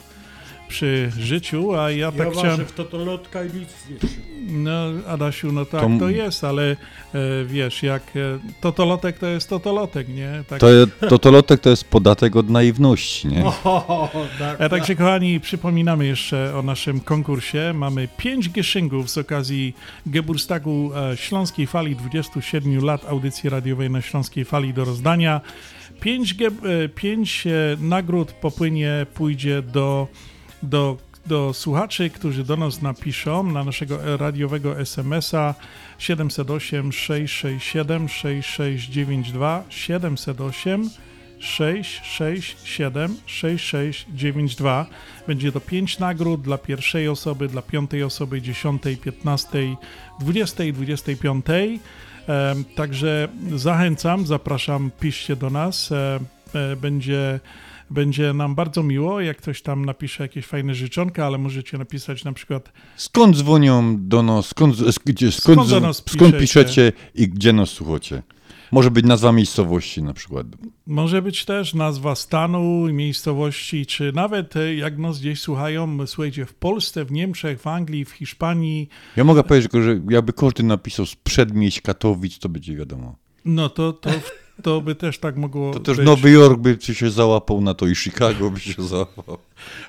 przy 0.72 1.12
życiu, 1.20 1.76
a 1.76 1.92
ja 1.92 2.12
tak 2.12 2.20
ja 2.20 2.32
chciałem... 2.32 2.50
ważę 2.50 2.66
w 2.66 2.72
totolotka 2.72 3.44
i 3.44 3.46
nic 3.46 3.70
nie. 3.90 4.10
No, 4.48 4.72
Adasiu, 5.08 5.52
no 5.52 5.66
tak, 5.66 5.82
To- 5.82 5.90
to, 6.00 6.10
jest, 6.10 6.44
ale 6.44 6.72
e, 6.72 6.78
wiesz, 7.46 7.84
jak 7.84 8.04
e, 8.16 8.40
totolotek 8.62 9.20
to 9.20 9.28
jest 9.28 9.50
totolotek, 9.50 10.08
nie? 10.08 10.44
Tak. 10.48 10.60
To, 10.60 11.20
to, 11.20 11.58
to 11.58 11.70
jest 11.70 11.84
podatek 11.84 12.36
od 12.36 12.50
naiwności, 12.50 13.28
nie? 13.28 13.44
O, 13.64 14.10
tak, 14.40 14.62
E, 14.62 14.70
Także 14.70 14.96
kochani, 14.96 15.40
przypominamy 15.40 16.06
jeszcze 16.06 16.56
o 16.56 16.62
naszym 16.62 17.00
konkursie. 17.00 17.72
Mamy 17.76 18.08
5 18.18 18.50
gieszingów 18.50 19.10
z 19.10 19.18
okazji 19.18 19.76
Geburstagu 20.06 20.92
Śląskiej 21.16 21.68
Fali 21.68 21.96
27 21.96 22.86
lat 22.86 23.06
audycji 23.06 23.50
radiowej 23.50 23.90
na 23.90 24.02
Śląskiej 24.02 24.46
Fali 24.46 24.74
do 24.74 24.86
rozdania. 24.86 25.42
5, 26.02 26.36
pięć 26.96 27.48
e, 27.48 27.52
nagród 27.80 28.32
popłynie, 28.32 29.06
pójdzie 29.14 29.62
do, 29.62 30.08
do, 30.64 30.98
do 31.26 31.54
słuchaczy, 31.54 32.10
którzy 32.10 32.44
do 32.44 32.58
nas 32.58 32.82
napiszą 32.82 33.44
na 33.44 33.64
naszego 33.64 34.18
radiowego 34.18 34.80
SMS-a 34.80 35.56
708 35.98 36.92
667 36.92 38.10
6692 38.10 39.64
708 39.70 40.90
667 41.42 43.18
6692. 43.26 44.86
Będzie 45.28 45.52
to 45.52 45.60
5 45.60 46.00
nagród 46.00 46.42
dla 46.42 46.58
pierwszej 46.58 47.08
osoby, 47.08 47.48
dla 47.48 47.62
piątej 47.62 48.04
osoby, 48.04 48.42
10, 48.42 48.82
15, 49.04 49.76
20 50.20 50.64
i 50.64 50.74
25. 50.74 51.46
Em, 52.28 52.66
Także 52.76 53.28
zachęcam, 53.56 54.28
zapraszam, 54.28 54.92
piszcie 55.00 55.36
do 55.36 55.50
nas. 55.50 55.92
E, 55.92 56.20
e, 56.54 56.76
Będzie, 56.76 57.40
będzie 57.92 58.34
nam 58.34 58.56
bardzo 58.56 58.84
miło, 58.84 59.22
jak 59.22 59.38
ktoś 59.38 59.62
tam 59.62 59.86
napisze 59.86 60.24
jakieś 60.24 60.46
fajne 60.46 60.76
życzonka, 60.76 61.26
ale 61.26 61.38
możecie 61.38 61.78
napisać 61.78 62.24
na 62.24 62.34
przykład 62.34 62.74
Skąd 62.96 63.38
dzwonią 63.38 63.96
do 64.00 64.24
nas, 64.24 64.46
skąd, 64.46 64.76
skąd, 64.92 65.34
Skąd 65.34 65.70
do 65.70 65.80
nas 65.80 65.98
skąd 65.98 66.38
piszecie? 66.40 66.40
piszecie 66.40 66.94
i 67.16 67.28
gdzie 67.30 67.54
nas 67.54 67.70
słuchacie? 67.70 68.24
Może 68.72 68.92
być 68.92 69.06
nazwa 69.06 69.32
miejscowości 69.32 70.04
na 70.04 70.14
przykład. 70.14 70.48
Może 70.88 71.22
być 71.22 71.46
też 71.46 71.74
nazwa 71.74 72.16
stanu, 72.16 72.94
miejscowości, 72.94 73.86
czy 73.86 74.12
nawet 74.16 74.56
e, 74.56 74.76
jak 74.76 74.98
nas 74.98 75.20
gdzieś 75.20 75.40
słuchają, 75.42 76.08
słuchajcie, 76.08 76.46
w 76.46 76.54
Polsce, 76.54 77.06
w 77.06 77.12
Niemczech, 77.12 77.62
w 77.62 77.68
Anglii, 77.68 78.06
w 78.06 78.12
Hiszpanii, 78.12 78.90
Ja 79.16 79.24
mogę 79.24 79.44
powiedzieć, 79.44 79.72
że 79.74 80.02
jakby 80.10 80.34
każdy 80.34 80.64
napisał 80.64 81.06
z 81.06 81.16
przedmieść 81.16 81.82
Katowic, 81.82 82.40
to 82.40 82.50
będzie 82.50 82.76
wiadomo. 82.76 83.16
no 83.46 83.70
to, 83.70 83.94
to, 83.94 84.10
to 84.62 84.82
by 84.82 84.96
też 84.96 85.20
tak 85.20 85.38
mogło 85.38 85.74
To 85.74 85.80
też 85.80 85.98
być. 85.98 86.06
Nowy 86.06 86.32
Jork 86.32 86.60
by 86.60 86.78
się 86.82 87.10
załapał 87.10 87.62
na 87.62 87.74
to 87.74 87.88
i 87.88 87.96
Chicago 87.96 88.52
by 88.52 88.60
się 88.60 88.84
załapał. 88.84 89.38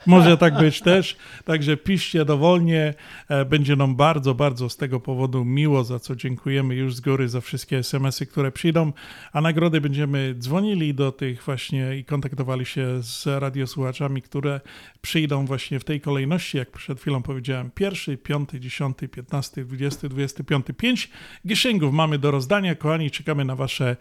Może 0.07 0.39
tak 0.39 0.59
być 0.59 0.81
też. 0.81 1.17
Także 1.45 1.77
piszcie 1.77 2.25
dowolnie. 2.25 2.95
E, 3.29 3.45
Będzie 3.45 3.77
nam 3.77 3.97
bardzo, 3.97 4.35
bardzo 4.35 4.69
z 4.69 4.77
tego 4.77 5.01
powodu 5.01 5.45
miło, 5.45 5.85
za 5.85 5.99
co 5.99 6.17
dziękujemy 6.17 6.75
już 6.75 6.95
z 6.95 7.01
góry 7.01 7.29
za 7.29 7.41
wszystkie 7.41 7.79
SMS-y, 7.79 8.27
które 8.27 8.53
przyjdą. 8.53 8.93
A 9.33 9.41
nagrody 9.41 9.81
będziemy 9.81 10.35
dzwonili 10.39 10.95
do 10.95 11.13
tych 11.13 11.43
właśnie 11.43 11.97
i 11.97 12.05
kontaktowali 12.05 12.67
się 12.67 13.03
z 13.03 13.27
radiosłuchaczami, 13.27 14.23
które 14.23 14.61
przyjdą 15.03 15.47
właśnie 15.47 15.81
w 15.81 15.85
tej 15.85 16.01
kolejności, 16.01 16.59
jak 16.59 16.71
przed 16.71 17.01
chwilą 17.01 17.23
powiedziałem, 17.23 17.71
pierwszy, 17.75 18.17
piąty, 18.17 18.61
dziesiąty, 18.61 19.09
piętnasty, 19.09 19.65
dwudziesty, 19.65 20.09
dwudziesty 20.09 20.45
piąty, 20.45 20.75
pięć 20.75 21.11
gieszęgów 21.47 21.95
mamy 21.95 22.19
do 22.19 22.31
rozdania. 22.31 22.75
Kochani, 22.75 23.11
czekamy 23.11 23.45
na 23.45 23.57
wasze 23.57 23.97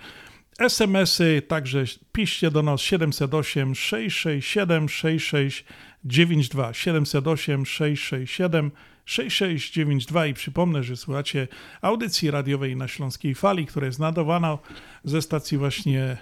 SMS-y, 0.60 1.42
także 1.42 1.84
piszcie 2.12 2.52
do 2.52 2.64
nas 2.64 2.82
708 2.82 3.76
667 3.76 4.90
6692 4.90 6.74
708 6.74 7.66
667 7.66 8.72
6692 9.06 10.26
i 10.28 10.34
przypomnę, 10.34 10.84
że 10.84 10.98
słuchacie 10.98 11.48
audycji 11.82 12.32
radiowej 12.32 12.76
na 12.76 12.88
Śląskiej 12.88 13.36
Fali, 13.36 13.66
która 13.66 13.86
jest 13.86 14.00
nadawana 14.00 14.58
ze 15.04 15.22
stacji 15.22 15.58
właśnie 15.58 16.18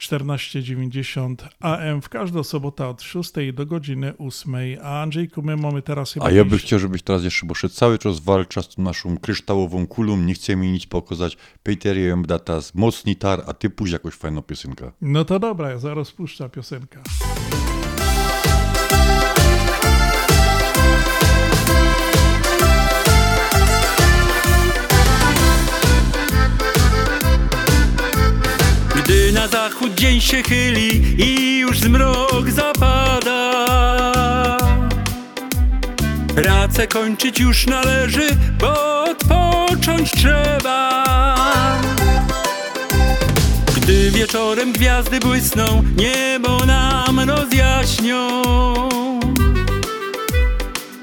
1490 0.00 1.48
AM 1.60 2.02
w 2.02 2.08
każdą 2.08 2.42
sobotę 2.42 2.88
od 2.88 3.02
6 3.02 3.32
do 3.52 3.66
godziny 3.66 4.12
8. 4.18 4.54
A 4.82 5.02
Andrzejku, 5.02 5.42
my 5.42 5.56
mamy 5.56 5.82
teraz 5.82 6.12
chyba 6.12 6.26
A 6.26 6.30
ja 6.30 6.44
bym 6.44 6.58
chciał, 6.58 6.78
żebyś 6.78 7.02
teraz 7.02 7.24
jeszcze, 7.24 7.46
bo 7.46 7.54
się 7.54 7.68
cały 7.68 7.98
czas 7.98 8.20
walcza 8.20 8.62
z 8.62 8.68
tą 8.68 8.82
naszą 8.82 9.18
kryształową 9.18 9.86
kulą, 9.86 10.16
nie 10.16 10.34
chce 10.34 10.56
mi 10.56 10.72
nic 10.72 10.86
pokazać. 10.86 11.36
Peter 11.62 11.96
jem 11.96 12.26
data 12.26 12.60
z 12.60 12.74
mocni 12.74 13.16
tar, 13.16 13.42
a 13.46 13.52
ty 13.52 13.70
pójdź 13.70 13.92
jakąś 13.92 14.14
fajną 14.14 14.42
piosenkę. 14.42 14.92
No 15.00 15.24
to 15.24 15.38
dobra, 15.38 15.70
ja 15.70 15.78
zaraz 15.78 16.10
puszczę 16.12 16.50
piosenka. 16.50 17.02
Gdy 29.10 29.32
na 29.32 29.48
zachód 29.48 29.94
dzień 29.94 30.20
się 30.20 30.42
chyli 30.42 31.22
i 31.22 31.58
już 31.58 31.80
zmrok 31.80 32.50
zapada. 32.50 33.66
Pracę 36.34 36.86
kończyć 36.86 37.40
już 37.40 37.66
należy, 37.66 38.28
bo 38.60 39.04
odpocząć 39.04 40.12
trzeba. 40.12 41.04
Gdy 43.76 44.10
wieczorem 44.10 44.72
gwiazdy 44.72 45.20
błysną, 45.20 45.82
niebo 45.96 46.66
nam 46.66 47.20
rozjaśnią. 47.30 48.42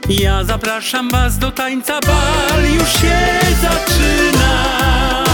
Ja 0.09 0.43
zapraszam 0.43 1.09
was 1.09 1.39
do 1.39 1.51
tańca, 1.51 1.99
bal 1.99 2.63
już 2.63 2.89
się 2.89 3.39
zaczyna 3.61 5.26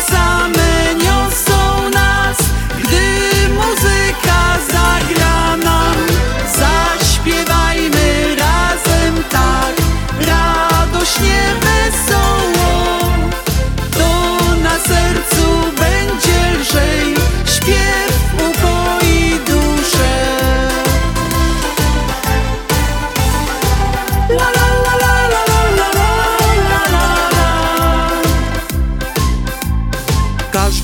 summer. 0.00 0.67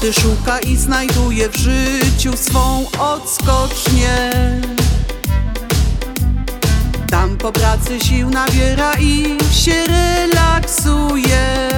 Każdy 0.05 0.20
szuka 0.20 0.59
i 0.59 0.76
znajduje 0.76 1.48
w 1.48 1.57
życiu 1.57 2.36
swą 2.36 2.84
odskocznię. 2.98 4.30
Tam 7.11 7.36
po 7.36 7.52
pracy 7.52 8.00
sił 8.00 8.30
nabiera 8.30 8.92
i 9.00 9.38
się 9.52 9.84
relaksuje. 9.86 11.70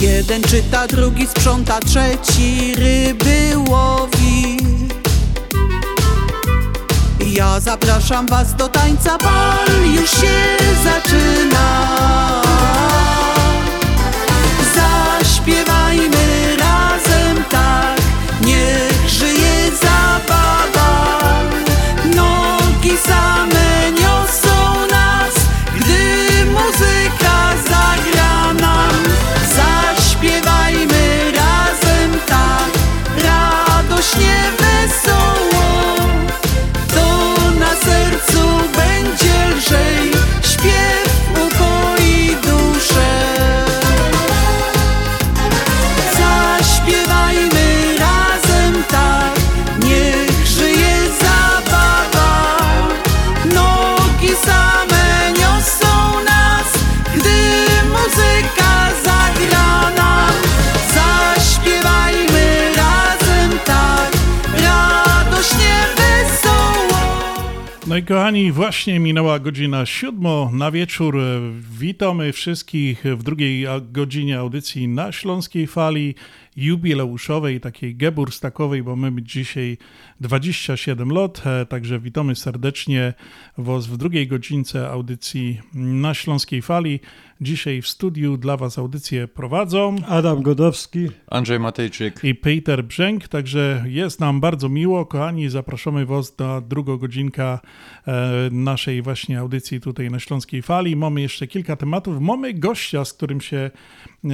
Jeden 0.00 0.42
czyta, 0.42 0.86
drugi 0.86 1.26
sprząta, 1.26 1.80
trzeci 1.80 2.74
ryby 2.74 3.58
łowi. 3.68 4.56
Ja 7.26 7.60
zapraszam 7.60 8.26
was 8.26 8.54
do 8.54 8.68
tańca, 8.68 9.18
bal 9.18 9.92
już 9.94 10.10
się 10.10 10.56
zaczyna. 10.84 11.94
Zaśpiewajmy 15.44 16.56
razem 16.56 17.44
tak, 17.50 18.00
niech 18.40 19.08
żyje 19.08 19.70
zabawa. 19.82 21.20
Nogi 22.14 22.96
same 22.96 23.92
niosą 23.92 24.86
nas, 24.90 25.34
gdy 25.76 26.44
muzyka 26.46 27.52
zagra 27.68 28.54
nam. 28.54 28.94
Zaśpiewajmy 29.56 31.32
razem 31.32 32.20
tak, 32.26 32.70
radośnie, 33.24 34.36
wesoło. 34.58 35.96
To 36.94 37.36
na 37.58 37.70
sercu 37.70 38.48
będzie 38.76 39.56
lżej, 39.56 40.10
śpiew 40.42 41.03
kochani, 68.04 68.52
właśnie 68.52 69.00
minęła 69.00 69.38
godzina 69.38 69.86
siódma 69.86 70.50
na 70.52 70.70
wieczór. 70.70 71.18
Witamy 71.78 72.32
wszystkich 72.32 73.04
w 73.04 73.22
drugiej 73.22 73.66
godzinie 73.92 74.38
audycji 74.38 74.88
na 74.88 75.12
Śląskiej 75.12 75.66
Fali 75.66 76.14
jubileuszowej, 76.56 77.60
takiej 77.60 77.96
geburstakowej, 77.96 78.82
bo 78.82 78.96
mamy 78.96 79.22
dzisiaj 79.22 79.78
27 80.20 81.12
lat, 81.12 81.42
e, 81.46 81.66
także 81.66 82.00
witamy 82.00 82.36
serdecznie 82.36 83.14
Was 83.58 83.86
w 83.86 83.96
drugiej 83.96 84.26
godzince 84.26 84.90
audycji 84.90 85.60
na 85.74 86.14
Śląskiej 86.14 86.62
Fali. 86.62 87.00
Dzisiaj 87.40 87.82
w 87.82 87.88
studiu 87.88 88.36
dla 88.36 88.56
Was 88.56 88.78
audycję 88.78 89.28
prowadzą 89.28 89.96
Adam 90.08 90.42
Godowski, 90.42 91.08
Andrzej 91.26 91.60
Matejczyk 91.60 92.24
i 92.24 92.34
Peter 92.34 92.84
Brzęk, 92.84 93.28
także 93.28 93.84
jest 93.86 94.20
nam 94.20 94.40
bardzo 94.40 94.68
miło, 94.68 95.06
kochani, 95.06 95.48
zapraszamy 95.48 96.06
Was 96.06 96.38
na 96.38 96.60
drugą 96.60 96.96
godzinkę 96.96 97.44
e, 97.44 97.58
naszej 98.50 99.02
właśnie 99.02 99.38
audycji 99.38 99.80
tutaj 99.80 100.10
na 100.10 100.20
Śląskiej 100.20 100.62
Fali. 100.62 100.96
Mamy 100.96 101.20
jeszcze 101.20 101.46
kilka 101.46 101.76
tematów, 101.76 102.20
mamy 102.20 102.54
gościa, 102.54 103.04
z 103.04 103.12
którym 103.12 103.40
się 103.40 103.70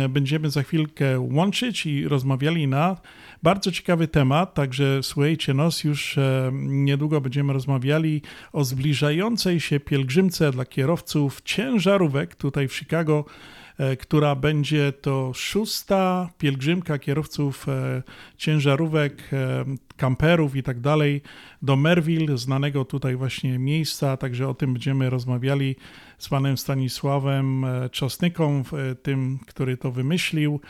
będziemy 0.09 0.51
za 0.51 0.63
chwilkę 0.63 1.21
łączyć 1.21 1.87
i 1.87 2.09
rozmawiali 2.09 2.69
na 2.69 2.97
bardzo 3.43 3.73
ciekawy 3.73 4.09
temat, 4.09 4.55
także 4.55 5.03
słuchajcie 5.03 5.55
nas, 5.55 5.85
już 5.85 6.19
e, 6.19 6.51
niedługo 6.55 7.21
będziemy 7.21 7.53
rozmawiali 7.53 8.23
o 8.53 8.65
zbliżającej 8.65 9.61
się 9.61 9.81
pielgrzymce 9.81 10.51
dla 10.53 10.65
kierowców 10.65 11.41
ciężarówek 11.45 12.35
tutaj 12.35 12.69
w 12.69 12.75
Chicago, 12.75 13.25
e, 13.29 13.60
która 14.01 14.35
będzie 14.35 14.93
to 14.93 15.33
szósta 15.35 16.31
pielgrzymka 16.39 16.99
kierowców 16.99 17.69
e, 17.69 18.03
ciężarówek, 18.37 19.23
e, 19.33 19.65
kamperów 19.97 20.57
i 20.57 20.63
tak 20.63 20.81
dalej 20.81 21.23
do 21.63 21.77
Merville, 21.77 22.39
znanego 22.39 22.85
tutaj 22.85 23.17
właśnie 23.17 23.59
miejsca, 23.59 24.17
także 24.17 24.49
o 24.49 24.55
tym 24.55 24.73
będziemy 24.73 25.11
rozmawiali 25.11 25.77
z 26.19 26.29
panem 26.29 26.59
Stanisławem 26.59 27.65
e, 27.65 27.91
Czosnyką, 27.91 28.63
e, 28.73 28.95
tym, 28.95 29.39
który 29.47 29.77
to 29.77 29.91
wymyślił. 29.93 30.61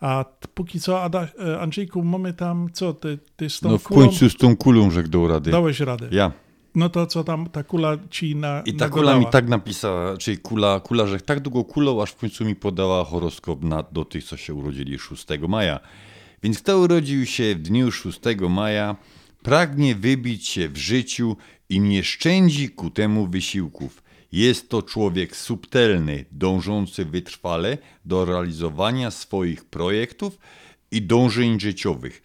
A 0.00 0.24
póki 0.54 0.80
co, 0.80 1.02
Ada, 1.02 1.28
e, 1.46 1.60
Andrzejku, 1.60 2.02
mamy 2.02 2.32
tam, 2.34 2.68
co, 2.72 2.94
ty, 2.94 3.18
ty 3.36 3.50
z 3.50 3.60
tą 3.60 3.70
No 3.70 3.78
w 3.78 3.82
kulą 3.82 4.00
końcu 4.06 4.30
z 4.30 4.36
tą 4.36 4.56
kulą 4.56 4.90
rzekł 4.90 5.08
do 5.08 5.28
rady. 5.28 5.50
dałeś 5.50 5.80
radę. 5.80 6.08
Ja. 6.10 6.32
No 6.76 6.88
to 6.88 7.06
co 7.06 7.24
tam, 7.24 7.48
ta 7.50 7.64
kula 7.64 7.96
ci 8.10 8.36
na 8.36 8.62
I 8.66 8.74
ta 8.74 8.84
nagadała? 8.84 8.90
kula 8.90 9.18
mi 9.18 9.26
tak 9.26 9.48
napisała, 9.48 10.16
czyli 10.16 10.38
kula, 10.38 10.80
kula, 10.80 11.06
że 11.06 11.20
tak 11.20 11.40
długo 11.40 11.64
kulą, 11.64 12.02
aż 12.02 12.10
w 12.10 12.16
końcu 12.16 12.44
mi 12.44 12.54
podała 12.54 13.04
horoskop 13.04 13.64
na, 13.64 13.82
do 13.82 14.04
tych, 14.04 14.24
co 14.24 14.36
się 14.36 14.54
urodzili 14.54 14.98
6 14.98 15.26
maja. 15.48 15.80
Więc 16.42 16.58
kto 16.58 16.78
urodził 16.78 17.26
się 17.26 17.54
w 17.54 17.58
dniu 17.58 17.92
6 17.92 18.20
maja, 18.48 18.96
pragnie 19.42 19.94
wybić 19.94 20.48
się 20.48 20.68
w 20.68 20.76
życiu 20.76 21.36
i 21.68 21.80
nie 21.80 22.04
szczędzi 22.04 22.68
ku 22.68 22.90
temu 22.90 23.26
wysiłków. 23.26 24.02
Jest 24.32 24.68
to 24.68 24.82
człowiek 24.82 25.36
subtelny, 25.36 26.24
dążący 26.32 27.04
wytrwale 27.04 27.78
do 28.04 28.24
realizowania 28.24 29.10
swoich 29.10 29.64
projektów 29.64 30.38
i 30.90 31.02
dążeń 31.02 31.60
życiowych. 31.60 32.22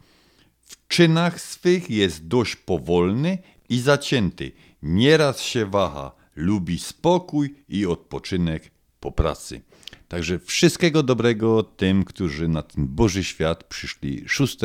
W 0.64 0.88
czynach 0.88 1.41
swych 1.41 1.89
jest 1.89 2.28
dość 2.28 2.56
powolny 2.56 3.38
i 3.72 3.80
zacięty. 3.80 4.51
Nieraz 4.84 5.41
się 5.41 5.65
waha, 5.65 6.11
lubi 6.36 6.80
spokój 6.80 7.55
i 7.69 7.86
odpoczynek 7.86 8.72
po 8.99 9.11
pracy. 9.11 9.61
Także 10.07 10.39
wszystkiego 10.39 11.03
dobrego 11.03 11.63
tym, 11.63 12.03
którzy 12.03 12.47
na 12.47 12.61
ten 12.61 12.88
Boży 12.88 13.24
świat 13.24 13.63
przyszli 13.63 14.24
6 14.28 14.57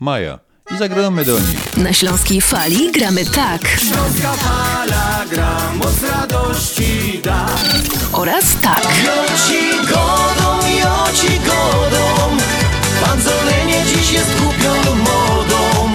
maja. 0.00 0.38
I 0.74 0.78
zagramy 0.78 1.24
do 1.24 1.40
nich. 1.40 1.76
Na 1.76 1.92
Śląskiej 1.92 2.40
Fali 2.40 2.92
gramy 2.92 3.26
tak. 3.26 3.68
Śląska 3.68 4.32
fala 4.32 5.24
gra, 5.30 5.72
moc 5.74 6.02
radości 6.02 7.20
da. 7.24 7.46
Oraz 8.12 8.60
tak. 8.60 8.84
Joci 8.84 9.88
godą, 9.88 10.66
joci 10.66 11.38
godą 11.38 12.36
Panzolenie 13.04 13.84
dziś 13.86 14.12
jest 14.12 14.40
głupią 14.40 14.94
modą 14.94 15.89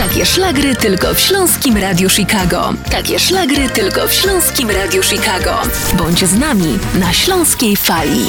Takie 0.00 0.26
szlagry 0.26 0.76
tylko 0.76 1.14
w 1.14 1.20
Śląskim 1.20 1.76
Radiu 1.76 2.10
Chicago. 2.10 2.74
Takie 2.90 3.18
szlagry 3.18 3.68
tylko 3.68 4.08
w 4.08 4.12
Śląskim 4.12 4.70
Radiu 4.70 5.02
Chicago. 5.02 5.62
Bądź 5.98 6.24
z 6.24 6.38
nami 6.38 6.78
na 7.00 7.12
Śląskiej 7.12 7.76
Fali. 7.76 8.26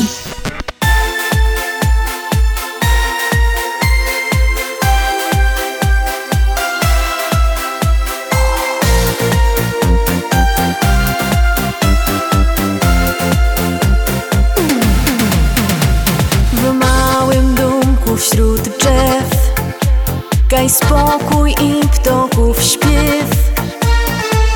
Daj 20.61 20.69
spokój 20.69 21.51
i 21.51 21.87
ptoków 21.87 22.63
śpiew. 22.63 23.25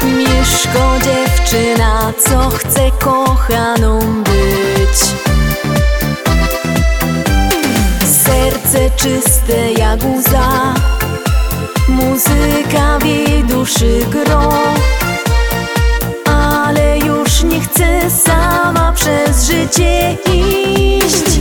Mieszko 0.03 0.95
dziewczyna, 1.03 2.13
co 2.25 2.49
chce 2.49 2.91
kochaną 2.99 3.99
być. 4.23 4.99
Serce 8.05 8.91
czyste 8.95 9.71
jak 9.77 9.99
łza. 10.03 10.73
Muzyka 11.87 12.99
w 12.99 13.05
jej 13.05 13.43
duszy 13.43 14.05
gro. 14.09 14.53
Ale 16.25 16.97
już 16.97 17.43
nie 17.43 17.61
chce 17.61 18.09
sama 18.25 18.91
przez 18.95 19.43
życie 19.43 20.17
iść 20.33 21.39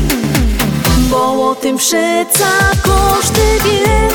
bo 1.10 1.50
o 1.50 1.54
tym 1.54 1.76
przeca 1.76 2.50
każdy 2.82 3.40
wie, 3.64 4.08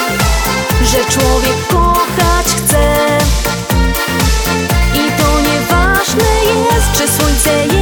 że 0.85 0.97
człowiek 0.97 1.67
kochać 1.67 2.47
chce. 2.47 3.17
I 4.93 5.21
to 5.21 5.41
nieważne 5.41 6.29
jest, 6.45 6.91
czy 6.93 7.07
słońce 7.07 7.75
je, 7.75 7.78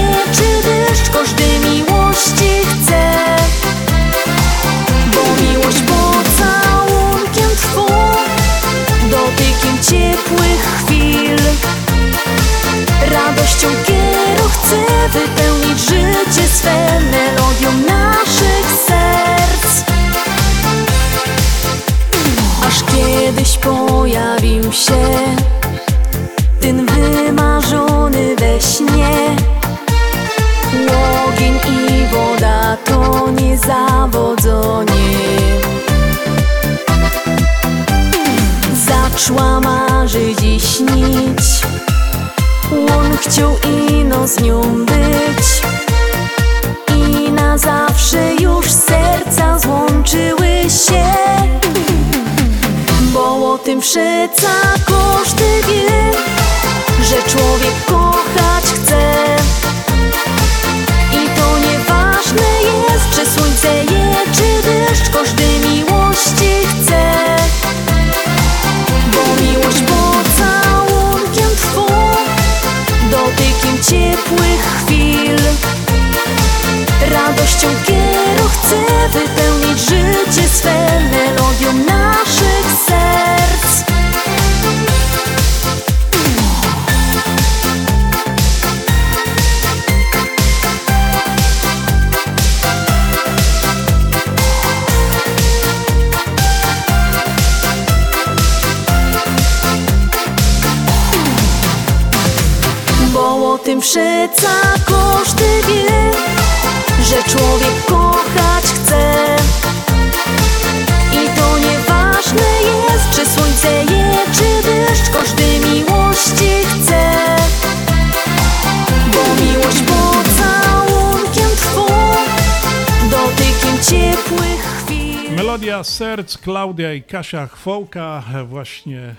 Klaudia 126.42 126.94
i 126.94 127.04
Kasia 127.04 127.48
Chwołka 127.48 128.24
właśnie 128.48 129.16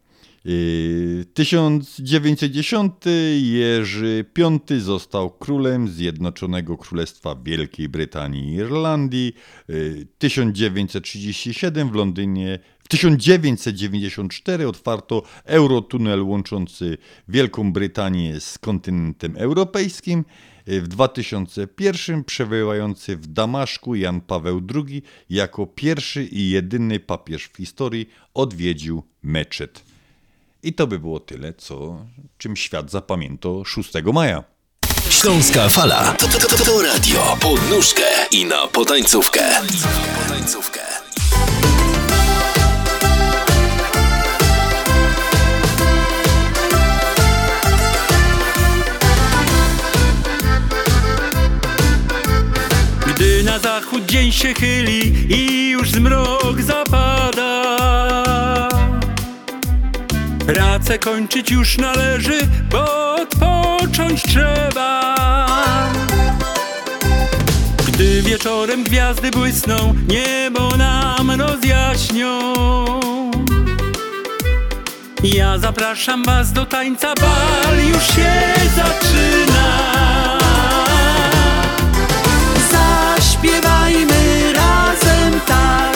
Yy, 0.46 1.24
1910 1.34 2.92
Jerzy 3.40 4.24
V 4.36 4.80
został 4.80 5.30
królem 5.30 5.88
Zjednoczonego 5.88 6.76
Królestwa 6.76 7.36
Wielkiej 7.44 7.88
Brytanii 7.88 8.52
i 8.52 8.54
Irlandii. 8.54 9.32
Yy, 9.68 10.06
1937 10.18 11.90
w 11.90 11.94
Londynie, 11.94 12.58
w 12.78 12.88
1994 12.88 14.68
otwarto 14.68 15.22
Eurotunel 15.44 16.22
łączący 16.22 16.98
Wielką 17.28 17.72
Brytanię 17.72 18.40
z 18.40 18.58
kontynentem 18.58 19.34
europejskim. 19.36 20.24
Yy, 20.66 20.80
W 20.80 20.88
2001 20.88 22.24
przebywający 22.24 23.16
w 23.16 23.26
Damaszku 23.26 23.94
Jan 23.94 24.20
Paweł 24.20 24.62
II 24.74 25.02
jako 25.30 25.66
pierwszy 25.66 26.24
i 26.24 26.50
jedyny 26.50 27.00
papież 27.00 27.44
w 27.44 27.56
historii 27.56 28.08
odwiedził 28.34 29.02
meczet. 29.22 29.95
I 30.62 30.72
to 30.72 30.86
by 30.86 30.98
było 30.98 31.20
tyle, 31.20 31.54
co, 31.54 32.06
czym 32.38 32.56
świat 32.56 32.90
zapamiętał 32.90 33.64
6 33.64 33.92
maja. 34.14 34.44
Śląska 35.10 35.68
fala 35.68 36.12
to, 36.12 36.28
to, 36.28 36.38
to, 36.38 36.64
to 36.64 36.82
radio 36.82 37.36
pod 37.40 37.70
nóżkę 37.70 38.02
i 38.30 38.44
na 38.44 38.66
potańcówkę. 38.66 39.40
potańcówkę. 40.22 40.80
Gdy 53.06 53.42
na 53.44 53.58
zachód 53.58 54.06
dzień 54.06 54.32
się 54.32 54.54
chyli 54.54 55.32
i 55.34 55.70
już 55.70 55.90
zmrok 55.90 56.62
zapada 56.62 57.55
Pracę 60.46 60.98
kończyć 60.98 61.50
już 61.50 61.78
należy, 61.78 62.38
bo 62.70 63.14
odpocząć 63.14 64.22
trzeba. 64.22 65.16
Gdy 67.86 68.22
wieczorem 68.22 68.84
gwiazdy 68.84 69.30
błysną, 69.30 69.94
niebo 70.08 70.76
nam 70.76 71.30
rozjaśnią. 71.30 72.54
Ja 75.22 75.58
zapraszam 75.58 76.24
was 76.24 76.52
do 76.52 76.66
tańca, 76.66 77.14
bal 77.14 77.78
już 77.88 78.06
się 78.06 78.32
zaczyna. 78.76 80.38
Zaśpiewajmy 82.70 84.52
razem 84.52 85.40
tak, 85.46 85.95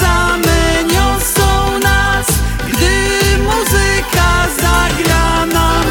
same 0.00 0.84
niosą 0.84 1.78
nas, 1.78 2.26
gdy 2.68 3.38
muzyka 3.38 4.30
zagra 4.62 5.46
nam. 5.46 5.84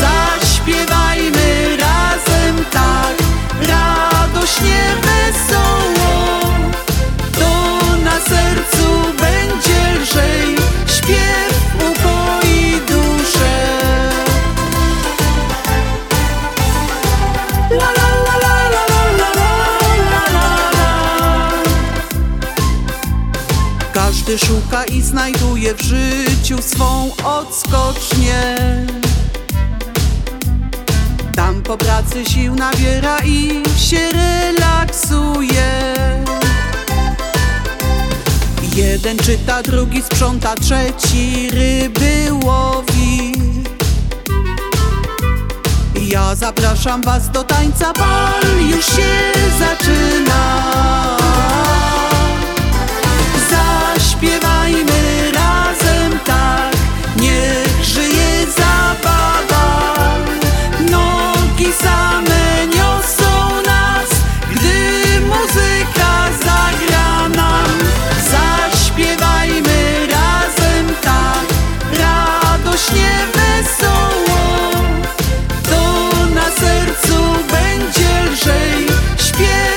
Zaśpiewajmy 0.00 1.76
razem 1.76 2.64
tak, 2.72 3.16
radośnie, 3.68 4.82
wesoło. 5.02 6.40
To 7.38 7.50
na 8.04 8.20
sercu 8.20 8.86
będzie 9.20 10.00
lżej, 10.02 10.56
śpiew 10.86 11.54
Każdy 24.26 24.46
szuka 24.46 24.84
i 24.84 25.02
znajduje 25.02 25.74
w 25.74 25.80
życiu 25.80 26.62
swą 26.62 27.10
odskocznię. 27.24 28.56
Tam 31.36 31.62
po 31.62 31.76
pracy 31.76 32.24
sił 32.24 32.54
nabiera 32.54 33.18
i 33.24 33.62
się 33.78 34.08
relaksuje. 34.12 35.94
Jeden 38.74 39.18
czyta, 39.18 39.62
drugi 39.62 40.02
sprząta, 40.02 40.54
trzeci 40.54 41.50
ryby 41.50 42.28
łowi. 42.44 43.32
Ja 46.02 46.34
zapraszam 46.34 47.02
was 47.02 47.30
do 47.30 47.44
tańca, 47.44 47.92
bal 47.92 48.60
już 48.70 48.86
się 48.86 49.32
zaczyna. 49.58 50.64
Zaśpiewajmy 53.54 55.32
razem 55.32 56.18
tak, 56.24 56.76
niech 57.16 57.84
żyje 57.84 58.46
zabawa. 58.56 59.66
Nogi 60.90 61.72
same 61.72 62.66
niosą 62.66 63.62
nas, 63.66 64.10
gdy 64.50 65.20
muzyka 65.20 66.12
zagra 66.44 67.28
nam. 67.28 67.70
Zaśpiewajmy 68.32 70.06
razem 70.06 70.86
tak, 71.02 71.46
radośnie, 72.00 73.12
wesoło. 73.34 74.70
To 75.70 75.82
na 76.34 76.50
sercu 76.60 77.18
będzie 77.52 78.30
lżej, 78.32 78.86
śpiew 79.18 79.73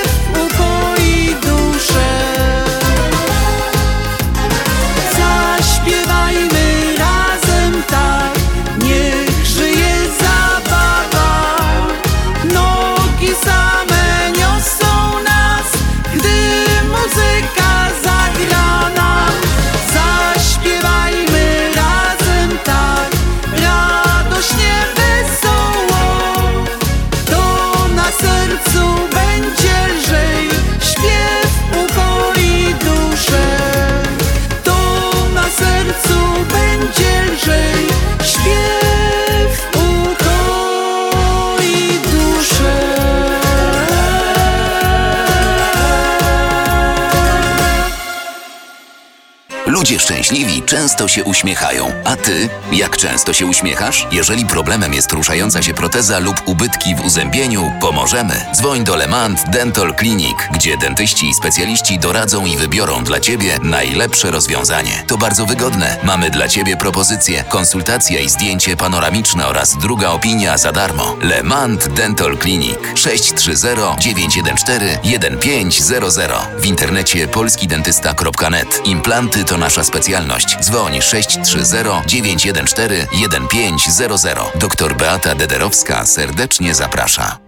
Ludzie 49.88 50.00
szczęśliwi 50.00 50.62
często 50.62 51.08
się 51.08 51.24
uśmiechają. 51.24 51.92
A 52.04 52.16
ty, 52.16 52.48
jak 52.72 52.96
często 52.96 53.32
się 53.32 53.46
uśmiechasz? 53.46 54.06
Jeżeli 54.12 54.46
problemem 54.46 54.94
jest 54.94 55.12
ruszająca 55.12 55.62
się 55.62 55.74
proteza 55.74 56.18
lub 56.18 56.48
ubytki 56.48 56.94
w 56.94 57.00
uzębieniu, 57.00 57.72
pomożemy. 57.80 58.46
Dzwoń 58.54 58.84
do 58.84 58.96
Lemant 58.96 59.50
Dental 59.50 59.94
Clinic, 59.98 60.36
gdzie 60.52 60.76
dentyści 60.76 61.28
i 61.28 61.34
specjaliści 61.34 61.98
doradzą 61.98 62.46
i 62.46 62.56
wybiorą 62.56 63.04
dla 63.04 63.20
ciebie 63.20 63.58
najlepsze 63.62 64.30
rozwiązanie. 64.30 65.04
To 65.06 65.18
bardzo 65.18 65.46
wygodne. 65.46 65.96
Mamy 66.02 66.30
dla 66.30 66.48
ciebie 66.48 66.76
propozycję, 66.76 67.44
konsultacja 67.48 68.20
i 68.20 68.28
zdjęcie 68.28 68.76
panoramiczne 68.76 69.46
oraz 69.46 69.76
druga 69.76 70.10
opinia 70.10 70.58
za 70.58 70.72
darmo. 70.72 71.16
Lemant 71.22 71.88
Dental 71.88 72.38
Clinic 72.38 72.78
630 72.94 73.66
914 73.98 74.98
1500 75.02 76.32
w 76.58 76.66
internecie 76.66 77.28
polskidentysta.net. 77.28 78.86
Implanty 78.86 79.44
to 79.44 79.56
nasza 79.56 79.77
specjalność. 79.84 80.56
Dzwoń 80.60 81.02
630 81.02 81.74
914 82.06 83.06
1500. 83.10 84.38
Doktor 84.54 84.96
Beata 84.96 85.34
Dederowska 85.34 86.06
serdecznie 86.06 86.74
zaprasza. 86.74 87.47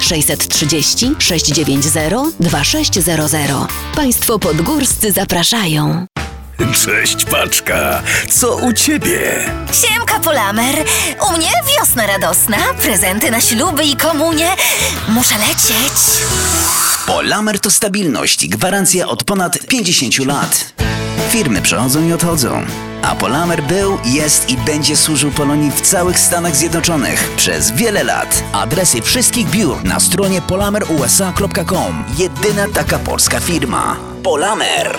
630 0.00 1.14
690 1.18 2.34
2600. 2.40 3.50
Państwo 3.94 4.38
podgórscy 4.38 5.12
zapraszają. 5.12 6.06
Cześć 6.84 7.24
paczka, 7.24 8.02
co 8.30 8.56
u 8.56 8.72
ciebie? 8.72 9.44
Siemka 9.72 10.20
Polamer, 10.20 10.74
u 11.28 11.36
mnie 11.36 11.50
wiosna 11.76 12.06
radosna, 12.06 12.56
prezenty 12.82 13.30
na 13.30 13.40
śluby 13.40 13.84
i 13.84 13.96
komunie. 13.96 14.48
Muszę 15.08 15.34
lecieć. 15.38 15.92
Polamer 17.06 17.60
to 17.60 17.70
stabilność 17.70 18.42
i 18.42 18.48
gwarancja 18.48 19.08
od 19.08 19.24
ponad 19.24 19.58
50 19.68 20.18
lat. 20.18 20.72
Firmy 21.30 21.62
przychodzą 21.62 22.02
i 22.08 22.12
odchodzą. 22.12 22.62
A 23.02 23.14
Polamer 23.14 23.62
był, 23.62 23.98
jest 24.04 24.50
i 24.50 24.56
będzie 24.56 24.96
służył 24.96 25.30
Polonii 25.30 25.70
w 25.70 25.80
całych 25.80 26.18
Stanach 26.18 26.56
Zjednoczonych 26.56 27.32
przez 27.36 27.70
wiele 27.70 28.04
lat. 28.04 28.44
Adresy 28.52 29.02
wszystkich 29.02 29.50
biur 29.50 29.84
na 29.84 30.00
stronie 30.00 30.42
polamerusa.com. 30.42 32.04
Jedyna 32.18 32.68
taka 32.74 32.98
polska 32.98 33.40
firma. 33.40 33.96
Polamer. 34.22 34.98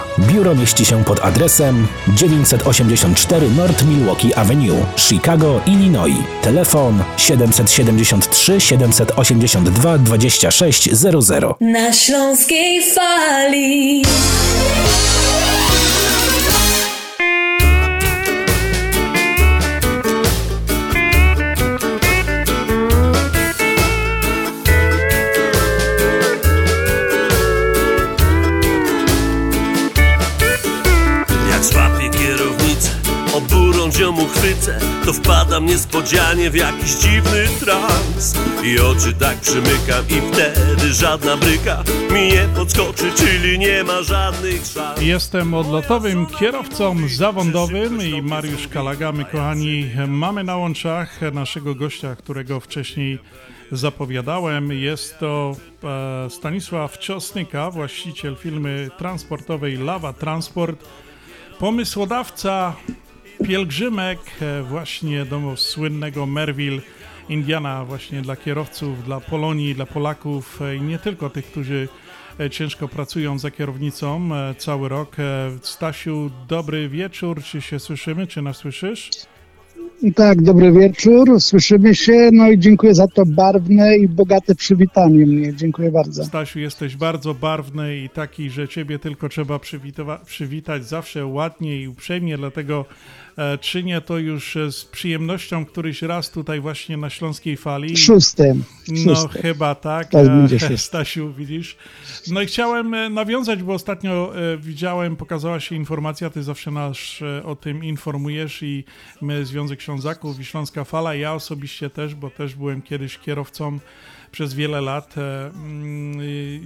Biuro 0.19 0.55
mieści 0.55 0.85
się 0.85 1.03
pod 1.03 1.19
adresem 1.25 1.87
984 2.07 3.49
North 3.49 3.83
Milwaukee 3.83 4.33
Avenue, 4.33 4.85
Chicago, 4.97 5.61
Illinois. 5.65 6.23
Telefon 6.41 7.03
773 7.17 8.61
782 8.61 9.97
2600. 9.97 11.61
Na 11.61 11.93
śląskiej 11.93 12.81
fali. 12.95 14.01
Ją 34.01 34.21
uchwycę 34.21 34.79
To 35.05 35.13
wpadam 35.13 35.65
niespodzianie 35.65 36.49
w 36.49 36.55
jakiś 36.55 36.91
dziwny 36.91 37.47
trans 37.59 38.35
I 38.63 38.79
oczy 38.79 39.13
tak 39.13 39.37
przymykam 39.37 40.05
i 40.09 40.33
wtedy 40.33 40.93
żadna 40.93 41.37
bryka 41.37 41.83
Mi 42.13 42.21
nie 42.21 42.47
podskoczy, 42.55 43.11
czyli 43.15 43.59
nie 43.59 43.83
ma 43.83 44.03
żadnych 44.03 44.65
szans 44.65 45.01
Jestem 45.01 45.53
odlotowym 45.53 46.25
kierowcą 46.25 46.95
zawodowym 47.07 48.01
i 48.01 48.21
Mariusz 48.21 48.67
Kalaga. 48.67 49.11
My, 49.11 49.25
kochani, 49.25 49.89
mamy 50.07 50.43
na 50.43 50.57
łączach 50.57 51.19
naszego 51.33 51.75
gościa, 51.75 52.15
którego 52.15 52.59
wcześniej 52.59 53.19
zapowiadałem. 53.71 54.71
Jest 54.71 55.19
to 55.19 55.55
e, 55.83 56.29
Stanisław 56.29 56.97
Ciosnyka, 56.97 57.71
właściciel 57.71 58.35
firmy 58.35 58.89
transportowej 58.97 59.77
Lawa 59.77 60.13
Transport, 60.13 60.85
pomysłodawca 61.59 62.73
pielgrzymek 63.43 64.19
e, 64.41 64.63
właśnie 64.63 65.25
do 65.25 65.57
słynnego 65.57 66.25
Merville, 66.25 66.81
Indiana, 67.29 67.85
właśnie 67.85 68.21
dla 68.21 68.35
kierowców, 68.35 69.03
dla 69.03 69.19
Polonii, 69.19 69.75
dla 69.75 69.85
Polaków 69.85 70.61
e, 70.61 70.75
i 70.75 70.81
nie 70.81 70.99
tylko 70.99 71.29
tych, 71.29 71.45
którzy 71.45 71.87
e, 72.39 72.49
ciężko 72.49 72.87
pracują 72.87 73.39
za 73.39 73.51
kierownicą 73.51 74.29
cały 74.57 74.89
rok. 74.89 75.15
Stasiu, 75.61 76.31
dobry 76.47 76.89
wieczór. 76.89 77.43
Czy 77.43 77.61
się 77.61 77.79
słyszymy? 77.79 78.27
Czy 78.27 78.41
nas 78.41 78.57
słyszysz? 78.57 79.09
Tak, 80.15 80.41
dobry 80.41 80.71
wieczór, 80.71 81.41
słyszymy 81.41 81.95
się, 81.95 82.29
no 82.33 82.51
i 82.51 82.59
dziękuję 82.59 82.95
za 82.95 83.07
to 83.07 83.25
barwne 83.25 83.97
i 83.97 84.07
bogate 84.07 84.55
przywitanie 84.55 85.25
mnie, 85.25 85.53
dziękuję 85.55 85.91
bardzo. 85.91 86.25
Stasiu, 86.25 86.59
jesteś 86.59 86.95
bardzo 86.95 87.33
barwny 87.33 87.97
i 87.97 88.09
taki, 88.09 88.49
że 88.49 88.67
ciebie 88.67 88.99
tylko 88.99 89.29
trzeba 89.29 89.59
przywitać 90.25 90.85
zawsze 90.85 91.25
ładnie 91.25 91.81
i 91.81 91.87
uprzejmie, 91.87 92.37
dlatego 92.37 92.85
czynię 93.61 94.01
to 94.01 94.17
już 94.17 94.57
e, 94.57 94.71
z 94.71 94.85
przyjemnością 94.85 95.65
któryś 95.65 96.01
raz 96.01 96.31
tutaj 96.31 96.59
właśnie 96.59 96.97
na 96.97 97.09
Śląskiej 97.09 97.57
Fali. 97.57 97.97
Szóstym. 97.97 98.63
No 98.87 99.15
szóstym. 99.15 99.41
chyba 99.41 99.75
tak, 99.75 100.09
Teraz 100.09 100.27
e, 100.27 100.29
będzie. 100.29 100.77
Stasiu, 100.87 101.33
widzisz. 101.33 101.77
No 102.31 102.41
i 102.41 102.45
chciałem 102.45 102.93
e, 102.93 103.09
nawiązać, 103.09 103.63
bo 103.63 103.73
ostatnio 103.73 104.33
e, 104.35 104.57
widziałem, 104.57 105.15
pokazała 105.15 105.59
się 105.59 105.75
informacja, 105.75 106.29
ty 106.29 106.43
zawsze 106.43 106.71
nas 106.71 106.97
e, 107.21 107.43
o 107.43 107.55
tym 107.55 107.83
informujesz 107.83 108.63
i 108.63 108.83
my, 109.21 109.45
Związek 109.45 109.81
Ślązaków 109.81 110.39
i 110.39 110.45
Śląska 110.45 110.83
Fala, 110.83 111.15
ja 111.15 111.33
osobiście 111.33 111.89
też, 111.89 112.15
bo 112.15 112.29
też 112.29 112.55
byłem 112.55 112.81
kiedyś 112.81 113.17
kierowcą 113.17 113.79
przez 114.31 114.53
wiele 114.53 114.81
lat 114.81 115.17
e, 115.17 115.47
mm, 115.47 116.19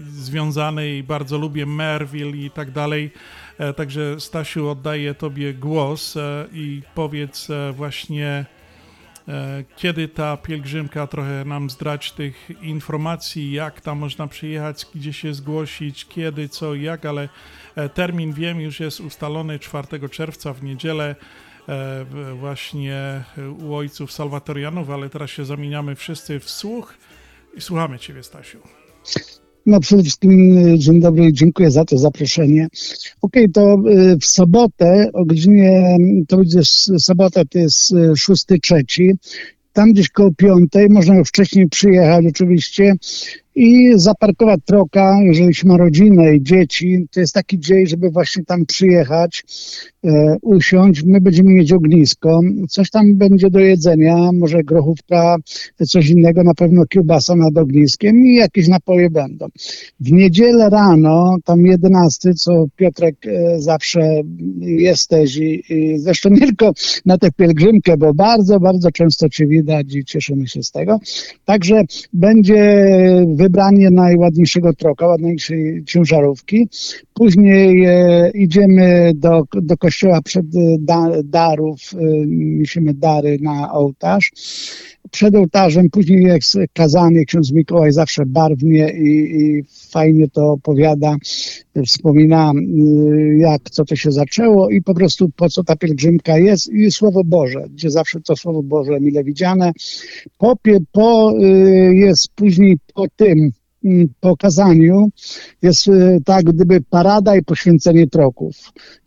związany 0.07 0.97
i 0.97 1.03
bardzo 1.03 1.37
lubię 1.37 1.65
Merville 1.65 2.37
i 2.37 2.51
tak 2.51 2.71
dalej. 2.71 3.11
E, 3.57 3.73
Także 3.73 4.19
Stasiu, 4.19 4.69
oddaję 4.69 5.13
Tobie 5.13 5.53
głos 5.53 6.17
e, 6.17 6.45
i 6.53 6.81
powiedz 6.95 7.47
właśnie, 7.73 8.45
kiedy 9.75 10.07
ta 10.07 10.37
pielgrzymka, 10.37 11.07
trochę 11.07 11.45
nam 11.45 11.69
zdrać 11.69 12.11
tych 12.11 12.49
informacji, 12.61 13.51
jak 13.51 13.81
tam 13.81 13.97
można 13.97 14.27
przyjechać, 14.27 14.85
gdzie 14.95 15.13
się 15.13 15.33
zgłosić, 15.33 16.05
kiedy, 16.05 16.49
co, 16.49 16.75
jak, 16.75 17.05
ale 17.05 17.29
termin 17.93 18.33
wiem, 18.33 18.61
już 18.61 18.79
jest 18.79 18.99
ustalony 18.99 19.59
4 19.59 20.09
czerwca 20.09 20.53
w 20.53 20.63
niedzielę 20.63 21.15
właśnie 22.35 23.23
u 23.59 23.75
ojców 23.75 24.11
salwatorianów, 24.11 24.89
ale 24.89 25.09
teraz 25.09 25.29
się 25.29 25.45
zamieniamy 25.45 25.95
wszyscy 25.95 26.39
w 26.39 26.49
słuch 26.49 26.97
słuchamy 27.59 27.99
Ciebie, 27.99 28.23
Stasiu. 28.23 28.59
No 29.65 29.79
przede 29.79 30.03
wszystkim 30.03 30.57
y, 30.57 30.79
dzień 30.79 30.99
dobry, 30.99 31.33
dziękuję 31.33 31.71
za 31.71 31.85
to 31.85 31.97
zaproszenie. 31.97 32.67
Okej, 33.21 33.49
to 33.49 33.77
y, 33.89 34.17
w 34.21 34.25
sobotę 34.25 35.09
o 35.13 35.25
godzinie, 35.25 35.97
to 36.27 36.37
będzie 36.37 36.59
sobota, 36.99 37.45
to 37.45 37.59
jest 37.59 37.91
y, 37.91 38.17
szósty 38.17 38.59
trzeci. 38.59 39.11
Tam 39.73 39.93
gdzieś 39.93 40.09
koło 40.09 40.31
piątej, 40.37 40.89
można 40.89 41.15
już 41.15 41.29
wcześniej 41.29 41.69
przyjechać 41.69 42.25
oczywiście 42.25 42.95
i 43.55 43.93
zaparkować 43.95 44.59
troka, 44.65 45.17
jeżeli 45.23 45.55
się 45.55 45.67
ma 45.67 45.77
rodzinę 45.77 46.35
i 46.35 46.43
dzieci. 46.43 47.07
To 47.11 47.19
jest 47.19 47.33
taki 47.33 47.59
dzień, 47.59 47.87
żeby 47.87 48.09
właśnie 48.09 48.45
tam 48.45 48.65
przyjechać, 48.65 49.43
e, 50.05 50.35
usiąść. 50.41 51.03
My 51.03 51.21
będziemy 51.21 51.49
mieć 51.49 51.71
ognisko, 51.71 52.39
coś 52.69 52.89
tam 52.89 53.15
będzie 53.15 53.49
do 53.49 53.59
jedzenia, 53.59 54.31
może 54.33 54.63
grochówka, 54.63 55.35
coś 55.87 56.09
innego, 56.09 56.43
na 56.43 56.53
pewno 56.53 56.85
kiełbasa 56.85 57.35
nad 57.35 57.57
ogniskiem 57.57 58.25
i 58.25 58.35
jakieś 58.35 58.67
napoje 58.67 59.09
będą. 59.09 59.47
W 59.99 60.11
niedzielę 60.11 60.69
rano, 60.69 61.37
tam 61.45 61.65
11, 61.65 62.33
co 62.33 62.65
Piotrek 62.75 63.15
e, 63.27 63.61
zawsze 63.61 64.21
jesteś 64.59 65.37
i, 65.37 65.73
i 65.73 65.99
zresztą 65.99 66.29
nie 66.29 66.39
tylko 66.39 66.71
na 67.05 67.17
tę 67.17 67.31
pielgrzymkę, 67.31 67.97
bo 67.97 68.13
bardzo, 68.13 68.59
bardzo 68.59 68.91
często 68.91 69.29
Cię 69.29 69.47
widać 69.47 69.95
i 69.95 70.05
cieszymy 70.05 70.47
się 70.47 70.63
z 70.63 70.71
tego. 70.71 70.99
Także 71.45 71.81
będzie 72.13 72.85
wybranie 73.45 73.89
najładniejszego 73.91 74.73
troka, 74.73 75.07
ładniejszej 75.07 75.83
ciężarówki. 75.85 76.67
Później 77.13 77.85
e, 77.85 78.31
idziemy 78.33 79.11
do, 79.15 79.43
do 79.53 79.77
kościoła 79.77 80.21
przed 80.21 80.45
e, 80.45 80.59
da, 80.79 81.09
darów, 81.23 81.79
e, 81.93 81.97
niesiemy 82.27 82.93
dary 82.93 83.37
na 83.41 83.73
ołtarz. 83.73 84.31
Przed 85.11 85.35
ołtarzem, 85.35 85.89
później 85.89 86.23
jest 86.23 86.57
kazanie, 86.73 87.25
ksiądz 87.25 87.51
Mikołaj 87.51 87.91
zawsze 87.91 88.25
barwnie 88.25 88.93
i, 88.97 89.41
i 89.41 89.63
fajnie 89.89 90.27
to 90.29 90.51
opowiada, 90.51 91.15
wspomina 91.85 92.51
y, 92.51 93.37
jak, 93.37 93.69
co 93.69 93.85
to 93.85 93.95
się 93.95 94.11
zaczęło 94.11 94.69
i 94.69 94.81
po 94.81 94.93
prostu 94.93 95.29
po 95.35 95.49
co 95.49 95.63
ta 95.63 95.75
pielgrzymka 95.75 96.37
jest 96.37 96.73
i 96.73 96.91
Słowo 96.91 97.23
Boże, 97.23 97.65
gdzie 97.69 97.89
zawsze 97.89 98.21
to 98.21 98.35
Słowo 98.35 98.63
Boże 98.63 98.99
mile 98.99 99.23
widziane. 99.23 99.71
Po, 100.37 100.55
po 100.91 101.33
y, 101.39 101.95
jest 101.95 102.27
później 102.35 102.77
po 102.93 103.05
tym, 103.15 103.51
mm, 103.85 104.07
po 104.19 104.37
kazaniu 104.37 105.09
jest 105.61 105.87
y, 105.87 106.19
tak 106.25 106.45
gdyby 106.45 106.81
parada 106.81 107.35
i 107.35 107.43
poświęcenie 107.43 108.07
troków. 108.07 108.55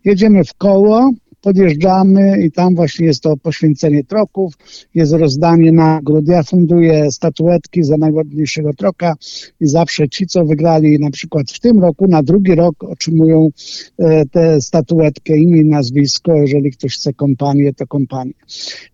Jedziemy 0.05 0.43
w 0.43 0.53
koło, 0.53 1.11
podjeżdżamy 1.41 2.41
i 2.45 2.51
tam 2.51 2.75
właśnie 2.75 3.05
jest 3.05 3.23
to 3.23 3.37
poświęcenie 3.37 4.03
troków, 4.03 4.53
jest 4.95 5.13
rozdanie 5.13 5.71
nagród. 5.71 6.27
Ja 6.27 6.43
funduję 6.43 7.11
statuetki 7.11 7.83
za 7.83 7.97
najładniejszego 7.97 8.73
troka 8.73 9.15
i 9.59 9.67
zawsze 9.67 10.09
ci, 10.09 10.27
co 10.27 10.45
wygrali 10.45 10.99
na 10.99 11.11
przykład 11.11 11.51
w 11.51 11.59
tym 11.59 11.79
roku, 11.79 12.07
na 12.07 12.23
drugi 12.23 12.55
rok 12.55 12.83
otrzymują 12.83 13.49
e, 13.97 14.25
tę 14.25 14.61
statuetkę, 14.61 15.37
imię 15.37 15.63
nazwisko. 15.63 16.33
Jeżeli 16.33 16.71
ktoś 16.71 16.95
chce 16.95 17.13
kompanię, 17.13 17.73
to 17.73 17.87
kompanię. 17.87 18.33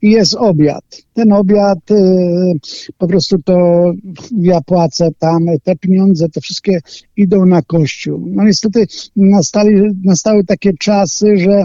I 0.02 0.12
jest 0.12 0.34
obiad. 0.34 0.84
Ten 1.14 1.32
obiad 1.34 1.92
e, 1.92 1.96
po 2.98 3.08
prostu 3.08 3.38
to 3.40 3.92
ja 4.42 4.62
płacę 4.62 5.10
tam, 5.20 5.46
te 5.64 5.76
pieniądze, 5.76 6.30
te 6.30 6.42
wszystkie 6.42 6.80
idą 7.18 7.46
na 7.46 7.62
kościół. 7.62 8.26
No 8.28 8.44
niestety 8.44 8.86
nastali, 9.16 9.82
nastały 10.04 10.44
takie 10.44 10.74
czasy, 10.74 11.38
że 11.38 11.64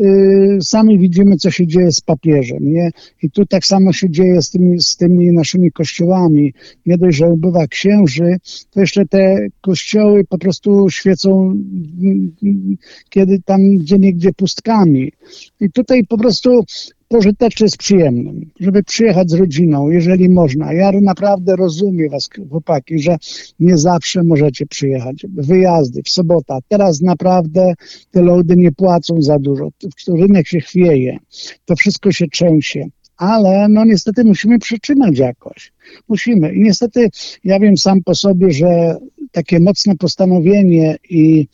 y, 0.00 0.21
sami 0.60 0.98
widzimy, 0.98 1.36
co 1.36 1.50
się 1.50 1.66
dzieje 1.66 1.92
z 1.92 2.00
papieżem, 2.00 2.72
nie? 2.72 2.90
I 3.22 3.30
tu 3.30 3.46
tak 3.46 3.66
samo 3.66 3.92
się 3.92 4.10
dzieje 4.10 4.42
z 4.42 4.50
tymi, 4.50 4.80
z 4.80 4.96
tymi 4.96 5.32
naszymi 5.32 5.72
kościołami. 5.72 6.54
Nie 6.86 6.98
dość, 6.98 7.16
że 7.16 7.28
ubywa 7.28 7.66
księży, 7.66 8.36
to 8.70 8.80
jeszcze 8.80 9.06
te 9.06 9.46
kościoły 9.60 10.24
po 10.24 10.38
prostu 10.38 10.90
świecą 10.90 11.42
mm, 11.42 12.32
mm, 12.42 12.76
kiedy 13.08 13.42
tam 13.44 13.76
gdzie 13.76 13.98
niegdzie 13.98 14.32
pustkami. 14.32 15.12
I 15.60 15.70
tutaj 15.70 16.06
po 16.06 16.18
prostu 16.18 16.64
pożyteczne 17.12 17.64
jest 17.64 17.76
przyjemnym, 17.76 18.50
żeby 18.60 18.82
przyjechać 18.82 19.30
z 19.30 19.34
rodziną, 19.34 19.90
jeżeli 19.90 20.28
można. 20.28 20.72
Ja 20.72 20.92
naprawdę 20.92 21.56
rozumiem 21.56 22.10
was, 22.10 22.28
chłopaki, 22.50 22.98
że 22.98 23.16
nie 23.60 23.78
zawsze 23.78 24.22
możecie 24.22 24.66
przyjechać. 24.66 25.26
Wyjazdy 25.34 26.02
w 26.02 26.08
sobota. 26.08 26.58
Teraz 26.68 27.00
naprawdę 27.00 27.74
te 28.10 28.22
lody 28.22 28.54
nie 28.56 28.72
płacą 28.72 29.22
za 29.22 29.38
dużo. 29.38 29.68
Rynek 30.08 30.48
się 30.48 30.60
chwieje. 30.60 31.18
To 31.64 31.76
wszystko 31.76 32.12
się 32.12 32.26
trzęsie. 32.28 32.86
Ale 33.16 33.68
no 33.68 33.84
niestety 33.84 34.24
musimy 34.24 34.58
przytrzymać 34.58 35.18
jakoś. 35.18 35.72
Musimy. 36.08 36.54
I 36.54 36.62
niestety 36.62 37.08
ja 37.44 37.60
wiem 37.60 37.76
sam 37.76 38.02
po 38.04 38.14
sobie, 38.14 38.52
że 38.52 38.96
takie 39.32 39.60
mocne 39.60 39.96
postanowienie 39.96 40.96
i 41.10 41.46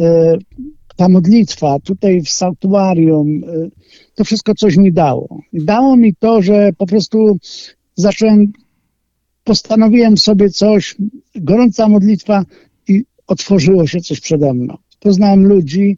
e, 0.00 0.38
ta 0.98 1.08
modlitwa 1.08 1.78
tutaj 1.78 2.22
w 2.22 2.28
sanktuarium, 2.28 3.44
y, 3.44 3.70
to 4.14 4.24
wszystko 4.24 4.54
coś 4.54 4.76
mi 4.76 4.92
dało. 4.92 5.42
Dało 5.52 5.96
mi 5.96 6.14
to, 6.14 6.42
że 6.42 6.70
po 6.78 6.86
prostu 6.86 7.38
zacząłem, 7.94 8.52
postanowiłem 9.44 10.16
sobie 10.18 10.50
coś, 10.50 10.96
gorąca 11.34 11.88
modlitwa 11.88 12.44
i 12.88 13.04
otworzyło 13.26 13.86
się 13.86 14.00
coś 14.00 14.20
przede 14.20 14.54
mną. 14.54 14.76
Poznałem 15.00 15.46
ludzi, 15.46 15.96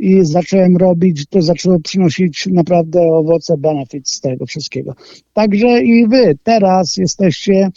i 0.00 0.24
zacząłem 0.24 0.76
robić, 0.76 1.26
to 1.26 1.42
zaczęło 1.42 1.80
przynosić 1.80 2.46
naprawdę 2.46 3.00
owoce, 3.02 3.56
benefit 3.58 4.08
z 4.08 4.20
tego 4.20 4.46
wszystkiego. 4.46 4.94
Także 5.32 5.82
i 5.82 6.08
wy 6.08 6.38
teraz 6.42 6.96
jesteście, 6.96 7.70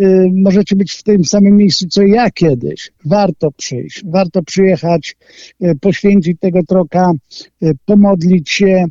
y, 0.00 0.30
możecie 0.34 0.76
być 0.76 0.92
w 0.92 1.02
tym 1.02 1.24
samym 1.24 1.56
miejscu, 1.56 1.86
co 1.88 2.02
ja 2.02 2.30
kiedyś. 2.30 2.92
Warto 3.04 3.50
przyjść, 3.50 4.02
warto 4.04 4.42
przyjechać, 4.42 5.16
y, 5.62 5.74
poświęcić 5.80 6.40
tego 6.40 6.60
troka, 6.68 7.12
y, 7.62 7.72
pomodlić 7.84 8.50
się 8.50 8.84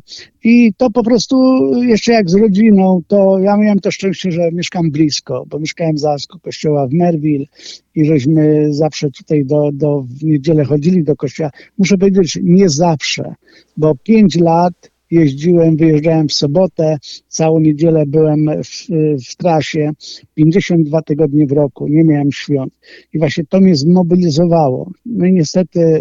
i 0.44 0.74
to 0.76 0.90
po 0.90 1.02
prostu 1.04 1.36
jeszcze 1.82 2.12
jak 2.12 2.30
z 2.30 2.34
rodziną, 2.34 3.02
to 3.08 3.38
ja 3.38 3.56
miałem 3.56 3.78
to 3.78 3.90
szczęście, 3.90 4.32
że 4.32 4.52
mieszkam 4.52 4.90
blisko, 4.90 5.44
bo 5.46 5.58
mieszkałem 5.58 5.98
za 5.98 6.16
kościoła 6.42 6.86
w 6.86 6.92
Merville 6.92 7.44
i 7.94 8.04
żeśmy 8.04 8.66
zawsze 8.74 9.10
tutaj 9.10 9.44
do, 9.44 9.70
do 9.72 10.00
w 10.00 10.22
niedzielę 10.22 10.64
chodzili 10.64 11.04
do 11.04 11.16
kościoła. 11.16 11.50
Muszę 11.78 11.98
powiedzieć, 11.98 12.38
nie 12.42 12.68
zawsze, 12.68 13.34
bo 13.76 13.94
pięć 13.94 14.36
lat 14.36 14.90
jeździłem, 15.10 15.76
wyjeżdżałem 15.76 16.28
w 16.28 16.32
sobotę, 16.32 16.98
całą 17.28 17.60
niedzielę 17.60 18.06
byłem 18.06 18.50
w, 18.64 18.86
w 19.30 19.36
trasie, 19.36 19.90
52 20.34 21.02
tygodnie 21.02 21.46
w 21.46 21.52
roku, 21.52 21.88
nie 21.88 22.04
miałem 22.04 22.32
świąt. 22.32 22.72
I 23.12 23.18
właśnie 23.18 23.44
to 23.48 23.60
mnie 23.60 23.76
zmobilizowało. 23.76 24.92
No 25.06 25.26
i 25.26 25.32
niestety 25.32 26.00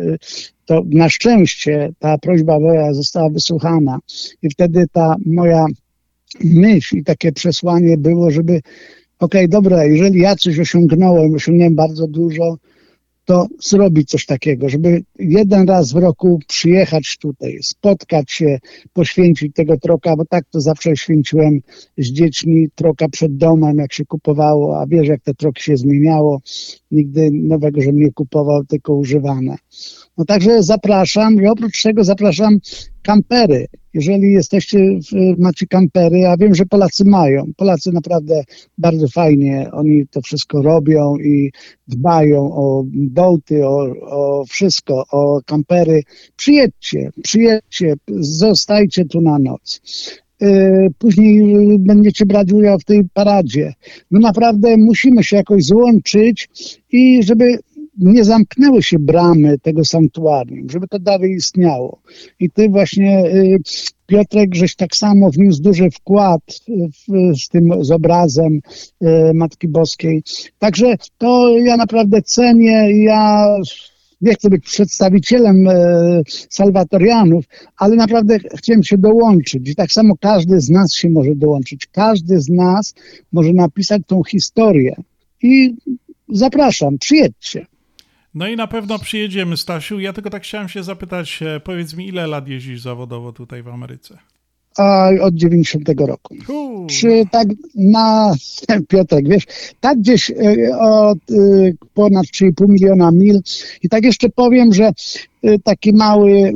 to 0.65 0.83
na 0.85 1.09
szczęście 1.09 1.91
ta 1.99 2.17
prośba 2.17 2.59
moja 2.59 2.93
została 2.93 3.29
wysłuchana 3.29 3.99
i 4.41 4.49
wtedy 4.49 4.85
ta 4.91 5.15
moja 5.25 5.65
myśl 6.43 6.97
i 6.97 7.03
takie 7.03 7.31
przesłanie 7.31 7.97
było, 7.97 8.31
żeby 8.31 8.61
okej, 9.19 9.45
okay, 9.45 9.47
dobra, 9.47 9.85
jeżeli 9.85 10.19
ja 10.19 10.35
coś 10.35 10.59
osiągnąłem, 10.59 11.33
osiągnąłem 11.33 11.75
bardzo 11.75 12.07
dużo, 12.07 12.57
to 13.29 13.47
zrobić 13.63 14.09
coś 14.09 14.25
takiego, 14.25 14.69
żeby 14.69 15.03
jeden 15.19 15.67
raz 15.67 15.93
w 15.93 15.95
roku 15.95 16.39
przyjechać 16.47 17.17
tutaj, 17.21 17.57
spotkać 17.61 18.31
się, 18.31 18.59
poświęcić 18.93 19.53
tego 19.55 19.77
troka, 19.77 20.15
bo 20.15 20.25
tak 20.25 20.45
to 20.51 20.61
zawsze 20.61 20.95
święciłem 20.95 21.59
z 21.97 22.11
dziećmi, 22.11 22.67
troka 22.75 23.09
przed 23.09 23.37
domem, 23.37 23.77
jak 23.77 23.93
się 23.93 24.05
kupowało, 24.05 24.79
a 24.79 24.87
wiesz, 24.87 25.07
jak 25.07 25.21
te 25.21 25.33
troki 25.33 25.63
się 25.63 25.77
zmieniało, 25.77 26.41
nigdy 26.91 27.29
nowego, 27.31 27.81
żebym 27.81 27.99
nie 27.99 28.11
kupował, 28.11 28.65
tylko 28.65 28.93
używane. 28.95 29.55
No 30.17 30.25
także 30.25 30.63
zapraszam 30.63 31.35
i 31.43 31.47
oprócz 31.47 31.83
tego 31.83 32.03
zapraszam 32.03 32.57
kampery. 33.01 33.67
Jeżeli 33.99 34.33
jesteście, 34.33 34.79
macie 35.37 35.67
kampery, 35.67 36.27
a 36.27 36.37
wiem, 36.37 36.55
że 36.55 36.65
Polacy 36.65 37.05
mają. 37.05 37.51
Polacy 37.57 37.91
naprawdę 37.91 38.43
bardzo 38.77 39.07
fajnie, 39.07 39.69
oni 39.71 40.07
to 40.07 40.21
wszystko 40.21 40.61
robią 40.61 41.17
i 41.17 41.51
dbają 41.87 42.53
o 42.53 42.83
dołty, 42.93 43.67
o, 43.67 43.93
o 44.01 44.45
wszystko, 44.45 45.03
o 45.11 45.41
kampery. 45.45 46.03
Przyjedźcie, 46.35 47.11
przyjedźcie, 47.23 47.93
zostajcie 48.19 49.05
tu 49.05 49.21
na 49.21 49.39
noc 49.39 49.81
y, 50.41 50.87
później 50.97 51.55
będziecie 51.79 52.25
brać 52.25 52.51
udział 52.51 52.79
w 52.79 52.83
tej 52.83 53.03
paradzie. 53.13 53.73
No 54.11 54.19
naprawdę 54.19 54.77
musimy 54.77 55.23
się 55.23 55.35
jakoś 55.35 55.63
złączyć 55.65 56.49
i 56.91 57.23
żeby 57.23 57.59
nie 57.99 58.23
zamknęły 58.23 58.83
się 58.83 58.99
bramy 58.99 59.59
tego 59.59 59.85
sanktuarium, 59.85 60.69
żeby 60.69 60.87
to 60.87 60.99
dalej 60.99 61.31
istniało. 61.31 62.01
I 62.39 62.49
ty 62.49 62.69
właśnie, 62.69 63.25
y, 63.25 63.59
Piotrek, 64.07 64.55
żeś 64.55 64.75
tak 64.75 64.95
samo 64.95 65.31
wniósł 65.31 65.61
duży 65.61 65.89
wkład 65.91 66.41
w, 66.67 67.37
z 67.39 67.49
tym, 67.49 67.83
z 67.83 67.91
obrazem 67.91 68.53
y, 69.03 69.07
Matki 69.33 69.67
Boskiej. 69.67 70.23
Także 70.59 70.95
to 71.17 71.57
ja 71.57 71.77
naprawdę 71.77 72.21
cenię, 72.21 73.03
ja 73.03 73.55
nie 74.21 74.33
chcę 74.33 74.49
być 74.49 74.65
przedstawicielem 74.65 75.67
e, 75.67 75.73
salwatorianów, 76.49 77.45
ale 77.77 77.95
naprawdę 77.95 78.39
chciałem 78.39 78.83
się 78.83 78.97
dołączyć. 78.97 79.69
I 79.69 79.75
tak 79.75 79.91
samo 79.91 80.15
każdy 80.21 80.61
z 80.61 80.69
nas 80.69 80.93
się 80.93 81.09
może 81.09 81.35
dołączyć. 81.35 81.87
Każdy 81.91 82.39
z 82.39 82.49
nas 82.49 82.93
może 83.31 83.53
napisać 83.53 84.01
tą 84.07 84.23
historię. 84.23 84.95
I 85.41 85.75
zapraszam, 86.29 86.97
przyjedźcie. 86.97 87.65
No 88.33 88.47
i 88.47 88.55
na 88.55 88.67
pewno 88.67 88.99
przyjedziemy, 88.99 89.57
Stasiu. 89.57 89.99
Ja 89.99 90.13
tylko 90.13 90.29
tak 90.29 90.43
chciałem 90.43 90.69
się 90.69 90.83
zapytać, 90.83 91.39
e, 91.43 91.59
powiedz 91.59 91.93
mi, 91.93 92.07
ile 92.07 92.27
lat 92.27 92.47
jeździsz 92.47 92.81
zawodowo 92.81 93.31
tutaj 93.31 93.63
w 93.63 93.67
Ameryce? 93.67 94.17
A, 94.77 95.09
od 95.21 95.35
90 95.35 95.89
roku. 96.07 96.35
Przy 96.87 97.23
tak 97.31 97.47
na, 97.75 98.33
Piotrek, 98.89 99.29
wiesz, 99.29 99.43
tak 99.79 99.99
gdzieś 99.99 100.31
e, 100.31 100.77
od 100.79 101.31
y, 101.31 101.77
ponad 101.93 102.25
3,5 102.25 102.69
miliona 102.69 103.11
mil. 103.11 103.41
I 103.81 103.89
tak 103.89 104.03
jeszcze 104.03 104.29
powiem, 104.29 104.73
że 104.73 104.91
taki 105.63 105.93
mały, 105.93 106.53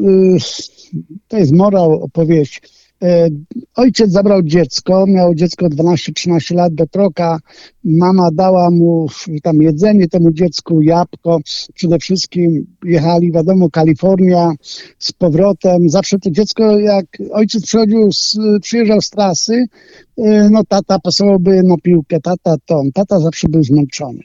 to 1.27 1.37
jest 1.37 1.51
morał 1.51 2.03
opowieść, 2.03 2.61
E, 2.61 2.82
ojciec 3.75 4.11
zabrał 4.11 4.43
dziecko, 4.43 5.05
miał 5.07 5.35
dziecko 5.35 5.65
12-13 5.65 6.55
lat 6.55 6.73
do 6.73 6.87
troka. 6.87 7.39
Mama 7.83 8.29
dała 8.33 8.71
mu 8.71 9.07
tam 9.43 9.61
jedzenie 9.61 10.07
temu 10.07 10.31
dziecku, 10.31 10.81
jabłko. 10.81 11.39
Przede 11.73 11.99
wszystkim 11.99 12.65
jechali, 12.85 13.31
wiadomo, 13.31 13.69
Kalifornia 13.69 14.51
z 14.99 15.11
powrotem. 15.11 15.89
Zawsze 15.89 16.19
to 16.19 16.31
dziecko, 16.31 16.79
jak 16.79 17.05
ojciec 17.31 17.63
przychodził, 17.63 18.11
z, 18.11 18.37
przyjeżdżał 18.61 19.01
z 19.01 19.09
trasy, 19.09 19.65
e, 20.17 20.49
no 20.49 20.63
tata 20.63 20.99
pasowałoby 20.99 21.63
na 21.63 21.77
piłkę, 21.77 22.19
tata 22.19 22.55
tom. 22.65 22.91
Tata 22.91 23.19
zawsze 23.19 23.49
był 23.49 23.63
zmęczony. 23.63 24.19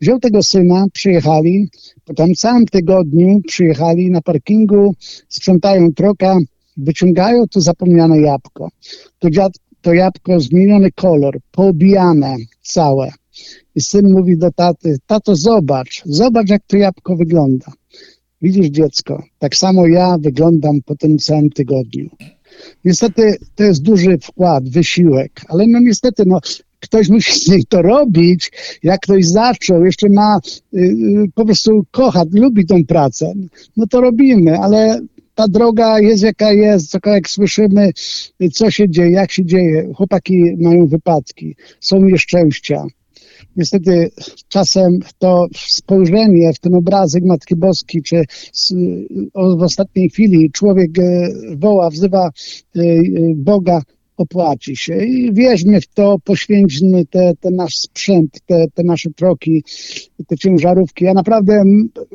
Wziął 0.00 0.18
tego 0.18 0.42
syna, 0.42 0.84
przyjechali. 0.92 1.68
Po 2.04 2.14
tam 2.14 2.34
całym 2.34 2.66
tygodniu 2.66 3.40
przyjechali 3.46 4.10
na 4.10 4.20
parkingu, 4.20 4.94
sprzątają 5.28 5.92
troka, 5.92 6.38
wyciągają 6.76 7.48
to 7.48 7.60
zapomniane 7.60 8.20
jabłko. 8.20 8.68
To, 9.18 9.28
to 9.80 9.94
jabłko 9.94 10.40
zmieniony 10.40 10.92
kolor, 10.92 11.38
poobijane 11.50 12.36
całe. 12.62 13.12
I 13.74 13.80
syn 13.80 14.12
mówi 14.12 14.38
do 14.38 14.50
taty, 14.50 14.96
tato 15.06 15.36
zobacz, 15.36 16.02
zobacz 16.04 16.50
jak 16.50 16.62
to 16.66 16.76
jabłko 16.76 17.16
wygląda. 17.16 17.72
Widzisz 18.42 18.66
dziecko, 18.66 19.22
tak 19.38 19.56
samo 19.56 19.86
ja 19.86 20.18
wyglądam 20.18 20.80
po 20.84 20.96
tym 20.96 21.18
całym 21.18 21.50
tygodniu. 21.50 22.10
Niestety 22.84 23.36
to 23.54 23.64
jest 23.64 23.82
duży 23.82 24.18
wkład, 24.18 24.68
wysiłek, 24.68 25.40
ale 25.48 25.64
no 25.66 25.78
niestety 25.80 26.22
no, 26.26 26.40
ktoś 26.80 27.08
musi 27.08 27.66
to 27.68 27.82
robić, 27.82 28.52
jak 28.82 29.00
ktoś 29.00 29.26
zaczął, 29.26 29.84
jeszcze 29.84 30.08
ma, 30.08 30.40
y, 30.74 31.24
po 31.34 31.44
prostu 31.44 31.84
kocha, 31.90 32.24
lubi 32.32 32.66
tą 32.66 32.84
pracę, 32.84 33.32
no 33.76 33.86
to 33.86 34.00
robimy, 34.00 34.58
ale 34.58 35.00
ta 35.42 35.48
droga 35.48 36.00
jest 36.00 36.22
jaka 36.22 36.52
jest, 36.52 36.96
jak 37.06 37.28
słyszymy, 37.28 37.90
co 38.52 38.70
się 38.70 38.90
dzieje, 38.90 39.10
jak 39.10 39.32
się 39.32 39.44
dzieje. 39.44 39.92
Chłopaki 39.96 40.56
mają 40.58 40.86
wypadki, 40.86 41.56
są 41.80 42.00
nieszczęścia. 42.00 42.84
Niestety 43.56 44.10
czasem 44.48 45.00
to 45.18 45.46
spojrzenie 45.54 46.52
w 46.52 46.58
ten 46.58 46.74
obrazek 46.74 47.24
Matki 47.24 47.56
Boskiej, 47.56 48.02
czy 48.02 48.24
w 49.34 49.62
ostatniej 49.62 50.10
chwili 50.10 50.50
człowiek 50.50 50.98
e, 50.98 51.28
woła, 51.56 51.90
wzywa 51.90 52.30
e, 52.76 52.80
Boga, 53.34 53.82
opłaci 54.16 54.76
się. 54.76 55.04
I 55.04 55.32
wierzmy 55.32 55.80
w 55.80 55.86
to, 55.86 56.16
poświęćmy 56.24 57.06
te, 57.06 57.32
te 57.40 57.50
nasz 57.50 57.76
sprzęt, 57.76 58.40
te, 58.46 58.66
te 58.74 58.82
nasze 58.82 59.10
troki, 59.10 59.64
te 60.26 60.36
ciężarówki. 60.36 61.04
Ja 61.04 61.14
naprawdę, 61.14 61.64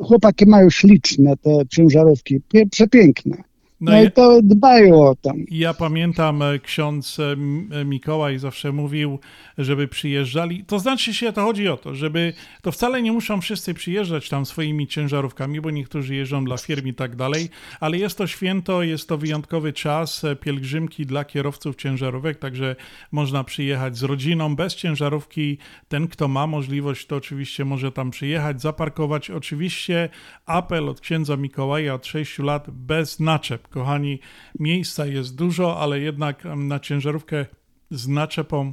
chłopaki 0.02 0.46
mają 0.46 0.70
śliczne 0.70 1.36
te 1.36 1.50
ciężarówki, 1.70 2.40
przepiękne. 2.70 3.47
No, 3.80 3.92
no 3.92 4.02
i, 4.02 4.10
to 4.10 4.42
dbają 4.42 5.08
o 5.08 5.14
to. 5.14 5.32
Ja 5.50 5.74
pamiętam, 5.74 6.42
e, 6.42 6.58
ksiądz 6.58 7.18
e, 7.18 7.36
e, 7.80 7.84
Mikołaj 7.84 8.38
zawsze 8.38 8.72
mówił, 8.72 9.18
żeby 9.58 9.88
przyjeżdżali. 9.88 10.64
To 10.64 10.78
znaczy 10.78 11.14
się, 11.14 11.32
to 11.32 11.42
chodzi 11.42 11.68
o 11.68 11.76
to, 11.76 11.94
żeby, 11.94 12.32
to 12.62 12.72
wcale 12.72 13.02
nie 13.02 13.12
muszą 13.12 13.40
wszyscy 13.40 13.74
przyjeżdżać 13.74 14.28
tam 14.28 14.46
swoimi 14.46 14.86
ciężarówkami, 14.86 15.60
bo 15.60 15.70
niektórzy 15.70 16.14
jeżdżą 16.14 16.44
dla 16.44 16.56
firm 16.56 16.86
i 16.86 16.94
tak 16.94 17.16
dalej, 17.16 17.48
ale 17.80 17.98
jest 17.98 18.18
to 18.18 18.26
święto, 18.26 18.82
jest 18.82 19.08
to 19.08 19.18
wyjątkowy 19.18 19.72
czas, 19.72 20.26
pielgrzymki 20.40 21.06
dla 21.06 21.24
kierowców 21.24 21.76
ciężarówek, 21.76 22.38
także 22.38 22.76
można 23.12 23.44
przyjechać 23.44 23.96
z 23.96 24.02
rodziną, 24.02 24.56
bez 24.56 24.74
ciężarówki. 24.74 25.58
Ten, 25.88 26.08
kto 26.08 26.28
ma 26.28 26.46
możliwość, 26.46 27.06
to 27.06 27.16
oczywiście 27.16 27.64
może 27.64 27.92
tam 27.92 28.10
przyjechać, 28.10 28.62
zaparkować. 28.62 29.30
Oczywiście 29.30 30.08
apel 30.46 30.88
od 30.88 31.00
księdza 31.00 31.36
Mikołaja 31.36 31.94
od 31.94 32.06
6 32.06 32.38
lat 32.38 32.70
bez 32.70 33.20
naczep 33.20 33.67
Kochani, 33.70 34.20
miejsca 34.58 35.06
jest 35.06 35.36
dużo, 35.36 35.80
ale 35.80 36.00
jednak 36.00 36.44
na 36.56 36.80
ciężarówkę 36.80 37.46
z 37.90 38.08
naczepą 38.08 38.72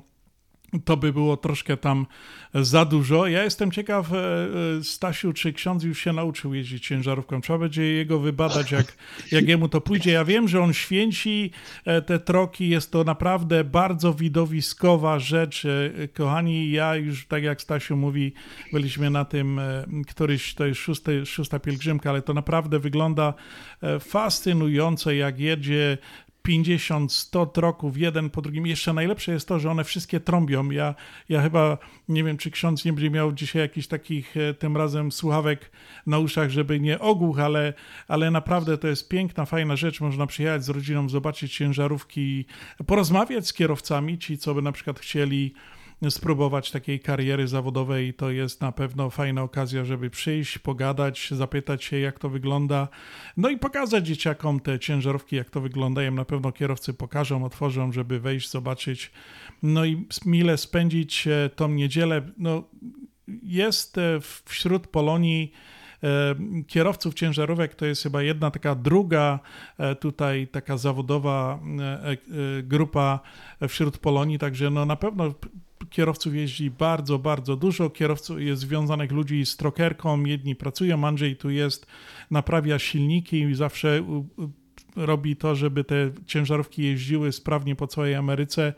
to 0.86 0.98
by 0.98 1.14
było 1.14 1.38
troszkę 1.38 1.78
tam 1.78 2.06
za 2.54 2.86
dużo. 2.86 3.28
Ja 3.28 3.44
jestem 3.44 3.72
ciekaw, 3.72 4.14
e, 4.14 4.18
e, 4.18 4.84
Stasiu, 4.84 5.34
czy 5.34 5.54
ksiądz 5.54 5.84
już 5.84 6.00
się 6.00 6.14
nauczył 6.14 6.54
jeździć 6.54 6.88
ciężarówką. 6.88 7.42
Trzeba 7.42 7.60
będzie 7.60 7.84
jego 7.84 8.20
wybadać, 8.20 8.72
jak, 8.72 8.98
jak 9.32 9.48
jemu 9.48 9.70
to 9.70 9.82
pójdzie. 9.82 10.12
Ja 10.12 10.26
wiem, 10.26 10.48
że 10.48 10.62
on 10.62 10.74
święci 10.74 11.52
e, 11.86 12.02
te 12.02 12.20
troki. 12.20 12.70
Jest 12.70 12.92
to 12.92 13.04
naprawdę 13.04 13.64
bardzo 13.64 14.14
widowiskowa 14.14 15.20
rzecz. 15.20 15.68
Kochani, 16.14 16.72
ja 16.72 16.96
już, 16.96 17.28
tak 17.28 17.44
jak 17.44 17.62
Stasiu 17.62 17.98
mówi, 17.98 18.34
byliśmy 18.74 19.10
na 19.10 19.26
tym 19.26 19.62
któryś, 20.08 20.54
to 20.54 20.66
jest 20.66 20.82
szósty, 20.82 21.26
szósta 21.26 21.60
pielgrzymka, 21.60 22.10
ale 22.10 22.22
to 22.22 22.34
naprawdę 22.34 22.80
wygląda 22.80 23.34
fascynujące, 24.00 25.16
jak 25.16 25.40
jedzie 25.40 25.98
50, 26.46 27.12
100 27.12 27.46
troków, 27.46 27.98
jeden 27.98 28.30
po 28.30 28.42
drugim. 28.42 28.68
Jeszcze 28.68 28.94
najlepsze 28.94 29.32
jest 29.32 29.48
to, 29.48 29.60
że 29.60 29.72
one 29.72 29.84
wszystkie 29.84 30.20
trąbią. 30.20 30.70
Ja, 30.70 30.96
ja 31.30 31.42
chyba 31.42 31.78
nie 32.10 32.24
wiem, 32.24 32.38
czy 32.38 32.52
ksiądz 32.52 32.86
nie 32.86 32.94
będzie 32.94 33.10
miał 33.10 33.32
dzisiaj 33.32 33.62
jakichś 33.62 33.88
takich 33.88 34.38
e, 34.38 34.54
tym 34.54 34.78
razem 34.78 35.12
słuchawek 35.12 35.72
na 36.08 36.20
uszach, 36.20 36.50
żeby 36.50 36.80
nie 36.80 37.00
ogłuch, 37.00 37.40
ale, 37.40 37.74
ale 38.08 38.32
naprawdę 38.32 38.78
to 38.78 38.88
jest 38.88 39.10
piękna, 39.10 39.46
fajna 39.46 39.76
rzecz. 39.76 40.02
Można 40.02 40.28
przyjechać 40.28 40.64
z 40.64 40.70
rodziną, 40.70 41.10
zobaczyć 41.10 41.56
ciężarówki, 41.56 42.46
porozmawiać 42.86 43.48
z 43.48 43.54
kierowcami, 43.54 44.18
ci, 44.18 44.38
co 44.38 44.54
by 44.54 44.62
na 44.62 44.72
przykład 44.72 45.00
chcieli 45.00 45.54
spróbować 46.10 46.72
takiej 46.72 47.00
kariery 47.00 47.48
zawodowej, 47.48 48.14
to 48.14 48.32
jest 48.32 48.62
na 48.62 48.72
pewno 48.72 49.10
fajna 49.10 49.44
okazja, 49.44 49.86
żeby 49.86 50.10
przyjść, 50.10 50.58
pogadać, 50.58 51.32
zapytać 51.32 51.84
się, 51.84 52.00
jak 52.00 52.20
to 52.20 52.30
wygląda, 52.30 52.88
no 53.38 53.50
i 53.50 53.58
pokazać 53.58 54.08
dzieciakom 54.08 54.60
te 54.60 54.80
ciężarówki, 54.80 55.36
jak 55.36 55.50
to 55.50 55.62
wyglądają. 55.62 56.12
Na 56.12 56.26
pewno 56.26 56.52
kierowcy 56.52 56.94
pokażą, 56.94 57.46
otworzą, 57.46 57.92
żeby 57.92 58.20
wejść, 58.20 58.50
zobaczyć, 58.50 59.12
no 59.64 59.86
i 59.86 60.06
mile 60.26 60.58
spędzić 60.58 61.28
e, 61.28 61.50
tą 61.56 61.68
niedzielę. 61.68 62.22
No, 62.38 62.64
jest 63.44 63.98
e, 63.98 64.20
wśród 64.46 64.88
Polonii 64.88 65.52
e, 66.04 66.08
kierowców 66.68 67.14
ciężarówek 67.14 67.76
to 67.76 67.86
jest 67.86 68.04
chyba 68.04 68.22
jedna 68.22 68.52
taka 68.52 68.76
druga 68.76 69.40
tutaj 70.00 70.48
taka 70.48 70.78
zawodowa 70.78 71.60
grupa 72.64 73.20
wśród 73.68 73.98
Polonii, 73.98 74.40
także 74.40 74.70
no 74.70 74.86
na 74.86 74.96
pewno 74.96 75.34
kierowców 75.96 76.36
jeździ 76.36 76.72
bardzo, 76.72 77.20
bardzo 77.20 77.56
dużo. 77.56 77.90
Kierowców 77.90 78.42
jest 78.42 78.62
związanych 78.62 79.12
ludzi 79.12 79.46
z 79.46 79.58
trokerką, 79.58 80.26
jedni 80.26 80.56
pracują, 80.56 81.08
Andrzej 81.08 81.36
tu 81.36 81.50
jest, 81.50 81.86
naprawia 82.32 82.80
silniki 82.80 83.42
i 83.42 83.56
zawsze 83.56 84.04
robi 84.96 85.36
to, 85.36 85.56
żeby 85.56 85.84
te 85.84 86.12
ciężarówki 86.26 86.84
jeździły 86.84 87.32
sprawnie 87.32 87.76
po 87.76 87.88
całej 87.88 88.16
Ameryce. 88.16 88.74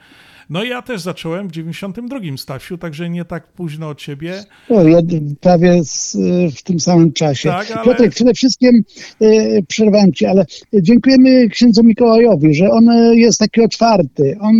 No 0.49 0.63
ja 0.63 0.81
też 0.81 1.01
zacząłem 1.01 1.47
w 1.47 1.51
92 1.51 2.19
Stasiu, 2.37 2.77
także 2.77 3.09
nie 3.09 3.25
tak 3.25 3.47
późno 3.47 3.89
od 3.89 3.99
ciebie. 3.99 4.43
No, 4.69 4.83
ja 4.83 4.99
prawie 5.41 5.83
z, 5.83 6.17
w 6.57 6.63
tym 6.63 6.79
samym 6.79 7.13
czasie. 7.13 7.49
Tak, 7.49 7.71
ale... 7.71 7.85
Piotrek, 7.85 8.11
przede 8.11 8.33
wszystkim 8.33 8.83
e, 9.21 9.61
przerwałem 9.67 10.13
ci, 10.13 10.25
ale 10.25 10.45
dziękujemy 10.73 11.49
księdzu 11.49 11.83
Mikołajowi, 11.83 12.53
że 12.53 12.71
on 12.71 12.85
jest 13.13 13.39
taki 13.39 13.61
otwarty. 13.61 14.37
On, 14.41 14.55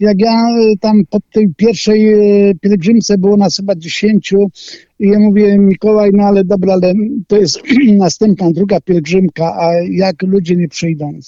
jak 0.00 0.20
ja 0.20 0.32
e, 0.32 0.76
tam 0.80 1.02
po 1.10 1.18
tej 1.32 1.54
pierwszej 1.56 2.12
e, 2.12 2.54
pielgrzymce 2.54 3.18
było 3.18 3.36
nas 3.36 3.56
chyba 3.56 3.74
10 3.74 4.32
i 4.98 5.08
ja 5.08 5.18
mówię, 5.18 5.58
Mikołaj, 5.58 6.10
no 6.12 6.24
ale 6.24 6.44
dobra, 6.44 6.72
ale 6.72 6.94
to 7.26 7.36
jest 7.36 7.62
następna, 7.92 8.50
druga 8.50 8.80
pielgrzymka, 8.80 9.56
a 9.60 9.72
jak 9.90 10.22
ludzie 10.22 10.56
nie 10.56 10.68
przyjdą? 10.68 11.18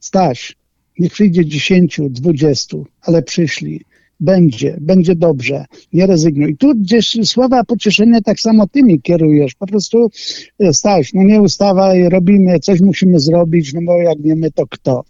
Staś, 0.00 0.59
Niech 1.00 1.12
przyjdzie 1.12 1.46
10, 1.46 2.00
20, 2.10 2.76
ale 3.02 3.22
przyszli. 3.22 3.80
Będzie, 4.20 4.76
będzie 4.80 5.14
dobrze, 5.14 5.64
nie 5.92 6.06
rezygnuj. 6.06 6.56
Tu 6.56 6.74
gdzieś 6.74 7.16
słowa 7.24 7.64
pocieszenia 7.64 8.20
tak 8.20 8.40
samo 8.40 8.66
ty 8.66 8.82
mi 8.82 9.02
kierujesz. 9.02 9.54
Po 9.54 9.66
prostu 9.66 10.10
e, 10.58 10.72
Staś, 10.72 11.12
no 11.14 11.22
nie 11.22 11.40
ustawaj, 11.40 12.08
robimy, 12.08 12.58
coś 12.58 12.80
musimy 12.80 13.20
zrobić, 13.20 13.72
no 13.72 13.80
bo 13.84 14.02
jak 14.02 14.18
nie 14.18 14.36
my, 14.36 14.50
to 14.50 14.66
kto? 14.66 15.04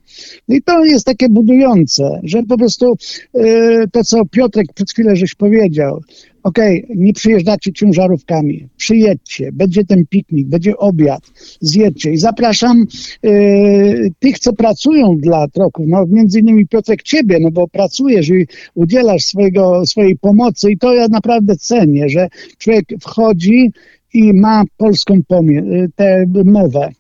No 0.49 0.57
i 0.57 0.63
to 0.63 0.85
jest 0.85 1.07
takie 1.07 1.29
budujące, 1.29 2.21
że 2.23 2.43
po 2.43 2.59
prostu 2.59 2.97
yy, 3.35 3.89
to, 3.93 4.05
co 4.05 4.27
Piotrek 4.27 4.67
przed 4.75 4.91
chwilą 4.91 5.17
żeś 5.17 5.35
powiedział, 5.35 6.03
okej, 6.43 6.85
okay, 6.85 6.97
nie 6.97 7.13
przyjeżdżacie 7.13 7.73
ciężarówkami, 7.73 8.69
przyjedźcie, 8.77 9.53
będzie 9.53 9.85
ten 9.85 10.07
piknik, 10.07 10.49
będzie 10.49 10.77
obiad, 10.77 11.23
zjedźcie. 11.61 12.11
I 12.13 12.17
zapraszam 12.17 12.87
y, 13.25 14.13
tych, 14.19 14.39
co 14.39 14.53
pracują 14.53 15.17
dla 15.17 15.49
troków, 15.49 15.87
no 15.89 16.07
między 16.07 16.41
innymi 16.41 16.67
Piotrek 16.67 17.03
ciebie, 17.03 17.39
no 17.41 17.51
bo 17.51 17.69
pracujesz 17.69 18.29
i 18.29 18.47
udzielasz 18.75 19.25
swojego, 19.25 19.87
swojej 19.87 20.19
pomocy 20.19 20.71
i 20.71 20.79
to 20.79 20.95
ja 20.95 21.09
naprawdę 21.09 21.57
cenię, 21.57 22.09
że 22.09 22.29
człowiek 22.59 22.85
wchodzi 23.01 23.71
i 24.15 24.33
ma 24.35 24.65
polską 24.77 25.21
pomie- 25.29 25.89
tę 25.97 26.27
mowę 26.45 26.91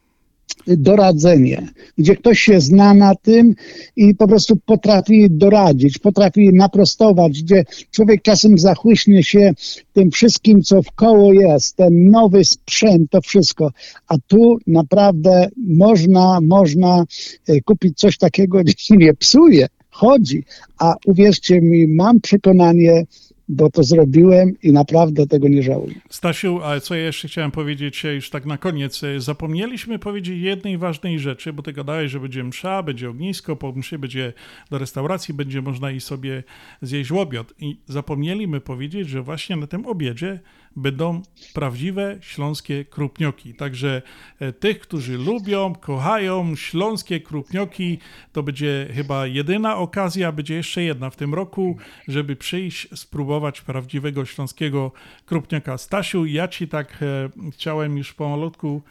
doradzenie, 0.66 1.68
gdzie 1.98 2.16
ktoś 2.16 2.40
się 2.40 2.60
zna 2.60 2.94
na 2.94 3.14
tym 3.14 3.54
i 3.96 4.14
po 4.14 4.28
prostu 4.28 4.56
potrafi 4.56 5.26
doradzić, 5.30 5.98
potrafi 5.98 6.48
naprostować, 6.52 7.42
gdzie 7.42 7.64
człowiek 7.90 8.22
czasem 8.22 8.58
zachłyśnie 8.58 9.24
się 9.24 9.52
tym 9.92 10.10
wszystkim, 10.10 10.62
co 10.62 10.82
w 10.82 10.92
koło 10.92 11.32
jest, 11.32 11.76
ten 11.76 12.10
nowy 12.10 12.44
sprzęt, 12.44 13.10
to 13.10 13.20
wszystko. 13.20 13.70
A 14.08 14.14
tu 14.26 14.58
naprawdę 14.66 15.48
można, 15.56 16.38
można 16.40 17.04
e, 17.48 17.60
kupić 17.60 17.98
coś 17.98 18.18
takiego, 18.18 18.58
gdzie 18.64 18.74
się 18.76 18.96
nie 18.96 19.14
psuje, 19.14 19.66
chodzi. 19.90 20.44
A 20.78 20.94
uwierzcie 21.06 21.60
mi, 21.60 21.88
mam 21.88 22.20
przekonanie, 22.20 23.04
bo 23.50 23.70
to 23.70 23.82
zrobiłem 23.82 24.52
i 24.62 24.72
naprawdę 24.72 25.26
tego 25.26 25.48
nie 25.48 25.62
żałuję. 25.62 25.94
Stasiu, 26.10 26.60
a 26.62 26.80
co 26.80 26.94
ja 26.94 27.04
jeszcze 27.04 27.28
chciałem 27.28 27.50
powiedzieć 27.50 28.04
już 28.14 28.30
tak 28.30 28.46
na 28.46 28.58
koniec. 28.58 29.00
Zapomnieliśmy 29.18 29.98
powiedzieć 29.98 30.40
jednej 30.42 30.78
ważnej 30.78 31.18
rzeczy, 31.18 31.52
bo 31.52 31.62
ty 31.62 31.72
gadałeś, 31.72 32.12
że 32.12 32.20
będzie 32.20 32.44
msza, 32.44 32.82
będzie 32.82 33.10
ognisko, 33.10 33.56
po 33.56 33.72
mszy 33.72 33.98
będzie 33.98 34.32
do 34.70 34.78
restauracji, 34.78 35.34
będzie 35.34 35.62
można 35.62 35.90
i 35.90 36.00
sobie 36.00 36.42
zjeść 36.82 37.10
łobiot. 37.10 37.54
I 37.58 37.76
zapomnieliśmy 37.86 38.60
powiedzieć, 38.60 39.08
że 39.08 39.22
właśnie 39.22 39.56
na 39.56 39.66
tym 39.66 39.86
obiedzie 39.86 40.40
będą 40.76 41.22
prawdziwe 41.54 42.18
śląskie 42.20 42.84
krupnioki. 42.84 43.54
Także 43.54 44.02
e, 44.40 44.52
tych, 44.52 44.80
którzy 44.80 45.18
lubią, 45.18 45.74
kochają 45.74 46.56
śląskie 46.56 47.20
krupnioki, 47.20 47.98
to 48.32 48.42
będzie 48.42 48.88
chyba 48.94 49.26
jedyna 49.26 49.76
okazja, 49.76 50.32
będzie 50.32 50.54
jeszcze 50.54 50.82
jedna 50.82 51.10
w 51.10 51.16
tym 51.16 51.34
roku, 51.34 51.76
żeby 52.08 52.36
przyjść, 52.36 52.88
spróbować 52.94 53.60
prawdziwego 53.60 54.24
śląskiego 54.24 54.92
krupnioka. 55.26 55.78
Stasiu, 55.78 56.26
ja 56.26 56.48
ci 56.48 56.68
tak 56.68 56.98
e, 57.02 57.50
chciałem 57.50 57.98
już 57.98 58.14
pomalutku 58.14 58.82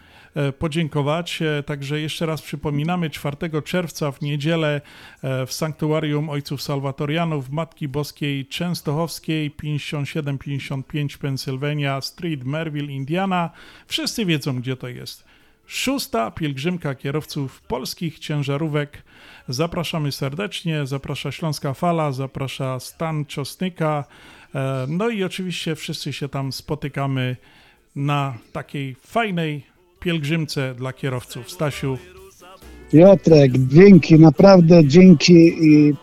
podziękować. 0.59 1.41
E, 1.41 1.63
także 1.63 2.01
jeszcze 2.01 2.25
raz 2.25 2.41
przypominamy, 2.41 3.09
4 3.09 3.37
czerwca 3.65 4.11
w 4.11 4.21
niedzielę 4.21 4.81
e, 5.23 5.45
w 5.45 5.53
Sanktuarium 5.53 6.29
Ojców 6.29 6.61
Salwatorianów 6.61 7.49
Matki 7.49 7.87
Boskiej 7.87 8.45
Częstochowskiej 8.45 9.51
5755 9.51 11.17
Pennsylvania 11.17 12.01
Street, 12.01 12.43
Merville, 12.43 12.93
Indiana. 12.93 13.49
Wszyscy 13.87 14.25
wiedzą, 14.25 14.59
gdzie 14.59 14.77
to 14.77 14.87
jest. 14.87 15.25
Szósta 15.65 16.31
pielgrzymka 16.31 16.95
kierowców 16.95 17.61
polskich 17.61 18.19
ciężarówek. 18.19 19.03
Zapraszamy 19.47 20.11
serdecznie, 20.11 20.85
zaprasza 20.85 21.31
Śląska 21.31 21.73
Fala, 21.73 22.11
zaprasza 22.11 22.79
Stan 22.79 23.25
Czosnyka. 23.25 24.03
No 24.87 25.09
i 25.09 25.23
oczywiście 25.23 25.75
wszyscy 25.75 26.13
się 26.13 26.29
tam 26.29 26.51
spotykamy 26.51 27.35
na 27.95 28.37
takiej 28.51 28.95
fajnej 28.95 29.63
pielgrzymce 29.99 30.75
dla 30.75 30.93
kierowców. 30.93 31.51
Stasiu. 31.51 31.97
Piotrek, 32.91 33.51
dzięki, 33.57 34.19
naprawdę 34.19 34.85
dzięki 34.85 35.55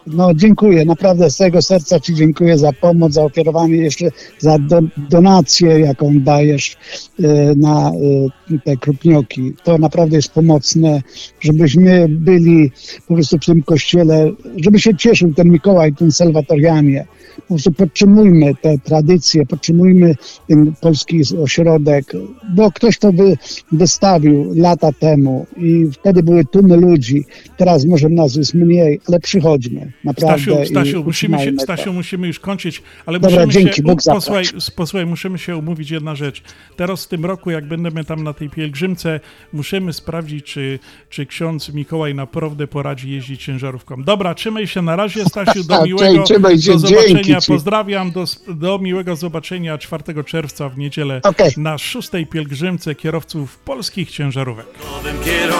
no 0.07 0.35
dziękuję, 0.35 0.85
naprawdę 0.85 1.31
z 1.31 1.37
całego 1.37 1.63
serca 1.63 2.01
Ci 2.01 2.15
dziękuję 2.15 2.59
za 2.59 2.73
pomoc, 2.73 3.13
za 3.13 3.25
ofiarowanie 3.25 3.77
jeszcze, 3.77 4.11
za 4.39 4.59
do, 4.59 4.81
donację, 5.11 5.81
jaką 5.81 6.21
dajesz 6.21 6.77
e, 7.23 7.55
na 7.55 7.91
e, 7.91 8.59
te 8.65 8.77
krupnioki. 8.77 9.55
To 9.65 9.79
naprawdę 9.79 10.17
jest 10.17 10.33
pomocne, 10.33 11.03
żebyśmy 11.41 12.09
byli 12.09 12.71
po 13.09 13.15
prostu 13.15 13.39
w 13.39 13.45
tym 13.45 13.63
kościele, 13.63 14.33
żeby 14.65 14.79
się 14.81 14.97
cieszył 14.97 15.35
ten 15.35 15.49
Mikołaj, 15.49 15.93
ten 15.93 16.13
Salwatorianie 16.13 17.07
po 17.37 17.55
prostu 17.55 17.73
podtrzymujmy 17.73 18.55
te 18.55 18.79
tradycje, 18.79 19.47
podtrzymujmy 19.47 20.15
ten 20.49 20.73
polski 20.81 21.21
ośrodek, 21.43 22.13
bo 22.55 22.71
ktoś 22.71 22.99
to 22.99 23.13
wy, 23.13 23.37
wystawił 23.73 24.53
lata 24.55 24.93
temu 24.93 25.47
i 25.57 25.87
wtedy 25.93 26.23
były 26.23 26.45
tłumy 26.45 26.76
ludzi. 26.77 27.25
Teraz 27.57 27.85
może 27.85 28.09
nas 28.09 28.37
jest 28.37 28.55
mniej, 28.55 29.01
ale 29.09 29.21
przychodźmy. 29.21 29.93
Naprawdę. 30.05 30.43
Stasiu, 30.43 30.67
Stasiu, 30.67 31.05
musimy, 31.05 31.39
się. 31.45 31.53
Stasiu 31.59 31.93
musimy 31.93 32.27
już 32.27 32.41
kończyć, 32.41 32.83
ale 33.07 33.21
Dobra, 33.21 33.47
musimy 33.47 33.65
dzięki, 33.65 33.77
się, 33.77 33.83
Bóg 33.83 34.01
posłuchaj, 34.07 34.45
posłuchaj, 34.77 35.07
musimy 35.07 35.39
się 35.39 35.57
umówić 35.57 35.91
jedna 35.91 36.15
rzecz. 36.15 36.43
Teraz 36.77 37.05
w 37.05 37.09
tym 37.09 37.25
roku, 37.25 37.51
jak 37.51 37.69
będziemy 37.69 38.05
tam 38.05 38.25
na 38.25 38.33
tej 38.33 38.51
pielgrzymce, 38.51 39.21
musimy 39.53 39.93
sprawdzić, 39.93 40.45
czy, 40.45 40.79
czy 41.11 41.27
ksiądz 41.27 41.73
Mikołaj 41.75 42.15
naprawdę 42.15 42.67
poradzi 42.67 43.11
jeździć 43.11 43.45
ciężarówką. 43.45 44.03
Dobra, 44.03 44.35
trzymaj 44.35 44.67
się 44.67 44.83
na 44.83 44.97
razie, 44.97 45.25
Stasiu, 45.25 45.65
do 45.65 45.83
miłego 45.87 46.23
trzymaj 46.23 46.59
się, 46.59 46.73
do 46.73 46.79
zobaczenia. 46.79 47.39
Pozdrawiam, 47.49 48.11
do, 48.11 48.25
do 48.49 48.79
miłego 48.79 49.17
zobaczenia 49.17 49.79
4 49.79 50.25
czerwca 50.25 50.69
w 50.69 50.79
niedzielę 50.79 51.21
na 51.57 51.79
szóstej 51.79 52.27
pielgrzymce 52.27 52.95
kierowców 52.95 53.59
polskich 53.59 54.11
ciężarówek. 54.11 54.67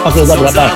Okej, 0.05 0.27
dobra, 0.27 0.53
tak. 0.53 0.75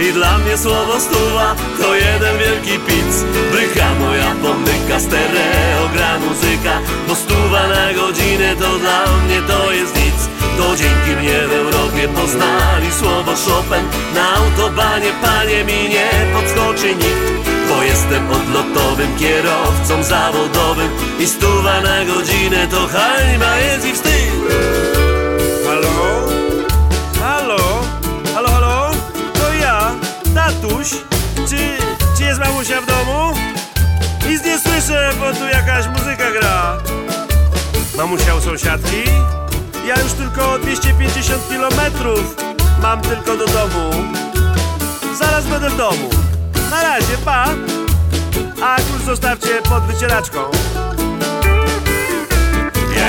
I 0.00 0.12
dla 0.12 0.38
mnie 0.38 0.58
słowo 0.58 1.00
stuwa. 1.00 1.54
To 1.80 1.94
jeden 1.94 2.38
wielki 2.38 2.78
pic 2.78 3.24
Brycha 3.52 3.94
moja 3.94 4.34
pomyka, 4.42 5.00
stereo 5.00 5.88
gra 5.94 6.18
muzyka. 6.18 6.74
Bo 7.08 7.14
stuwa 7.14 7.68
na 7.68 7.92
godzinę 7.92 8.56
to 8.56 8.78
dla 8.78 9.00
mnie 9.24 9.42
to 9.48 9.72
jest 9.72 9.96
nic. 9.96 10.18
To 10.58 10.76
dzięki 10.76 11.22
mnie 11.22 11.48
w 11.48 11.52
Europie 11.52 12.08
poznali 12.08 12.92
słowo 13.00 13.32
Chopin. 13.46 13.84
Na 14.14 14.34
autobanie 14.36 15.12
panie 15.22 15.64
mi 15.64 15.88
nie 15.88 16.10
podskoczy 16.34 16.94
nikt. 16.94 17.44
Bo 17.68 17.82
jestem 17.82 18.30
odlotowym 18.30 19.16
kierowcą 19.18 20.02
zawodowym 20.02 20.90
I 21.20 21.26
stuwa 21.26 21.80
na 21.80 22.04
godzinę 22.04 22.66
to 22.70 22.88
hańba 22.88 23.58
jest 23.58 23.86
i 23.86 23.92
wstyd 23.92 25.03
tatuś. 30.64 30.90
Czy, 31.48 31.56
czy 32.18 32.24
jest 32.24 32.40
mamusia 32.40 32.80
w 32.80 32.86
domu? 32.86 33.34
Nic 34.28 34.44
nie 34.44 34.58
słyszę, 34.58 35.10
bo 35.20 35.32
tu 35.32 35.48
jakaś 35.48 35.86
muzyka 35.86 36.30
gra. 36.30 36.78
Mamusia 37.96 38.34
u 38.34 38.40
sąsiadki? 38.40 39.02
Ja 39.86 40.00
już 40.02 40.12
tylko 40.12 40.58
250 40.58 41.48
kilometrów 41.48 42.36
mam 42.82 43.00
tylko 43.00 43.36
do 43.36 43.46
domu. 43.46 43.90
Zaraz 45.18 45.46
będę 45.46 45.70
w 45.70 45.76
domu. 45.76 46.10
Na 46.70 46.82
razie, 46.82 47.18
pa! 47.24 47.44
A 48.62 48.76
klucz 48.76 49.02
zostawcie 49.06 49.62
pod 49.62 49.82
wycieraczką. 49.84 50.40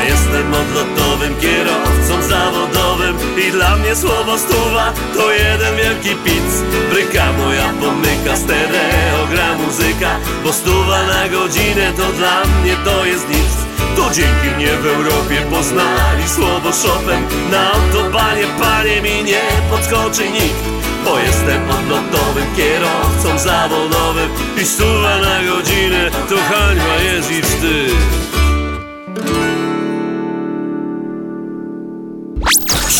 Jestem 0.07 0.53
odlotowym 0.53 1.36
kierowcą 1.41 2.30
zawodowym 2.30 3.15
I 3.48 3.52
dla 3.52 3.76
mnie 3.76 3.95
słowo 3.95 4.38
stuwa 4.38 4.94
to 5.14 5.32
jeden 5.32 5.76
wielki 5.76 6.10
pic. 6.10 6.49
Bryka 6.90 7.34
moja 7.34 7.73
pomyka, 7.82 8.38
stereo 8.38 9.27
gra 9.32 9.56
muzyka 9.57 10.19
Bo 10.44 10.53
stuwa 10.53 11.03
na 11.03 11.30
godzinę 11.30 11.94
to 11.98 12.11
dla 12.18 12.44
mnie 12.45 12.76
to 12.86 13.06
jest 13.06 13.30
nic. 13.30 13.53
To 13.95 14.10
dzięki 14.14 14.56
mnie 14.57 14.77
w 14.77 14.86
Europie 14.86 15.41
poznali 15.52 16.30
słowo 16.36 16.72
Chopin. 16.72 17.52
Na 17.52 17.72
autobanie 17.73 18.45
panie 18.61 19.02
mi 19.02 19.23
nie 19.23 19.41
podskoczy 19.69 20.30
nikt 20.30 20.76
bo 21.06 21.19
jestem 21.19 21.69
odlotowym 21.69 22.56
kierowcą 22.56 23.40
zawodowym 23.40 24.30
I 24.61 24.65
stuwa 24.65 25.18
na 25.18 25.44
godzinę 25.44 26.11
to 26.30 26.36
hańba 26.36 26.95
jest 27.03 27.32
i 27.32 27.41
wstyd 27.41 28.26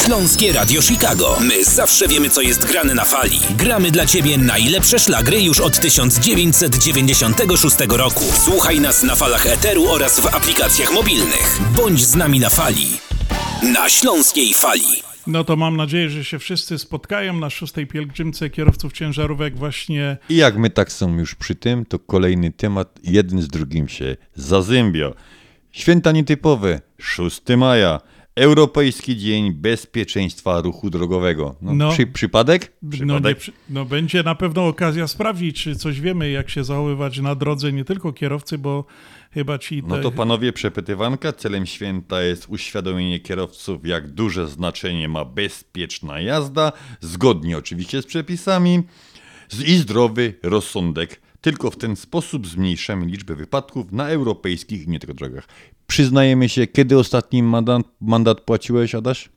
Śląskie 0.06 0.54
Radio 0.54 0.82
Chicago. 0.82 1.38
My 1.42 1.66
zawsze 1.66 2.08
wiemy, 2.08 2.30
co 2.30 2.42
jest 2.42 2.66
grane 2.66 2.94
na 2.94 3.06
fali. 3.06 3.40
Gramy 3.58 3.92
dla 3.92 4.06
Ciebie 4.06 4.38
najlepsze 4.38 5.00
szlagry 5.00 5.42
już 5.42 5.60
od 5.60 5.80
1996 5.80 7.76
roku. 7.90 8.24
Słuchaj 8.44 8.80
nas 8.80 9.04
na 9.04 9.16
falach 9.16 9.46
Eteru 9.46 9.90
oraz 9.90 10.20
w 10.20 10.36
aplikacjach 10.36 10.94
mobilnych. 10.94 11.60
Bądź 11.76 12.06
z 12.06 12.16
nami 12.16 12.40
na 12.40 12.50
fali. 12.50 12.88
Na 13.74 13.90
Śląskiej 13.90 14.54
Fali. 14.54 15.04
No 15.28 15.44
to 15.44 15.56
mam 15.56 15.78
nadzieję, 15.78 16.10
że 16.10 16.24
się 16.24 16.40
wszyscy 16.40 16.78
spotkają 16.78 17.34
na 17.34 17.50
szóstej 17.50 17.88
pielgrzymce 17.88 18.50
kierowców 18.50 18.94
ciężarówek 18.94 19.58
właśnie 19.58 20.18
I 20.30 20.36
jak 20.36 20.58
my 20.58 20.70
tak 20.70 20.92
są 20.92 21.18
już 21.18 21.36
przy 21.36 21.56
tym, 21.56 21.86
to 21.86 22.00
kolejny 22.00 22.52
temat 22.52 23.00
jeden 23.04 23.42
z 23.42 23.48
drugim 23.48 23.88
się 23.88 24.18
zazębia. 24.36 25.12
Święta 25.72 26.12
nietypowe, 26.12 26.82
6 26.98 27.42
maja, 27.58 28.00
Europejski 28.36 29.18
Dzień 29.18 29.54
Bezpieczeństwa 29.54 30.62
Ruchu 30.62 30.90
Drogowego. 30.90 31.56
No, 31.62 31.74
No. 31.74 31.92
Przy, 31.92 32.08
przypadek? 32.08 32.72
No, 32.82 32.90
Przypadek? 32.92 33.24
nie, 33.38 33.42
przy- 33.42 33.52
no 33.70 33.86
będzie 33.86 34.24
na 34.24 34.36
pewno 34.36 34.68
okazja 34.68 35.08
sprawdzić, 35.08 35.64
czy 35.64 35.76
coś 35.76 36.02
wiemy, 36.02 36.30
jak 36.32 36.50
się 36.50 36.64
zachowywać 36.64 37.20
na 37.20 37.36
drodze, 37.36 37.74
nie 37.74 37.86
tylko 37.86 38.14
kierowcy, 38.14 38.58
bo 38.58 38.86
chyba 39.32 39.58
ci... 39.58 39.84
No 39.88 39.96
te- 39.96 40.02
to 40.02 40.12
panowie, 40.12 40.54
przepytywanka. 40.54 41.34
Celem 41.34 41.66
święta 41.66 42.22
jest 42.24 42.46
uświadomienie 42.50 43.20
kierowców, 43.20 43.88
jak 43.88 44.08
duże 44.14 44.48
znaczenie 44.48 45.08
ma 45.10 45.26
bezpieczna 45.26 46.20
jazda, 46.22 46.72
zgodnie 47.02 47.58
oczywiście 47.58 48.02
z 48.02 48.06
przepisami 48.06 48.84
z- 49.50 49.62
i 49.64 49.78
zdrowy 49.78 50.34
rozsądek. 50.44 51.22
Tylko 51.42 51.72
w 51.72 51.78
ten 51.78 51.96
sposób 51.96 52.48
zmniejszamy 52.48 53.06
liczbę 53.06 53.36
wypadków 53.36 53.92
na 53.92 54.10
europejskich 54.10 54.84
i 54.84 54.90
nie 54.90 55.00
tylko 55.00 55.14
drogach. 55.14 55.48
Przyznajemy 55.88 56.50
się, 56.50 56.68
kiedy 56.68 56.98
ostatni 56.98 57.44
mandat, 57.44 57.82
mandat 58.02 58.42
płaciłeś, 58.42 58.96
Adaś? 58.96 59.30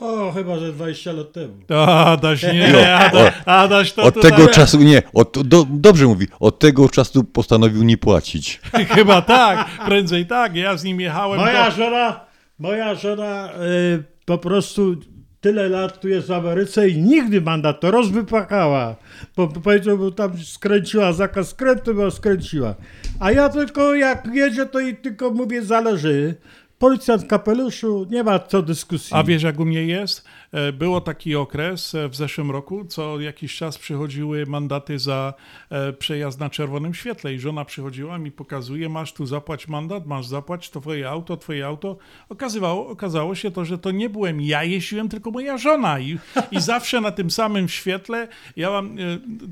O, 0.00 0.32
chyba 0.32 0.58
że 0.58 0.72
20 0.72 1.12
lat 1.12 1.32
temu. 1.32 1.54
Adaś, 1.86 2.42
nie, 2.42 2.68
Jo, 2.72 2.78
Ada- 2.78 3.32
Adaś 3.46 3.92
to 3.92 4.02
Od 4.02 4.14
tutaj- 4.14 4.30
tego 4.30 4.48
czasu 4.48 4.78
nie, 4.78 5.02
od, 5.14 5.48
do, 5.48 5.66
dobrze 5.70 6.06
mówi, 6.06 6.26
od 6.40 6.58
tego 6.58 6.88
czasu 6.88 7.24
postanowił 7.24 7.82
nie 7.82 7.98
płacić. 7.98 8.60
Chyba 8.94 9.22
tak, 9.22 9.68
prędzej 9.86 10.26
tak. 10.26 10.56
Ja 10.56 10.76
z 10.76 10.84
nim 10.84 11.00
jechałem. 11.00 11.40
Moja 11.40 11.70
do... 11.70 11.76
żona, 11.76 12.20
moja 12.58 12.94
żona 12.94 13.48
y, 13.52 14.02
po 14.24 14.38
prostu 14.38 14.96
tyle 15.40 15.68
lat 15.68 16.00
tu 16.00 16.08
jest 16.08 16.28
w 16.28 16.32
Ameryce 16.32 16.88
i 16.88 17.02
nigdy 17.02 17.40
mandat 17.40 17.80
to 17.80 17.90
rozwypakała. 17.90 18.96
Bo 19.36 19.48
powiedział, 19.48 19.98
bo 19.98 20.10
tam 20.10 20.38
skręciła 20.38 21.12
zakaz 21.12 21.48
skrętu, 21.48 21.94
bo 21.94 22.10
skręciła. 22.10 22.74
A 23.20 23.32
ja 23.32 23.48
tylko 23.48 23.94
jak 23.94 24.28
jedzie, 24.34 24.66
to 24.66 24.80
i 24.80 24.96
tylko 24.96 25.30
mówię, 25.30 25.62
zależy. 25.62 26.34
Policjant 26.78 27.22
w 27.22 27.26
kapeluszu, 27.26 28.06
nie 28.10 28.22
ma 28.22 28.38
co 28.38 28.62
dyskusji. 28.62 29.16
A 29.16 29.24
wiesz, 29.24 29.42
jak 29.42 29.60
u 29.60 29.64
mnie 29.64 29.86
jest? 29.86 30.24
E, 30.52 30.72
Było 30.72 31.00
taki 31.00 31.36
okres 31.36 31.94
e, 31.94 32.08
w 32.08 32.16
zeszłym 32.16 32.50
roku, 32.50 32.84
co 32.84 33.20
jakiś 33.20 33.56
czas 33.56 33.78
przychodziły 33.78 34.46
mandaty 34.46 34.98
za 34.98 35.34
e, 35.70 35.92
przejazd 35.92 36.40
na 36.40 36.50
czerwonym 36.50 36.94
świetle 36.94 37.34
i 37.34 37.38
żona 37.38 37.64
przychodziła 37.64 38.18
mi 38.18 38.32
pokazuje, 38.32 38.88
masz 38.88 39.12
tu 39.12 39.26
zapłać 39.26 39.68
mandat, 39.68 40.06
masz 40.06 40.26
zapłać, 40.26 40.70
twoje 40.70 41.08
auto, 41.08 41.36
twoje 41.36 41.66
auto. 41.66 41.96
Okazywało, 42.28 42.88
okazało 42.88 43.34
się 43.34 43.50
to, 43.50 43.64
że 43.64 43.78
to 43.78 43.90
nie 43.90 44.10
byłem 44.10 44.40
ja 44.40 44.64
jeździłem, 44.64 45.08
tylko 45.08 45.30
moja 45.30 45.58
żona 45.58 46.00
i, 46.00 46.18
i 46.50 46.60
zawsze 46.60 47.00
na 47.00 47.10
tym 47.10 47.30
samym 47.30 47.68
świetle 47.68 48.28
ja 48.56 48.70
mam 48.70 48.96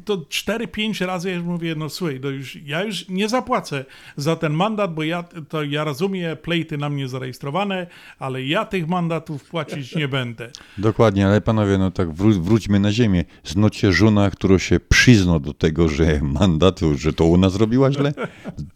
to 0.05 0.17
4-5 0.17 1.07
razy 1.07 1.29
ja 1.29 1.35
już 1.35 1.45
mówię, 1.45 1.75
no 1.75 1.89
słuchaj, 1.89 2.21
to 2.21 2.31
już, 2.31 2.57
ja 2.57 2.85
już 2.85 3.09
nie 3.09 3.29
zapłacę 3.29 3.85
za 4.17 4.37
ten 4.37 4.53
mandat, 4.53 4.95
bo 4.95 5.03
ja, 5.03 5.25
to 5.49 5.63
ja 5.63 5.85
rozumiem, 5.85 6.37
plejty 6.37 6.79
na 6.79 6.89
mnie 6.89 7.09
zarejestrowane, 7.09 7.87
ale 8.19 8.43
ja 8.43 8.65
tych 8.65 8.89
mandatów 8.89 9.45
płacić 9.45 9.95
nie 9.95 10.09
będę. 10.09 10.51
Dokładnie, 10.85 11.27
ale 11.27 11.41
panowie, 11.41 11.79
no 11.79 11.91
tak 11.91 12.09
wró- 12.09 12.41
wróćmy 12.41 12.81
na 12.81 12.93
ziemię. 12.93 13.25
Znocie 13.45 13.93
żona, 13.93 14.31
która 14.31 14.59
się 14.59 14.81
przyzna 14.81 15.39
do 15.39 15.53
tego, 15.55 15.89
że 15.89 16.21
mandat, 16.23 16.81
że 16.97 17.13
to 17.13 17.33
ona 17.33 17.51
zrobiła 17.51 17.93
źle. 17.93 18.13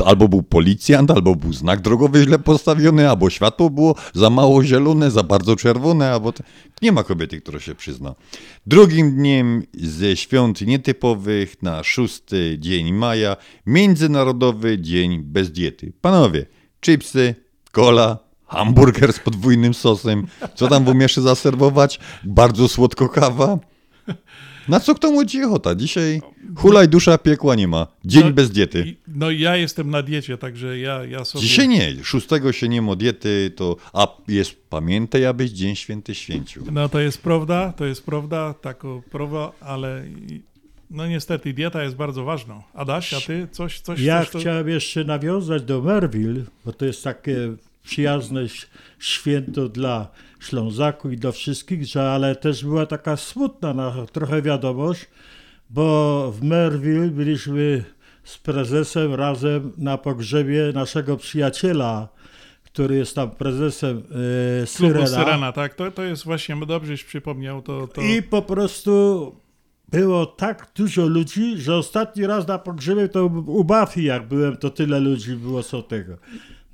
Albo 0.05 0.28
był 0.28 0.43
policjant, 0.43 1.10
albo 1.10 1.36
był 1.36 1.52
znak 1.52 1.80
drogowy 1.80 2.22
źle 2.22 2.39
postawiony, 2.39 3.10
albo 3.10 3.30
światło 3.30 3.70
było 3.70 3.94
za 4.14 4.30
mało 4.30 4.64
zielone, 4.64 5.10
za 5.10 5.22
bardzo 5.22 5.56
czerwone, 5.56 6.10
albo... 6.10 6.32
Nie 6.82 6.93
ma 6.93 7.02
kobiety, 7.05 7.40
która 7.40 7.60
się 7.60 7.74
przyzna. 7.74 8.14
Drugim 8.66 9.16
dniem 9.16 9.62
ze 9.74 10.16
świąt 10.16 10.60
nietypowych 10.60 11.62
na 11.62 11.82
6 11.82 12.22
dzień 12.59 12.93
maja, 12.93 13.36
Międzynarodowy 13.66 14.78
Dzień 14.78 15.22
Bez 15.22 15.52
Diety. 15.52 15.93
Panowie, 16.01 16.47
chipsy, 16.80 17.35
cola, 17.72 18.27
hamburger 18.48 19.12
z 19.12 19.18
podwójnym 19.18 19.74
sosem, 19.74 20.26
co 20.54 20.68
tam 20.68 20.84
w 20.84 20.88
umiesz 20.88 21.16
zaserwować? 21.16 22.00
Bardzo 22.24 22.68
słodko 22.68 23.08
kawa. 23.08 23.58
Na 24.68 24.80
co 24.80 24.94
kto 24.94 25.12
mu 25.12 25.24
ci 25.24 25.44
ochota? 25.44 25.74
Dzisiaj 25.74 26.20
hulaj 26.56 26.88
dusza, 26.88 27.18
piekła 27.18 27.54
nie 27.54 27.68
ma. 27.68 27.86
Dzień 28.04 28.24
No, 28.24 28.30
bez 28.32 28.50
diety. 28.50 28.84
i- 28.86 28.96
No 29.08 29.30
ja 29.30 29.56
jestem 29.56 29.90
na 29.90 30.02
diecie, 30.02 30.38
także 30.38 30.78
ja, 30.78 31.04
ja 31.04 31.24
sobie... 31.24 31.42
Dzisiaj 31.42 31.68
nie, 31.68 32.04
szóstego 32.04 32.52
się 32.52 32.68
nie 32.68 32.82
ma 32.82 32.96
diety, 32.96 33.52
to 33.56 33.76
a 33.92 34.08
jest, 34.28 34.56
pamiętaj, 34.70 35.26
abyś 35.26 35.50
Dzień 35.50 35.76
Święty 35.76 36.14
święcił. 36.14 36.62
No 36.72 36.88
to 36.88 37.00
jest 37.00 37.22
prawda, 37.22 37.72
to 37.72 37.84
jest 37.84 38.04
prawda, 38.06 38.54
tako 38.54 39.02
prawa, 39.10 39.52
ale 39.60 40.04
no 40.90 41.06
niestety 41.06 41.52
dieta 41.52 41.82
jest 41.82 41.96
bardzo 41.96 42.24
ważna. 42.24 42.62
Adaś, 42.74 43.14
a 43.14 43.20
ty 43.20 43.48
coś, 43.52 43.80
coś 43.80 44.00
Ja 44.00 44.20
coś, 44.20 44.30
to- 44.30 44.38
chciałem 44.38 44.68
jeszcze 44.68 45.04
nawiązać 45.04 45.62
do 45.62 45.82
Merville, 45.82 46.44
bo 46.64 46.72
to 46.72 46.84
jest 46.84 47.04
takie 47.04 47.36
przyjazne 47.84 48.40
święto 48.98 49.68
dla 49.68 50.09
Ślązaków 50.40 51.12
i 51.12 51.16
dla 51.16 51.32
wszystkich, 51.32 51.86
że 51.86 52.10
ale 52.10 52.36
też 52.36 52.64
była 52.64 52.86
taka 52.86 53.16
smutna 53.16 53.74
na, 53.74 54.06
trochę 54.12 54.42
wiadomość, 54.42 55.06
bo 55.70 56.32
w 56.32 56.42
Merville 56.42 57.09
byliśmy 57.09 57.84
z 58.24 58.38
prezesem 58.38 59.14
razem 59.14 59.72
na 59.76 59.98
pogrzebie 59.98 60.72
naszego 60.74 61.16
przyjaciela, 61.16 62.09
który 62.64 62.96
jest 62.96 63.14
tam 63.14 63.30
prezesem 63.30 64.02
Klubu 64.02 64.94
Syrena. 64.94 65.06
Syrena, 65.06 65.52
tak? 65.52 65.74
To, 65.74 65.90
to 65.90 66.02
jest 66.02 66.24
właśnie, 66.24 66.56
dobrześ 66.66 67.05
przypomniał, 67.05 67.62
to... 67.62 67.86
to... 67.86 68.02
I 68.02 68.22
po 68.22 68.42
prostu 68.42 69.34
było 69.88 70.26
tak 70.26 70.68
dużo 70.74 71.06
ludzi, 71.06 71.59
że 71.59 71.76
ostatni 71.76 72.26
raz 72.26 72.46
na 72.48 72.59
pogrzebie 72.59 73.09
to 73.09 73.26
u 73.26 73.64
Buffy 73.64 74.02
jak 74.02 74.28
byłem, 74.28 74.56
to 74.56 74.70
tyle 74.70 75.00
ludzi 75.00 75.36
było 75.36 75.62
co 75.62 75.82
tego. 75.82 76.16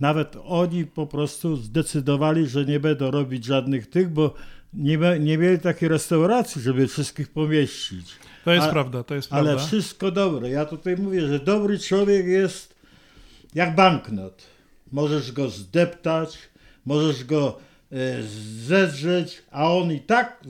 Nawet 0.00 0.36
oni 0.44 0.84
po 0.86 1.06
prostu 1.06 1.56
zdecydowali, 1.56 2.46
że 2.46 2.64
nie 2.64 2.80
będą 2.80 3.10
robić 3.10 3.44
żadnych 3.44 3.90
tych, 3.90 4.08
bo 4.12 4.34
nie, 4.74 4.98
nie 5.20 5.38
mieli 5.38 5.58
takiej 5.58 5.88
restauracji, 5.88 6.62
żeby 6.62 6.88
wszystkich 6.88 7.28
pomieścić. 7.32 8.06
To 8.44 8.52
jest 8.52 8.66
A- 8.66 8.72
prawda, 8.72 9.02
to 9.04 9.14
jest 9.14 9.32
Ale 9.32 9.44
prawda. 9.44 9.66
wszystko 9.66 10.10
dobre. 10.10 10.50
Ja 10.50 10.64
tutaj 10.64 10.96
mówię, 10.96 11.26
że 11.26 11.38
dobry 11.38 11.78
człowiek 11.78 12.26
jest 12.26 12.74
jak 13.54 13.74
banknot. 13.74 14.42
Możesz 14.92 15.32
go 15.32 15.48
zdeptać, 15.48 16.38
możesz 16.86 17.24
go 17.24 17.58
e, 17.92 17.96
zedrzeć, 18.66 19.42
a 19.50 19.70
on 19.72 19.92
i 19.92 20.00
tak 20.00 20.40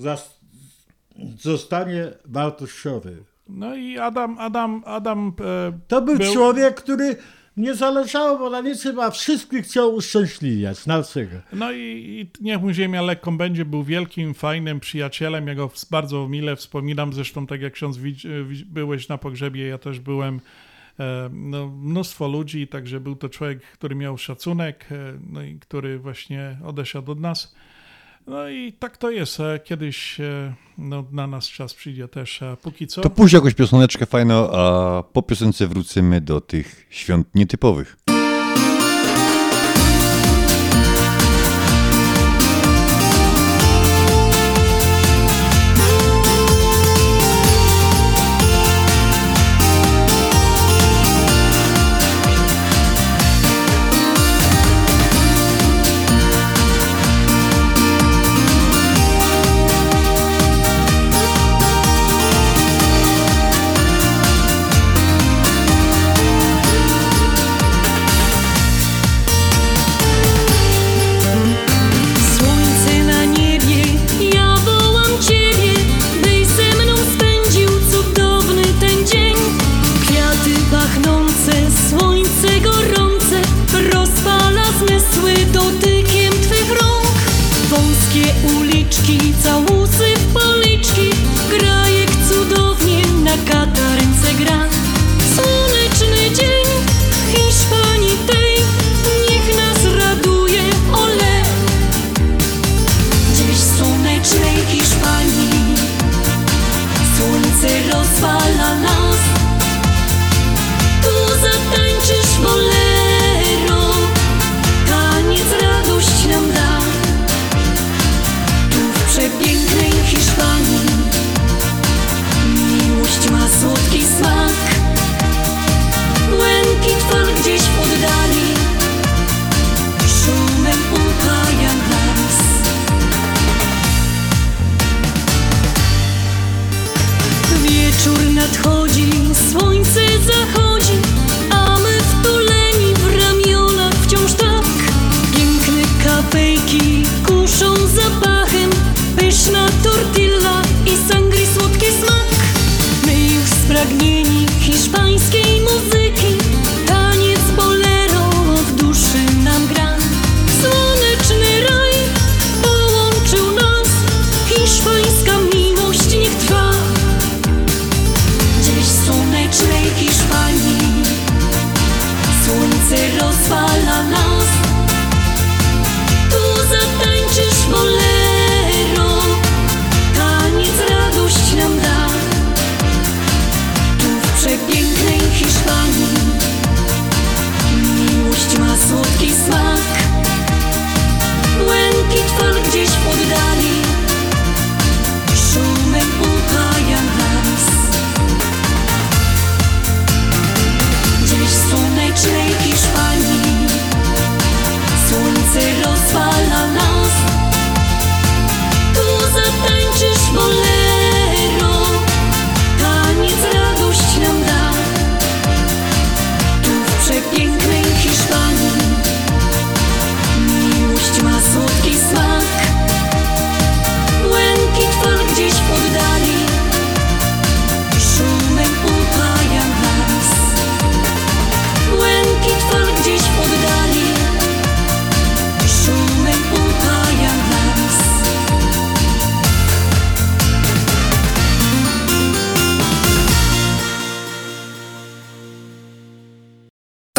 zostanie 1.40 2.12
wartościowy. 2.24 3.16
No 3.48 3.76
i 3.76 3.98
Adam, 3.98 4.38
Adam, 4.38 4.82
Adam... 4.86 5.32
E, 5.40 5.78
To 5.88 6.02
był, 6.02 6.18
człowiek, 6.18 6.74
który 6.74 7.16
nie 7.56 7.74
zależało 7.74 8.38
mu 8.38 8.50
na 8.50 8.60
niczym, 8.60 9.00
a 9.00 9.10
wszystkich 9.10 9.64
chciał 9.64 9.94
uszczęśliwiać. 9.94 10.86
Na? 10.86 11.02
No 11.52 11.72
i, 11.72 11.78
i 11.80 12.44
niech 12.44 12.60
mu 12.60 12.72
ziemia 12.72 13.02
lekką 13.02 13.38
będzie, 13.38 13.64
był 13.64 13.84
wielkim, 13.84 14.34
fajnym 14.34 14.80
przyjacielem, 14.80 15.46
ja 15.46 15.54
go 15.54 15.70
bardzo 15.90 16.28
mile 16.28 16.56
wspominam, 16.56 17.12
zresztą 17.12 17.46
tak 17.46 17.60
jak 17.60 17.72
ksiądz 17.72 17.98
byłeś 18.66 19.08
na 19.08 19.18
pogrzebie, 19.18 19.66
ja 19.66 19.78
też 19.78 20.00
byłem, 20.00 20.40
e, 21.00 21.30
no, 21.32 21.68
mnóstwo 21.68 22.28
ludzi, 22.28 22.68
także 22.68 23.00
był 23.00 23.16
to 23.16 23.28
człowiek, 23.28 23.62
który 23.62 23.94
miał 23.94 24.18
szacunek, 24.18 24.86
e, 24.92 25.18
no 25.30 25.42
i 25.42 25.58
który 25.58 25.98
właśnie 25.98 26.58
odeszedł 26.64 27.12
od 27.12 27.20
nas. 27.20 27.54
No 28.26 28.48
i 28.48 28.72
tak 28.72 28.96
to 28.96 29.10
jest, 29.10 29.38
kiedyś 29.64 30.20
e, 30.20 30.54
no, 30.78 31.04
na 31.12 31.26
nas 31.26 31.48
czas 31.48 31.74
przyjdzie 31.74 32.08
też, 32.08 32.40
póki 32.62 32.86
co... 32.86 33.00
To 33.00 33.10
puść 33.10 33.34
jakąś 33.34 33.54
pioseneczkę 33.54 34.06
fajną, 34.06 34.50
a 34.52 35.02
po 35.12 35.22
piosence 35.22 35.66
wrócimy 35.66 36.20
do 36.20 36.40
tych 36.40 36.86
świąt 36.90 37.34
nietypowych. 37.34 37.96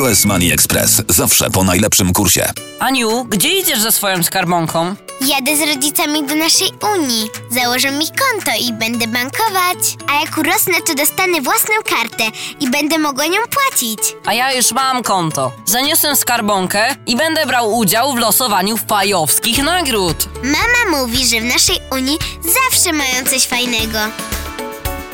US 0.00 0.24
Money 0.24 0.52
Express 0.52 1.02
zawsze 1.08 1.50
po 1.50 1.64
najlepszym 1.64 2.12
kursie. 2.12 2.50
Aniu, 2.80 3.24
gdzie 3.24 3.48
idziesz 3.58 3.80
ze 3.80 3.92
swoją 3.92 4.22
skarbonką? 4.22 4.94
Jadę 5.20 5.56
z 5.56 5.60
rodzicami 5.74 6.26
do 6.26 6.34
naszej 6.34 6.70
Unii. 6.94 7.28
Założę 7.50 7.90
mi 7.90 8.06
konto 8.06 8.50
i 8.60 8.72
będę 8.72 9.06
bankować. 9.06 9.78
A 10.08 10.20
jak 10.20 10.38
urosnę, 10.38 10.74
to 10.86 10.94
dostanę 10.94 11.40
własną 11.40 11.74
kartę 11.84 12.24
i 12.60 12.70
będę 12.70 12.98
mogła 12.98 13.26
nią 13.26 13.40
płacić. 13.50 13.98
A 14.26 14.34
ja 14.34 14.52
już 14.52 14.72
mam 14.72 15.02
konto. 15.02 15.52
Zaniosę 15.66 16.16
skarbonkę 16.16 16.96
i 17.06 17.16
będę 17.16 17.46
brał 17.46 17.76
udział 17.76 18.12
w 18.12 18.18
losowaniu 18.18 18.76
fajowskich 18.76 19.62
nagród. 19.64 20.28
Mama 20.42 20.98
mówi, 20.98 21.26
że 21.26 21.40
w 21.40 21.44
naszej 21.44 21.78
Unii 21.92 22.18
zawsze 22.44 22.92
mają 22.92 23.24
coś 23.30 23.46
fajnego. 23.46 23.98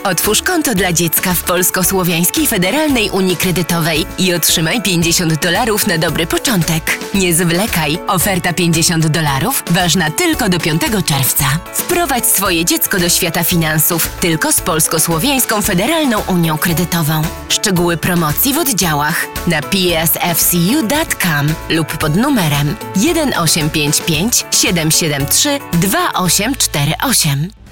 Otwórz 0.05 0.43
konto 0.43 0.75
dla 0.75 0.93
dziecka 0.93 1.35
w 1.35 1.43
Polsko-Słowiańskiej 1.43 2.47
Federalnej 2.47 3.11
Unii 3.11 3.37
Kredytowej 3.37 4.07
i 4.19 4.35
otrzymaj 4.35 4.83
50 4.83 5.35
dolarów 5.35 5.87
na 5.87 5.99
dobry 5.99 6.27
początek. 6.27 6.99
Nie 7.15 7.35
zwlekaj, 7.35 7.99
oferta 8.07 8.53
50 8.53 9.07
dolarów 9.07 9.63
ważna 9.71 10.11
tylko 10.11 10.49
do 10.49 10.61
5 10.61 10.83
czerwca. 11.07 11.45
Wprowadź 11.73 12.27
swoje 12.27 12.65
dziecko 12.65 12.99
do 12.99 13.09
świata 13.09 13.45
finansów 13.45 14.09
tylko 14.21 14.53
z 14.53 14.61
Polsko-Słowiańską 14.61 15.63
Federalną 15.63 16.23
Unią 16.29 16.59
Kredytową. 16.59 17.23
Szczegóły 17.49 17.97
promocji 17.97 18.55
w 18.55 18.59
oddziałach 18.59 19.27
na 19.47 19.63
psfcu.com 19.63 21.47
lub 21.71 21.99
pod 21.99 22.17
numerem 22.17 22.77
1855 22.95 24.47
773 24.51 25.61
2848. 25.73 27.68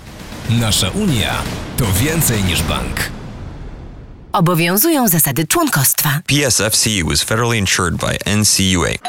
Nasza 0.51 0.91
Unia 0.91 1.43
to 1.77 1.85
więcej 1.93 2.45
niż 2.45 2.63
bank. 2.63 3.11
Obowiązują 4.33 5.09
zasady 5.09 5.47
członkostwa. 5.47 6.21
PSFCU 6.27 7.13
is 7.13 7.25
federally 7.25 7.59
insured 7.59 7.97
by 7.97 8.19
NCUA. 8.37 9.09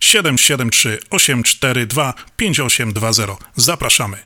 773 0.00 0.98
842 1.10 2.14
5820. 2.36 3.36
Zapraszamy. 3.56 4.16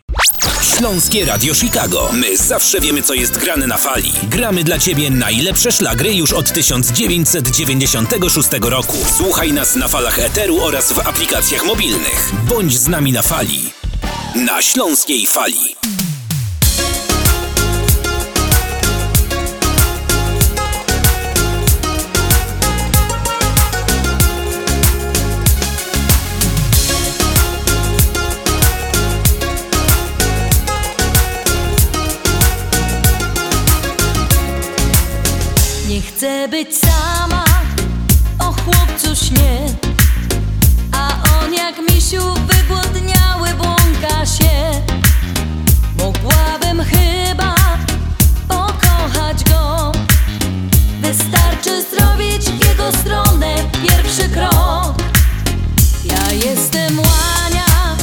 Śląskie 0.76 1.24
Radio 1.24 1.54
Chicago. 1.54 2.10
My 2.12 2.36
zawsze 2.36 2.80
wiemy, 2.80 3.02
co 3.02 3.14
jest 3.14 3.38
grane 3.38 3.66
na 3.66 3.78
fali. 3.78 4.12
Gramy 4.22 4.64
dla 4.64 4.78
Ciebie 4.78 5.10
najlepsze 5.10 5.72
szlagry 5.72 6.14
już 6.14 6.32
od 6.32 6.52
1996 6.52 8.48
roku. 8.60 8.96
Słuchaj 9.16 9.52
nas 9.52 9.76
na 9.76 9.88
falach 9.88 10.18
Eteru 10.18 10.60
oraz 10.62 10.92
w 10.92 10.98
aplikacjach 10.98 11.64
mobilnych. 11.64 12.32
Bądź 12.48 12.78
z 12.78 12.88
nami 12.88 13.12
na 13.12 13.22
fali. 13.22 13.72
Na 14.34 14.62
Śląskiej 14.62 15.26
Fali. 15.26 15.76
Nie 36.00 36.06
chcę 36.06 36.48
być 36.48 36.68
sama, 36.76 37.44
o 38.38 38.44
chłopcu 38.44 39.24
śnie 39.24 39.66
A 40.92 41.08
on 41.42 41.54
jak 41.54 41.78
misiu 41.78 42.22
wygłodniały 42.34 43.48
błąka 43.54 44.26
się. 44.26 44.82
Mogłabym 45.98 46.84
chyba 46.84 47.54
pokochać 48.48 49.44
go 49.44 49.92
Wystarczy 51.00 51.82
zrobić 51.82 52.42
w 52.42 52.68
jego 52.68 52.92
stronę 52.92 53.54
pierwszy 53.82 54.28
krok. 54.28 54.94
Ja 56.04 56.32
jestem 56.32 56.98
łania 56.98 57.96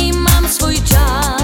i 0.00 0.12
mam 0.12 0.48
swój 0.48 0.74
czas 0.74 1.43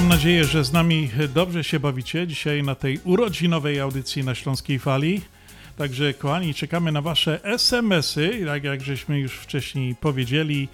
mam 0.00 0.08
nadzieję, 0.08 0.44
że 0.44 0.64
z 0.64 0.72
nami 0.72 1.10
dobrze 1.34 1.64
się 1.64 1.80
bawicie 1.80 2.26
dzisiaj 2.26 2.62
na 2.62 2.74
tej 2.74 3.00
urodzinowej 3.04 3.80
audycji 3.80 4.24
na 4.24 4.34
Śląskiej 4.34 4.78
Fali. 4.78 5.20
Także 5.76 6.14
kochani, 6.14 6.54
czekamy 6.54 6.92
na 6.92 7.02
wasze 7.02 7.44
SMS-y, 7.44 8.46
tak 8.46 8.64
jak 8.64 8.80
żeśmy 8.80 9.20
już 9.20 9.32
wcześniej 9.32 9.94
powiedzieli. 9.94 10.68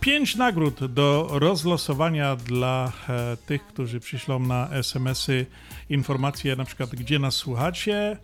Pięć 0.00 0.36
nagród 0.36 0.84
do 0.84 1.28
rozlosowania 1.30 2.36
dla 2.36 2.92
e, 3.08 3.36
tych, 3.36 3.66
którzy 3.66 4.00
przyślą 4.00 4.38
na 4.38 4.68
SMS-y 4.70 5.46
informacje 5.90 6.56
na 6.56 6.64
przykład 6.64 6.90
gdzie 6.90 7.18
nas 7.18 7.34
słuchacie, 7.34 8.16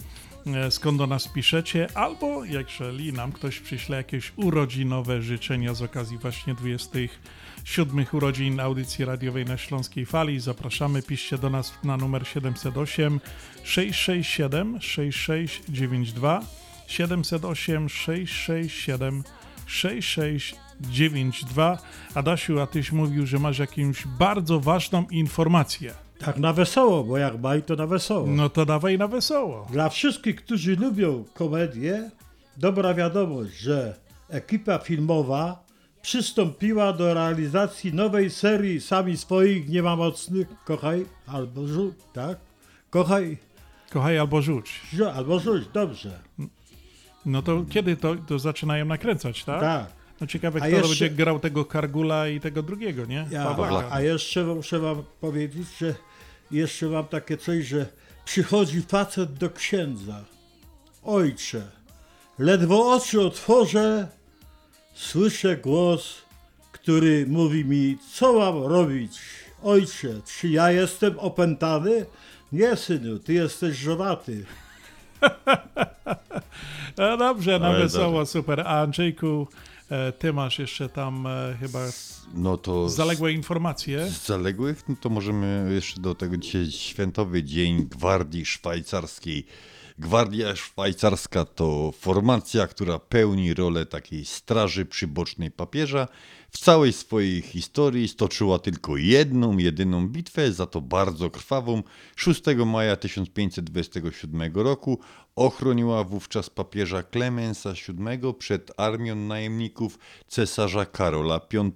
e, 0.47 0.70
skąd 0.70 0.98
do 0.98 1.07
nas 1.07 1.28
piszecie, 1.28 1.89
albo 1.94 2.44
jeżeli 2.44 3.12
nam 3.12 3.32
ktoś 3.32 3.61
przyśle 3.61 3.97
jakieś 3.97 4.32
urodzinowe 4.36 5.23
życzenia 5.23 5.74
z 5.74 5.82
okazji 5.82 6.19
właśnie 6.19 6.55
27 7.65 8.07
urodzin 8.12 8.61
audycji 8.61 9.05
radiowej 9.05 9.45
na 9.45 9.57
Śląskiej 9.57 10.07
Fali. 10.07 10.41
Zapraszamy, 10.41 11.03
piszcie 11.03 11.39
do 11.39 11.51
nas 11.51 11.73
na 11.85 11.97
numer 11.97 12.27
708 12.27 13.20
667 13.65 14.81
6692 14.81 16.41
708 16.87 17.89
667 17.89 19.24
6692. 19.66 21.78
Adasiu, 22.15 22.61
a 22.61 22.66
tyś 22.66 22.93
mówił, 22.93 23.27
że 23.27 23.39
masz 23.39 23.59
jakąś 23.59 24.07
bardzo 24.07 24.61
ważną 24.61 25.07
informację. 25.11 25.95
Tak 26.19 26.37
na 26.37 26.53
wesoło, 26.53 27.05
bo 27.05 27.19
jak 27.19 27.37
baj, 27.37 27.62
to 27.62 27.77
na 27.77 27.87
wesoło. 27.87 28.27
No 28.27 28.49
to 28.49 28.66
dawaj 28.66 28.99
na 28.99 29.09
wesoło. 29.09 29.66
Dla 29.70 29.89
wszystkich, 29.89 30.37
którzy 30.37 30.77
lubią 30.77 31.24
komedię, 31.35 32.11
dobra 32.57 32.95
wiadomość, 32.95 33.59
że 33.59 33.95
ekipa 34.28 34.78
filmowa 34.78 35.69
przystąpiła 36.02 36.93
do 36.93 37.14
realizacji 37.14 37.94
nowej 37.94 38.31
serii 38.31 38.81
Sami 38.81 39.16
swoich 39.16 39.68
nie 39.68 39.82
ma 39.82 39.97
mocnych, 39.97 40.48
kochaj 40.64 41.06
albo 41.27 41.66
rzuć, 41.66 41.94
tak? 42.12 42.39
Kochaj. 42.90 43.39
Kochaj 43.90 44.18
albo 44.18 44.43
rzuć. 44.43 44.81
Rzu- 44.93 45.10
albo 45.14 45.39
rzuć, 45.40 45.64
dobrze. 45.74 46.18
No 47.27 47.43
to 47.43 47.64
kiedy 47.70 47.97
to, 47.97 48.16
to 48.16 48.39
zaczynają 48.39 48.85
nakręcać, 48.85 49.44
tak? 49.44 49.60
Tak. 49.60 49.86
No 50.20 50.27
ciekawe, 50.27 50.59
A 50.62 50.66
kto 50.66 50.68
jeszcze- 50.68 50.89
będzie 50.89 51.10
grał 51.10 51.39
tego 51.40 51.64
Kargula 51.64 52.28
i 52.28 52.40
tego 52.40 52.62
drugiego, 52.62 53.05
nie? 53.05 53.27
Ja, 53.31 53.44
Pawlaka. 53.44 53.89
a 53.90 54.01
jeszcze 54.01 54.44
muszę 54.44 54.78
wam 54.78 55.02
powiedzieć, 55.20 55.66
że 55.78 55.94
jeszcze 56.51 56.86
mam 56.86 57.05
takie 57.05 57.36
coś, 57.36 57.64
że 57.66 57.86
przychodzi 58.24 58.82
facet 58.82 59.32
do 59.35 59.51
księdza. 59.51 60.24
Ojcze, 61.02 61.62
ledwo 62.39 62.93
oczy 62.93 63.20
otworzę, 63.20 64.09
słyszę 65.10 65.56
głos, 65.56 66.14
który 66.72 67.27
mówi 67.27 67.64
mi, 67.64 67.98
co 68.12 68.32
mam 68.32 68.62
robić. 68.62 69.18
Ojcze, 69.62 70.09
czy 70.39 70.48
ja 70.48 70.70
jestem 70.70 71.18
opętany? 71.18 72.06
Nie, 72.52 72.77
synu, 72.77 73.18
ty 73.18 73.32
jesteś 73.32 73.77
żonaty. 73.77 74.44
No 76.98 77.16
dobrze, 77.16 77.59
no 77.59 77.66
Ale 77.66 77.78
wesoło, 77.78 78.18
dobrze. 78.18 78.32
super. 78.32 78.60
A 78.60 78.81
Andrzejku, 78.82 79.48
e, 79.90 80.12
ty 80.12 80.32
masz 80.32 80.59
jeszcze 80.59 80.89
tam 80.89 81.27
e, 81.27 81.56
chyba 81.60 81.78
No 82.35 82.56
to 82.56 82.89
z- 82.89 82.94
zaległe 82.97 83.32
informacje. 83.32 84.06
Z 84.10 84.27
zaległych, 84.27 84.89
no 84.89 84.97
to 85.01 85.09
możemy 85.10 85.70
jeszcze 85.74 86.01
do 86.01 86.14
tego 86.14 86.36
dzisiaj 86.36 86.70
świętowy 86.70 87.43
dzień 87.43 87.85
Gwardii 87.89 88.44
Szwajcarskiej. 88.47 89.47
Gwardia 90.01 90.56
Szwajcarska 90.56 91.44
to 91.44 91.93
formacja, 91.93 92.66
która 92.66 92.98
pełni 92.98 93.55
rolę 93.55 93.86
takiej 93.86 94.24
straży 94.24 94.86
przybocznej 94.86 95.51
papieża. 95.51 96.09
W 96.51 96.59
całej 96.59 96.93
swojej 96.93 97.43
historii 97.43 98.09
stoczyła 98.09 98.59
tylko 98.59 98.97
jedną, 98.97 99.59
jedyną 99.59 100.09
bitwę, 100.09 100.52
za 100.52 100.66
to 100.66 100.81
bardzo 100.81 101.31
krwawą. 101.31 101.82
6 102.16 102.43
maja 102.66 102.97
1527 102.97 104.52
roku 104.55 104.98
ochroniła 105.36 106.05
wówczas 106.05 106.51
papieża 106.51 107.02
Klemensa 107.02 107.72
VII 107.72 108.35
przed 108.39 108.72
armią 108.77 109.16
najemników 109.16 109.98
cesarza 110.27 110.86
Karola 110.86 111.40
V, 111.52 111.70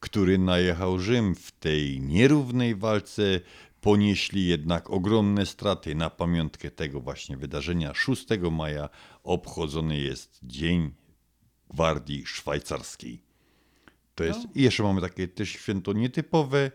który 0.00 0.38
najechał 0.38 0.98
Rzym. 0.98 1.34
W 1.34 1.52
tej 1.52 2.00
nierównej 2.00 2.74
walce 2.76 3.40
ponieśli 3.80 4.46
jednak 4.46 4.90
ogromne 4.90 5.46
straty. 5.46 5.94
Na 5.94 6.10
pamiątkę 6.10 6.70
tego 6.70 7.00
właśnie 7.00 7.36
wydarzenia 7.36 7.94
6 7.94 8.26
maja 8.52 8.88
obchodzony 9.24 9.98
jest 10.00 10.40
Dzień 10.42 10.90
Gwardii 11.70 12.26
Szwajcarskiej. 12.26 13.20
To 14.14 14.24
jest, 14.24 14.40
I 14.54 14.62
jeszcze 14.62 14.82
mamy 14.82 15.00
takie 15.00 15.28
też 15.28 15.48
święto 15.48 15.92
nietypowe, 15.92 16.70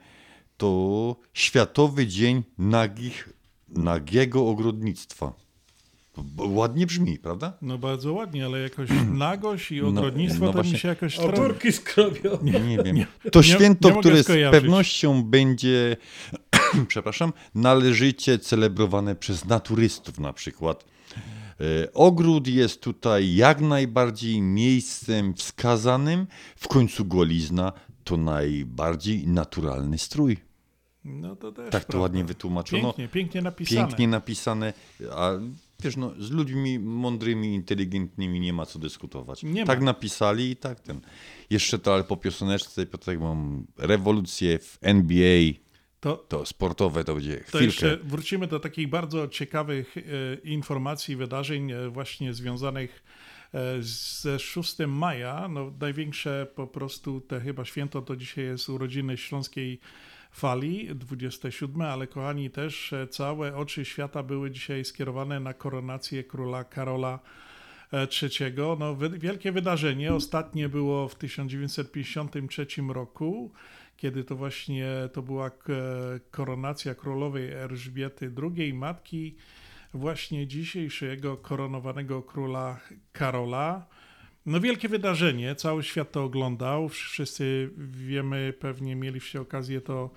to 0.58 1.16
Światowy 1.34 2.08
Dzień 2.08 2.44
Nagich, 2.58 3.30
Nagiego 3.70 4.48
Ogrodnictwa. 4.48 5.34
Ładnie 6.38 6.86
brzmi, 6.86 7.18
prawda? 7.20 7.58
No 7.62 7.78
bardzo 7.78 8.14
ładnie, 8.14 8.46
ale 8.46 8.60
jakoś 8.60 8.90
nagość 9.14 9.72
i 9.72 9.82
No, 9.82 9.88
ogrodnictwo 9.88 10.46
no 10.46 10.54
to 10.54 10.64
mi 10.64 10.78
się 10.78 10.88
jakoś... 10.88 11.20
Ogórki 11.20 11.72
skrobią. 11.72 12.38
Nie, 12.42 12.60
nie 12.60 12.78
wiem. 12.78 13.06
To 13.32 13.40
nie- 13.40 13.46
święto, 13.46 13.90
nie 13.90 14.00
które 14.00 14.24
z 14.24 14.28
pewnością 14.52 15.24
będzie, 15.24 15.98
przepraszam, 16.88 17.34
należycie 17.56 18.40
celebrowane 18.40 19.16
przez 19.16 19.46
naturystów 19.46 20.20
na 20.20 20.34
przykład. 20.34 20.86
E, 21.62 21.94
Ogród 21.94 22.48
jest 22.48 22.82
tutaj 22.82 23.36
jak 23.36 23.62
najbardziej 23.62 24.42
miejscem 24.42 25.34
wskazanym. 25.34 26.28
W 26.56 26.68
końcu 26.68 27.06
golizna 27.06 27.74
to 28.04 28.18
najbardziej 28.18 29.28
naturalny 29.28 29.98
strój. 29.98 30.38
No 31.06 31.36
to 31.36 31.52
też 31.52 31.72
Tak 31.72 31.84
to 31.84 31.88
prawda. 31.88 32.02
ładnie 32.04 32.24
wytłumaczono. 32.26 32.84
Pięknie, 32.84 33.08
pięknie 33.08 33.42
napisane. 33.42 33.88
Pięknie 33.88 34.08
napisane, 34.08 34.74
a 35.12 35.32
wiesz, 35.80 35.98
no, 35.98 36.14
z 36.20 36.32
ludźmi 36.32 36.80
mądrymi, 36.80 37.54
inteligentnymi 37.56 38.40
nie 38.40 38.54
ma 38.54 38.66
co 38.66 38.80
dyskutować. 38.80 39.44
Nie 39.44 39.62
ma. 39.62 39.68
tak 39.68 39.82
napisali 39.82 40.50
i 40.52 40.56
tak 40.56 40.80
ten. 40.80 41.02
Jeszcze 41.50 41.80
to, 41.80 41.94
ale 41.94 42.04
po 42.04 42.18
pioseneczce, 42.18 42.86
po 42.86 42.98
tak 42.98 43.20
mam 43.20 43.66
rewolucję 43.78 44.60
w 44.60 44.78
NBA, 44.82 45.54
To- 46.04 46.18
to, 46.18 46.46
sportowe 46.46 47.04
to 47.04 47.16
będzie 47.16 47.38
To 47.38 47.44
chwilkę. 47.44 47.66
jeszcze 47.66 47.98
wrócimy 47.98 48.48
do 48.48 48.60
takich 48.60 48.90
bardzo 48.90 49.28
ciekawych 49.28 49.96
e, 49.98 50.02
informacji, 50.44 51.16
wydarzeń 51.16 51.72
e, 51.72 51.90
właśnie 51.90 52.34
związanych 52.34 53.04
e, 53.54 53.60
ze 54.22 54.40
6 54.40 54.76
maja. 54.88 55.48
No, 55.48 55.72
największe 55.80 56.48
po 56.56 56.68
prostu 56.68 57.22
te 57.22 57.40
chyba 57.42 57.66
święto 57.66 58.02
to 58.02 58.16
dzisiaj 58.16 58.46
jest 58.46 58.70
urodziny 58.70 59.18
Śląskiej 59.18 59.80
Fali, 60.32 60.96
27, 60.96 61.82
ale 61.82 62.08
kochani 62.08 62.50
też 62.50 62.94
całe 63.10 63.56
oczy 63.56 63.86
świata 63.86 64.24
były 64.24 64.52
dzisiaj 64.52 64.86
skierowane 64.86 65.40
na 65.40 65.54
koronację 65.54 66.24
króla 66.24 66.64
Karola 66.64 67.20
III. 67.94 68.54
No, 68.80 68.96
wielkie 68.96 69.52
wydarzenie. 69.52 70.14
Ostatnie 70.14 70.70
było 70.70 71.08
w 71.08 71.16
1953 71.16 72.66
roku, 72.90 73.52
kiedy 73.98 74.24
to 74.24 74.36
właśnie 74.36 74.88
to 75.14 75.22
była 75.22 75.52
koronacja 76.32 76.96
królowej 76.96 77.52
Elżbiety 77.52 78.32
II, 78.44 78.74
matki 78.74 79.36
właśnie 79.94 80.48
dzisiejszego 80.48 81.38
koronowanego 81.38 82.22
króla 82.22 82.80
Karola. 83.12 83.88
No 84.46 84.60
wielkie 84.60 84.90
wydarzenie, 84.90 85.56
cały 85.56 85.84
świat 85.84 86.12
to 86.12 86.24
oglądał, 86.24 86.90
wszyscy 86.90 87.70
wiemy, 87.78 88.54
pewnie 88.60 88.96
mieliście 88.96 89.42
okazję 89.42 89.82
to 89.82 90.10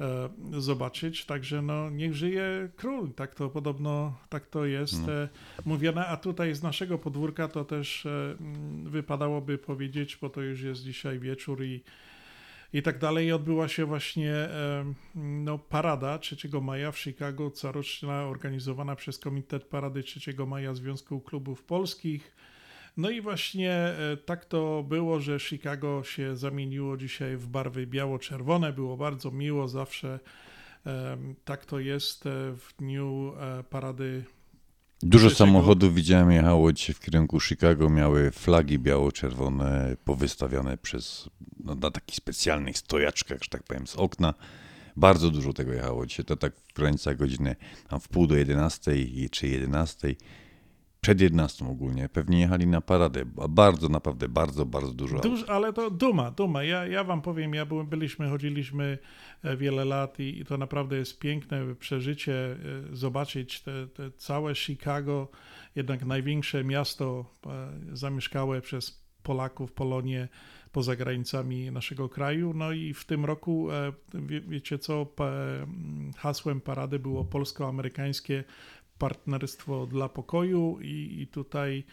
e, 0.00 0.28
zobaczyć, 0.60 1.24
także 1.24 1.62
no 1.62 1.90
niech 1.90 2.14
żyje 2.14 2.68
król, 2.76 3.12
tak 3.12 3.34
to 3.34 3.48
podobno, 3.48 4.18
tak 4.28 4.46
to 4.46 4.64
jest 4.64 5.06
No. 5.06 5.12
e, 5.12 5.28
mówione, 5.64 6.06
a 6.06 6.16
tutaj 6.16 6.54
z 6.54 6.62
naszego 6.62 6.98
podwórka 6.98 7.48
to 7.48 7.64
też 7.64 8.06
e, 8.06 8.36
wypadałoby 8.84 9.58
powiedzieć, 9.58 10.18
bo 10.20 10.30
to 10.30 10.42
już 10.42 10.62
jest 10.62 10.82
dzisiaj 10.82 11.18
wieczór 11.18 11.64
i 11.64 11.82
i 12.72 12.82
tak 12.82 12.98
dalej. 12.98 13.32
Odbyła 13.32 13.68
się 13.68 13.84
właśnie 13.84 14.34
no, 15.14 15.58
parada 15.58 16.18
3 16.18 16.36
maja 16.62 16.92
w 16.92 16.98
Chicago, 16.98 17.50
coroczna, 17.50 18.22
organizowana 18.22 18.96
przez 18.96 19.18
Komitet 19.18 19.64
Parady 19.64 20.02
3 20.02 20.20
maja 20.46 20.74
Związku 20.74 21.20
Klubów 21.20 21.62
Polskich. 21.62 22.36
No 22.96 23.10
i 23.10 23.20
właśnie 23.20 23.72
e, 23.72 24.16
tak 24.24 24.44
to 24.44 24.84
było, 24.88 25.20
że 25.20 25.40
Chicago 25.40 26.02
się 26.04 26.36
zamieniło 26.36 26.96
dzisiaj 26.96 27.36
w 27.36 27.46
barwy 27.46 27.86
biało-czerwone. 27.86 28.72
Było 28.72 28.96
bardzo 28.96 29.30
miło 29.30 29.68
zawsze. 29.68 30.18
Tak 31.44 31.64
to 31.64 31.78
jest 31.78 32.26
e, 32.26 32.30
w 32.56 32.74
dniu 32.78 33.32
e, 33.40 33.62
parady 33.62 34.24
Dużo 35.02 35.30
samochodów 35.30 35.94
widziałem 35.94 36.30
jechało 36.30 36.72
dzisiaj 36.72 36.94
w 36.94 37.00
kierunku 37.00 37.40
Chicago, 37.40 37.90
miały 37.90 38.30
flagi 38.30 38.78
biało-czerwone 38.78 39.96
powystawiane 40.04 40.78
przez, 40.78 41.30
no, 41.64 41.74
na 41.74 41.90
takich 41.90 42.16
specjalnych 42.16 42.78
stojaczkach, 42.78 43.38
że 43.42 43.48
tak 43.50 43.62
powiem, 43.62 43.86
z 43.86 43.96
okna. 43.96 44.34
Bardzo 44.96 45.30
dużo 45.30 45.52
tego 45.52 45.72
jechało 45.72 46.06
dzisiaj, 46.06 46.24
to 46.24 46.36
tak 46.36 46.52
w 46.68 46.74
granicach 46.74 47.16
godziny 47.16 47.56
tam 47.88 48.00
w 48.00 48.08
pół 48.08 48.26
do 48.26 48.36
11 48.36 48.92
czy 49.30 49.48
11. 49.48 50.14
Przed 51.00 51.20
11 51.20 51.68
ogólnie, 51.68 52.08
pewnie 52.08 52.40
jechali 52.40 52.66
na 52.66 52.80
paradę. 52.80 53.22
Bardzo, 53.48 53.88
naprawdę, 53.88 54.28
bardzo, 54.28 54.66
bardzo 54.66 54.92
dużo. 54.92 55.18
Duż, 55.18 55.44
ale 55.48 55.72
to 55.72 55.90
duma, 55.90 56.30
duma. 56.30 56.64
Ja, 56.64 56.86
ja 56.86 57.04
wam 57.04 57.22
powiem, 57.22 57.54
ja 57.54 57.66
byliśmy, 57.66 58.28
chodziliśmy 58.28 58.98
e, 59.42 59.56
wiele 59.56 59.84
lat 59.84 60.20
i, 60.20 60.40
i 60.40 60.44
to 60.44 60.58
naprawdę 60.58 60.96
jest 60.96 61.18
piękne 61.18 61.74
przeżycie, 61.74 62.34
e, 62.92 62.96
zobaczyć 62.96 63.60
te, 63.60 63.86
te 63.86 64.10
całe 64.10 64.54
Chicago, 64.54 65.28
jednak 65.76 66.04
największe 66.04 66.64
miasto 66.64 67.24
e, 67.46 67.70
zamieszkałe 67.92 68.60
przez 68.60 69.08
Polaków, 69.22 69.72
Polonię 69.72 70.28
poza 70.72 70.96
granicami 70.96 71.70
naszego 71.70 72.08
kraju. 72.08 72.52
No 72.54 72.72
i 72.72 72.94
w 72.94 73.04
tym 73.04 73.24
roku, 73.24 73.68
wie, 74.14 74.40
wiecie 74.40 74.78
co, 74.78 75.06
hasłem 76.16 76.60
parady 76.60 76.98
było 76.98 77.24
polsko-amerykańskie 77.24 78.44
partnerstwo 78.98 79.86
dla 79.86 80.08
pokoju 80.08 80.78
i, 80.80 81.18
i 81.20 81.26
tutaj 81.26 81.84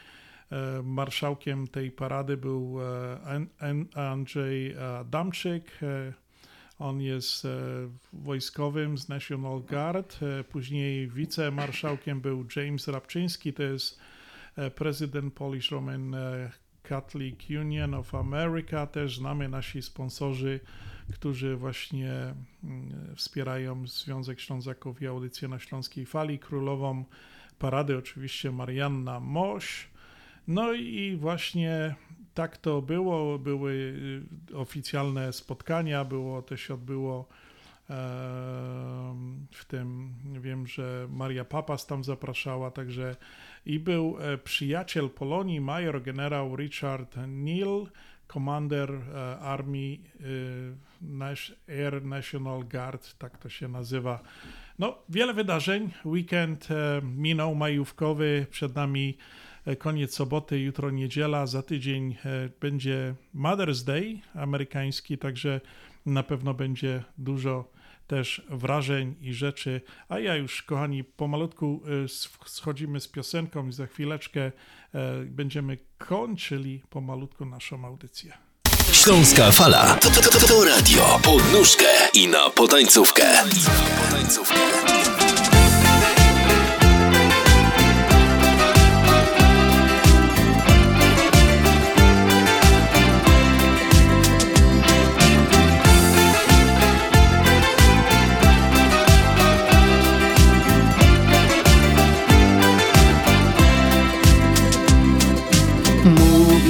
e, 0.52 0.82
marszałkiem 0.84 1.68
tej 1.68 1.92
parady 1.92 2.38
był 2.38 2.78
e, 2.82 3.20
An- 3.22 3.48
An- 3.60 3.88
Andrzej. 3.94 4.72
E, 4.72 6.14
On 6.80 7.02
jest 7.02 7.48
wojskowym 8.14 8.98
z 8.98 9.10
National 9.10 9.62
Guard. 9.62 10.20
Później 10.50 11.08
wicemarszałkiem 11.08 12.22
był 12.22 12.46
James 12.56 12.88
Rabczyński, 12.88 13.54
to 13.54 13.64
jest 13.64 14.00
prezydent 14.76 15.34
Polish 15.34 15.72
Roman 15.72 16.16
Catholic 16.84 17.50
Union 17.50 17.94
of 17.94 18.16
America. 18.16 18.88
Też 18.88 19.18
znamy 19.18 19.50
nasi 19.50 19.82
sponsorzy, 19.82 20.60
którzy 21.14 21.56
właśnie 21.56 22.12
mm, 22.64 23.16
wspierają 23.16 23.88
Związek 23.88 24.40
Ślązaków 24.40 25.02
i 25.02 25.08
audycję 25.08 25.48
na 25.48 25.60
Śląskiej 25.60 26.06
Fali. 26.06 26.40
Królową 26.40 27.06
parady 27.60 27.98
oczywiście 27.98 28.52
Marianna 28.52 29.20
Moś. 29.20 29.88
No 30.48 30.74
i 30.74 31.18
właśnie 31.20 31.96
tak 32.34 32.58
to 32.58 32.82
było. 32.82 33.40
Były 33.40 33.72
y, 34.52 34.58
oficjalne 34.58 35.34
spotkania, 35.34 36.06
było 36.06 36.42
też 36.42 36.62
się 36.62 36.74
odbyło 36.74 37.28
w 39.52 39.66
tym, 39.68 40.14
wiem, 40.40 40.68
że 40.68 41.08
Maria 41.10 41.46
Papas 41.46 41.86
tam 41.86 42.04
zapraszała, 42.04 42.72
także 42.72 43.16
i 43.66 43.80
był 43.80 44.18
e, 44.20 44.38
przyjaciel 44.38 45.10
Polonii, 45.10 45.62
major 45.62 46.02
generał 46.02 46.56
Richard 46.56 47.16
Neal, 47.28 47.88
komander 48.28 48.92
e, 48.92 49.40
armii 49.40 50.02
e, 51.02 51.52
Air 51.68 52.04
National 52.04 52.64
Guard, 52.64 53.18
tak 53.18 53.38
to 53.38 53.50
się 53.50 53.68
nazywa. 53.68 54.24
No, 54.80 54.98
wiele 55.10 55.34
wydarzeń. 55.34 55.92
Weekend 56.06 56.72
e, 56.72 57.02
minął 57.04 57.56
majówkowy, 57.56 58.48
przed 58.50 58.76
nami 58.76 59.18
e, 59.66 59.76
koniec 59.76 60.14
soboty, 60.14 60.60
jutro 60.60 60.92
niedziela, 60.92 61.48
za 61.48 61.62
tydzień 61.62 62.16
e, 62.26 62.50
będzie 62.60 63.16
Mother's 63.36 63.86
Day 63.86 64.20
amerykański, 64.34 65.18
także 65.18 65.62
na 66.06 66.24
pewno 66.24 66.54
będzie 66.54 67.04
dużo 67.18 67.72
też 68.08 68.42
wrażeń 68.50 69.16
i 69.22 69.34
rzeczy. 69.34 69.82
A 70.10 70.20
ja 70.20 70.36
już, 70.36 70.64
kochani, 70.64 71.04
pomalutku 71.04 71.82
sch- 72.06 72.50
schodzimy 72.50 73.00
z 73.00 73.08
piosenką 73.08 73.68
i 73.68 73.72
za 73.72 73.88
chwileczkę 73.88 74.52
będziemy 75.26 75.78
kończyli 75.98 76.82
pomalutku 76.90 77.46
naszą 77.46 77.86
audycję. 77.86 78.45
Śląska 78.96 79.52
fala. 79.52 79.98
To, 80.02 80.10
to, 80.10 80.22
to, 80.22 80.48
to 80.48 80.64
radio. 80.64 81.20
Pod 81.24 81.54
nóżkę 81.54 81.86
i 82.14 82.28
na 82.28 82.50
potańcówkę. 82.50 83.26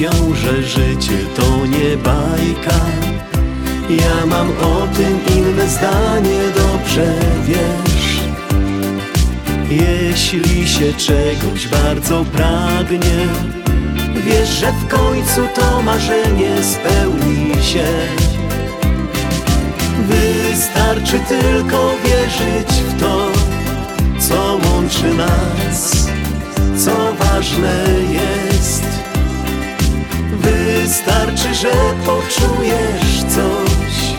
Mówią, 0.05 0.35
że 0.35 0.63
życie 0.63 1.17
to 1.35 1.65
nie 1.65 1.97
bajka. 1.97 2.79
Ja 3.89 4.25
mam 4.25 4.49
o 4.49 4.87
tym 4.87 5.37
inne 5.37 5.69
zdanie, 5.69 6.39
dobrze 6.55 7.13
wiesz. 7.43 8.19
Jeśli 9.69 10.67
się 10.67 10.93
czegoś 10.93 11.67
bardzo 11.67 12.25
pragnie 12.25 13.27
Wiesz, 14.25 14.49
że 14.49 14.71
w 14.71 14.87
końcu 14.87 15.41
to 15.55 15.81
marzenie 15.81 16.63
spełni 16.63 17.63
się. 17.63 17.87
Wystarczy 20.07 21.19
tylko 21.19 21.91
wierzyć 22.03 22.81
w 22.89 22.99
to, 22.99 23.27
co 24.19 24.59
łączy 24.69 25.13
nas, 25.13 26.07
co 26.85 27.13
ważne 27.25 27.85
jest. 28.11 28.44
Wystarczy, 30.45 31.55
że 31.55 31.71
poczujesz 32.05 33.23
coś, 33.29 34.15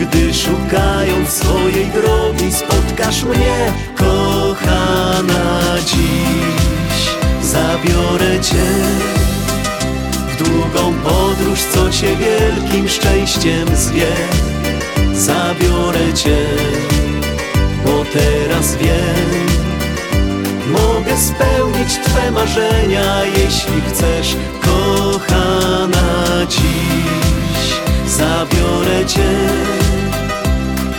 gdy 0.00 0.34
szukając 0.34 1.28
swojej 1.28 1.86
drogi 1.86 2.52
spotkasz 2.52 3.24
mnie, 3.24 3.72
kochana 3.96 5.76
dziś. 5.86 7.10
Zabiorę 7.42 8.40
cię 8.40 8.64
w 10.28 10.42
długą 10.42 10.94
podróż, 10.94 11.60
co 11.74 11.90
cię 11.90 12.16
wielkim 12.16 12.88
szczęściem 12.88 13.76
zwie. 13.76 14.12
Zabiorę 15.14 16.12
cię, 16.14 16.46
bo 17.84 18.04
teraz 18.12 18.76
wiem, 18.76 19.46
mogę 20.66 21.16
spełnić 21.16 21.98
Twe 22.04 22.30
marzenia, 22.30 23.24
jeśli 23.24 23.80
chcesz, 23.80 24.36
kochana 24.60 26.46
dziś. 26.48 27.72
Zabiorę 28.06 29.06
Cię 29.06 29.30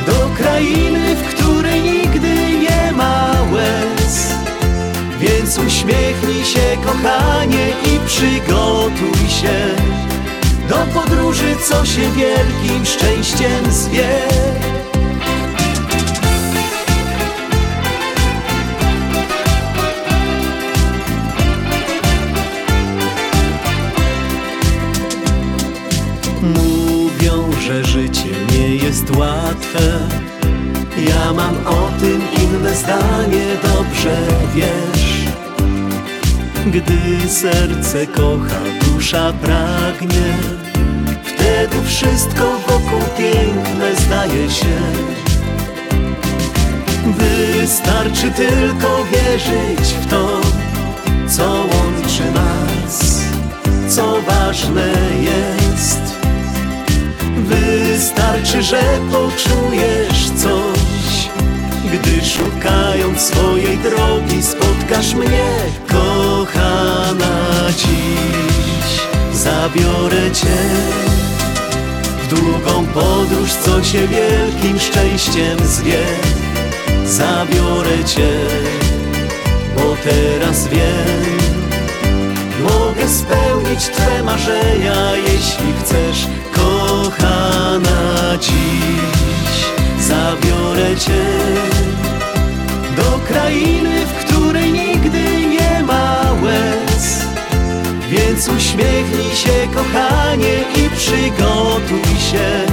do 0.08 0.30
krainy, 0.38 1.16
w 1.16 1.24
której 1.24 1.82
nigdy 1.82 2.36
nie 2.60 2.92
ma 2.92 3.32
łez. 3.52 4.34
Więc 5.20 5.58
uśmiechnij 5.58 6.46
się, 6.46 6.78
kochanie, 6.86 7.70
i 7.70 8.00
przygotuj 8.08 9.30
się 9.30 9.76
do 10.70 11.00
podróży, 11.00 11.56
co 11.70 11.86
się 11.86 12.02
wielkim 12.02 12.86
szczęściem 12.86 13.72
zwie. 13.72 14.20
Życie 27.94 28.30
nie 28.52 28.76
jest 28.76 29.16
łatwe. 29.16 29.82
Ja 31.10 31.34
mam 31.34 31.56
o 31.68 31.90
tym 32.00 32.22
inne 32.44 32.76
zdanie, 32.76 33.46
dobrze 33.64 34.18
wiesz. 34.56 35.28
Gdy 36.66 37.30
serce 37.30 38.08
kocha, 38.08 38.60
dusza 38.86 39.34
pragnie 39.34 40.34
Wtedy 41.24 41.84
wszystko 41.86 42.44
wokół 42.68 43.00
piękne 43.18 43.96
zdaje 43.96 44.50
się. 44.50 44.80
Wystarczy 47.18 48.32
tylko 48.32 49.06
wierzyć 49.12 49.94
w 50.02 50.10
to, 50.10 50.42
co 51.28 51.50
łączy 51.52 52.32
nas, 52.32 53.22
co 53.88 54.22
ważne 54.22 54.88
jest. 55.22 55.63
Wystarczy, 57.54 58.64
że 58.64 58.82
poczujesz 59.12 60.30
coś, 60.38 61.30
gdy 61.94 62.26
szukając 62.26 63.22
swojej 63.22 63.78
drogi 63.78 64.44
spotkasz 64.44 65.14
mnie, 65.14 65.54
kochana 65.88 67.70
dziś. 67.78 69.02
Zabiorę 69.34 70.32
cię 70.32 70.58
w 72.24 72.28
długą 72.28 72.86
podróż, 72.86 73.50
co 73.66 73.82
cię 73.82 74.08
wielkim 74.08 74.80
szczęściem 74.80 75.60
zwie. 75.64 76.04
Zabiorę 77.06 78.04
cię, 78.06 78.32
bo 79.76 79.96
teraz 80.04 80.68
wiem, 80.68 81.53
mogę 83.04 83.14
spełnić 83.14 83.80
Twe 83.80 84.24
marzenia, 84.24 85.16
jeśli 85.16 85.74
chcesz, 85.82 86.28
kochana 86.56 88.38
dziś. 88.40 89.66
Zabiorę 90.00 90.98
Cię 90.98 91.26
do 92.96 93.20
krainy, 93.28 94.06
w 94.06 94.26
której 94.26 94.72
nigdy 94.72 95.48
nie 95.48 95.84
ma 95.84 96.22
łez. 96.44 97.24
Więc 98.10 98.48
uśmiechnij 98.48 99.36
się, 99.36 99.68
kochanie, 99.76 100.64
i 100.76 100.90
przygotuj 100.90 102.20
się 102.32 102.66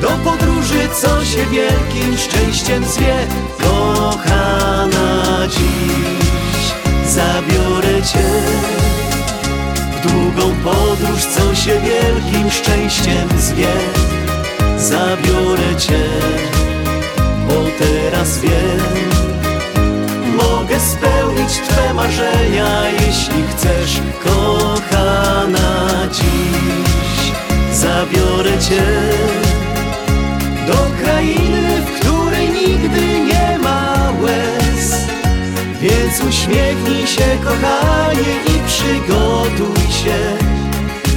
do 0.00 0.08
podróży, 0.08 0.88
co 1.00 1.24
się 1.24 1.46
wielkim 1.46 2.18
szczęściem 2.18 2.84
zwie. 2.84 3.16
Kochana 3.58 5.48
dziś, 5.48 6.72
zabiorę 7.06 8.02
Cię 8.02 9.05
długą 10.06 10.54
podróż, 10.64 11.24
co 11.24 11.54
się 11.54 11.80
wielkim 11.80 12.50
szczęściem 12.50 13.28
zwie. 13.38 13.72
Zabiorę 14.78 15.76
Cię, 15.78 16.04
bo 17.48 17.54
teraz 17.78 18.38
wiem, 18.40 19.06
mogę 20.36 20.80
spełnić 20.80 21.52
Twe 21.68 21.94
marzenia, 21.94 22.82
jeśli 22.90 23.42
chcesz, 23.50 24.00
kochana 24.24 25.88
dziś. 26.12 27.32
Zabiorę 27.72 28.58
Cię 28.58 28.82
do 30.66 31.04
krainy, 31.04 31.82
w 31.86 32.00
której 32.00 32.48
nigdy 32.48 33.20
nie 33.20 33.58
ma 33.58 34.12
łez. 34.22 35.06
Więc 35.80 36.20
uśmiechnij 36.28 37.06
się, 37.06 37.38
kochanie, 37.44 38.45
przygotuj 38.76 39.92
się 39.92 40.36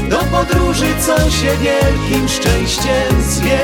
do 0.09 0.17
podróży, 0.17 0.85
co 1.05 1.29
się 1.29 1.57
wielkim 1.57 2.29
szczęściem 2.29 3.21
zwie. 3.21 3.59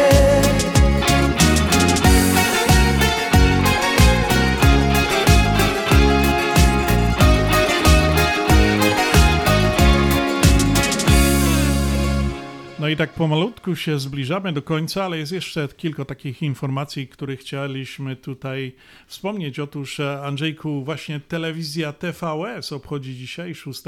I 12.95 12.97
tak 12.97 13.13
pomalutku 13.13 13.75
się 13.75 13.99
zbliżamy 13.99 14.53
do 14.53 14.61
końca, 14.61 15.03
ale 15.03 15.17
jest 15.17 15.31
jeszcze 15.31 15.67
kilka 15.67 16.05
takich 16.05 16.41
informacji, 16.41 17.07
które 17.07 17.37
chcieliśmy 17.37 18.15
tutaj 18.15 18.75
wspomnieć. 19.07 19.59
Otóż 19.59 19.99
e, 19.99 20.21
Andrzejku, 20.21 20.83
właśnie 20.83 21.19
telewizja 21.19 21.93
TVS 21.93 22.71
obchodzi 22.71 23.15
dzisiaj 23.15 23.55
6 23.55 23.83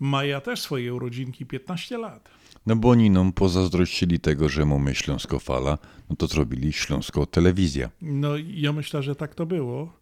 maja 0.00 0.40
też 0.40 0.60
swoje 0.60 0.94
urodzinki, 0.94 1.46
15 1.46 1.98
lat. 1.98 2.28
No 2.66 2.76
bo 2.76 2.88
oni 2.88 3.10
nam 3.10 3.32
pozazdrościli 3.32 4.20
tego, 4.20 4.48
że 4.48 4.64
mamy 4.64 4.94
Śląsko-Fala, 4.94 5.78
no 6.10 6.16
to 6.16 6.26
zrobili 6.26 6.72
Śląsko-Telewizja. 6.72 7.88
No 8.02 8.32
ja 8.54 8.72
myślę, 8.72 9.02
że 9.02 9.14
tak 9.14 9.34
to 9.34 9.46
było. 9.46 9.92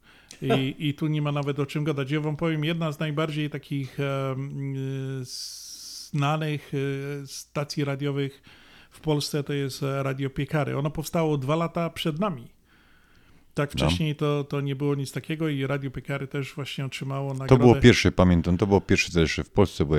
I, 0.42 0.74
I 0.78 0.94
tu 0.94 1.06
nie 1.06 1.22
ma 1.22 1.32
nawet 1.32 1.58
o 1.58 1.66
czym 1.66 1.84
gadać. 1.84 2.10
Ja 2.10 2.20
wam 2.20 2.36
powiem, 2.36 2.64
jedna 2.64 2.92
z 2.92 2.98
najbardziej 2.98 3.50
takich 3.50 4.00
e, 4.00 4.36
znanych 6.16 6.72
e, 6.74 7.26
stacji 7.26 7.84
radiowych 7.84 8.42
w 8.90 9.00
Polsce 9.00 9.42
to 9.42 9.52
jest 9.52 9.82
e, 9.82 10.02
Radio 10.02 10.30
Piekary. 10.30 10.78
Ono 10.78 10.90
powstało 10.90 11.38
dwa 11.38 11.56
lata 11.56 11.90
przed 11.90 12.20
nami. 12.20 12.48
Tak 13.54 13.74
No. 13.74 13.86
wcześniej 13.86 14.16
to, 14.16 14.44
to 14.44 14.60
nie 14.60 14.76
było 14.76 14.94
nic 14.94 15.12
takiego 15.12 15.48
i 15.48 15.66
Radio 15.66 15.90
Piekary 15.90 16.26
też 16.28 16.54
właśnie 16.54 16.84
otrzymało 16.86 17.28
nagrodę. 17.28 17.48
To 17.48 17.58
było 17.58 17.74
pierwsze, 17.74 18.12
pamiętam, 18.12 18.56
to 18.56 18.66
było 18.66 18.80
pierwsze 18.80 19.12
też 19.12 19.40
w 19.44 19.50
Polsce, 19.50 19.84
bo 19.84 19.94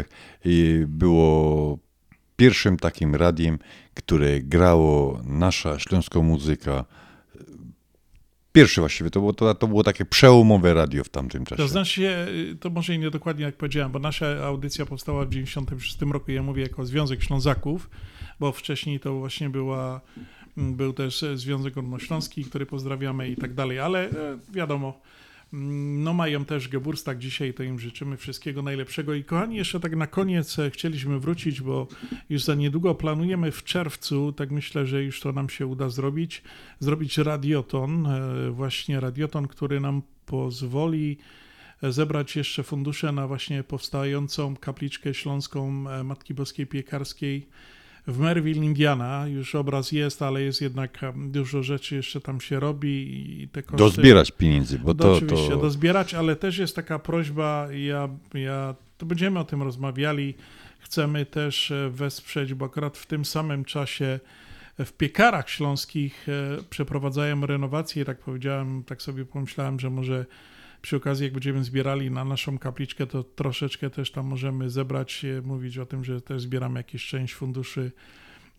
było 0.88 1.80
pierwszym 2.36 2.78
takim 2.78 3.16
radiem, 3.16 3.60
które 3.94 4.42
grało 4.42 5.22
nasza 5.26 5.80
śląska 5.80 6.20
muzyka. 6.20 6.86
Pierwsze 8.58 8.82
właściwie, 8.82 9.10
to 9.10 9.20
było, 9.20 9.34
to, 9.34 9.56
to 9.56 9.68
było 9.68 9.84
takie 9.84 10.06
przełomowe 10.06 10.74
radio 10.74 11.04
w 11.04 11.10
tamtym 11.10 11.46
czasie. 11.46 11.64
To 11.64 11.68
znaczy, 11.68 12.28
to 12.60 12.70
może 12.70 12.96
i 12.96 13.00
niedokładnie 13.00 13.46
jak 13.46 13.56
powiedziałem, 13.56 13.92
bo 13.92 14.00
nasza 14.00 14.28
audycja 14.46 14.86
powstała 14.86 15.26
w 15.26 15.30
1996 15.30 16.12
roku, 16.14 16.32
ja 16.32 16.44
mówię 16.44 16.64
jako 16.64 16.86
Związek 16.86 17.24
Ślązaków, 17.24 17.90
bo 18.40 18.52
wcześniej 18.52 19.00
to 19.00 19.14
właśnie 19.14 19.50
była, 19.50 20.02
był 20.58 20.94
też 20.94 21.26
Związek 21.36 21.74
Górnośląski, 21.74 22.44
który 22.44 22.66
pozdrawiamy 22.66 23.30
i 23.30 23.36
tak 23.36 23.54
dalej, 23.54 23.80
ale 23.80 24.10
e, 24.10 24.12
wiadomo, 24.50 25.02
no 25.52 26.14
mają 26.14 26.46
też 26.46 26.68
Geburstak 26.68 27.18
dzisiaj, 27.18 27.54
to 27.54 27.64
im 27.64 27.80
życzymy 27.80 28.18
wszystkiego 28.18 28.62
najlepszego. 28.62 29.14
I 29.14 29.24
kochani, 29.24 29.56
jeszcze 29.56 29.80
tak 29.80 29.96
na 29.96 30.08
koniec 30.08 30.60
e, 30.60 30.70
chcieliśmy 30.70 31.20
wrócić, 31.20 31.62
bo 31.62 31.88
już 32.30 32.44
za 32.44 32.56
niedługo 32.56 32.96
planujemy 32.96 33.52
w 33.52 33.64
czerwcu, 33.64 34.32
tak 34.32 34.52
myślę, 34.52 34.86
że 34.86 35.04
już 35.04 35.20
to 35.20 35.32
nam 35.32 35.50
się 35.50 35.68
uda 35.68 35.90
zrobić, 35.90 36.44
zrobić 36.80 37.18
radioton, 37.18 38.08
e, 38.08 38.52
właśnie 38.52 39.00
radioton, 39.00 39.48
który 39.48 39.80
nam 39.80 40.02
pozwoli 40.26 41.18
e, 41.84 41.92
zebrać 41.92 42.36
jeszcze 42.36 42.64
fundusze 42.64 43.12
na 43.12 43.28
właśnie 43.28 43.64
powstającą 43.64 44.56
kapliczkę 44.56 45.14
śląską 45.14 45.72
Matki 46.04 46.34
Boskiej 46.34 46.68
Piekarskiej 46.68 47.48
w 48.08 48.20
Merville, 48.20 48.66
Indiana. 48.66 49.28
Już 49.28 49.56
obraz 49.56 49.92
jest, 49.92 50.22
ale 50.22 50.42
jest 50.42 50.62
jednak 50.62 51.00
dużo 51.16 51.64
rzeczy 51.64 51.96
jeszcze 51.96 52.22
tam 52.22 52.42
się 52.42 52.60
robi 52.60 52.90
i 53.44 53.48
te 53.48 53.64
koszty... 53.64 53.78
Dozbierać 53.78 54.32
pieniędzy, 54.32 54.80
bo 54.80 54.94
to- 54.94 55.14
Oczywiście, 55.14 55.50
to- 55.50 55.58
dozbierać, 55.58 56.14
ale 56.14 56.36
też 56.36 56.58
jest 56.58 56.76
taka 56.76 57.00
prośba, 57.00 57.68
ja, 57.72 58.10
ja 58.34 58.76
to 58.98 59.06
będziemy 59.06 59.40
o 59.40 59.44
tym 59.44 59.64
rozmawiali, 59.64 60.34
chcemy 60.80 61.26
też 61.26 61.72
e, 61.72 61.90
wesprzeć, 61.90 62.54
bo 62.54 62.66
akurat 62.66 62.98
w 62.98 63.06
tym 63.06 63.26
samym 63.26 63.66
czasie 63.66 64.20
w 64.86 64.94
piekarach 64.94 65.50
śląskich 65.50 66.28
e, 66.30 66.64
przeprowadzają 66.70 67.46
renowację, 67.46 68.06
tak 68.06 68.20
powiedziałem, 68.20 68.84
tak 68.84 69.02
sobie 69.02 69.26
pomyślałem, 69.26 69.80
że 69.80 69.90
może 69.90 70.26
przy 70.82 70.96
okazji, 70.96 71.24
jak 71.24 71.34
będziemy 71.34 71.64
zbierali 71.64 72.12
na 72.12 72.26
naszą 72.26 72.58
kapliczkę, 72.58 73.08
to 73.08 73.24
troszeczkę 73.24 73.90
też 73.90 74.12
tam 74.12 74.26
możemy 74.26 74.70
zebrać, 74.70 75.26
e, 75.26 75.42
mówić 75.42 75.78
o 75.78 75.86
tym, 75.86 76.04
że 76.04 76.22
też 76.22 76.42
zbieramy 76.42 76.80
jakieś 76.80 77.08
część 77.08 77.34
funduszy 77.34 77.92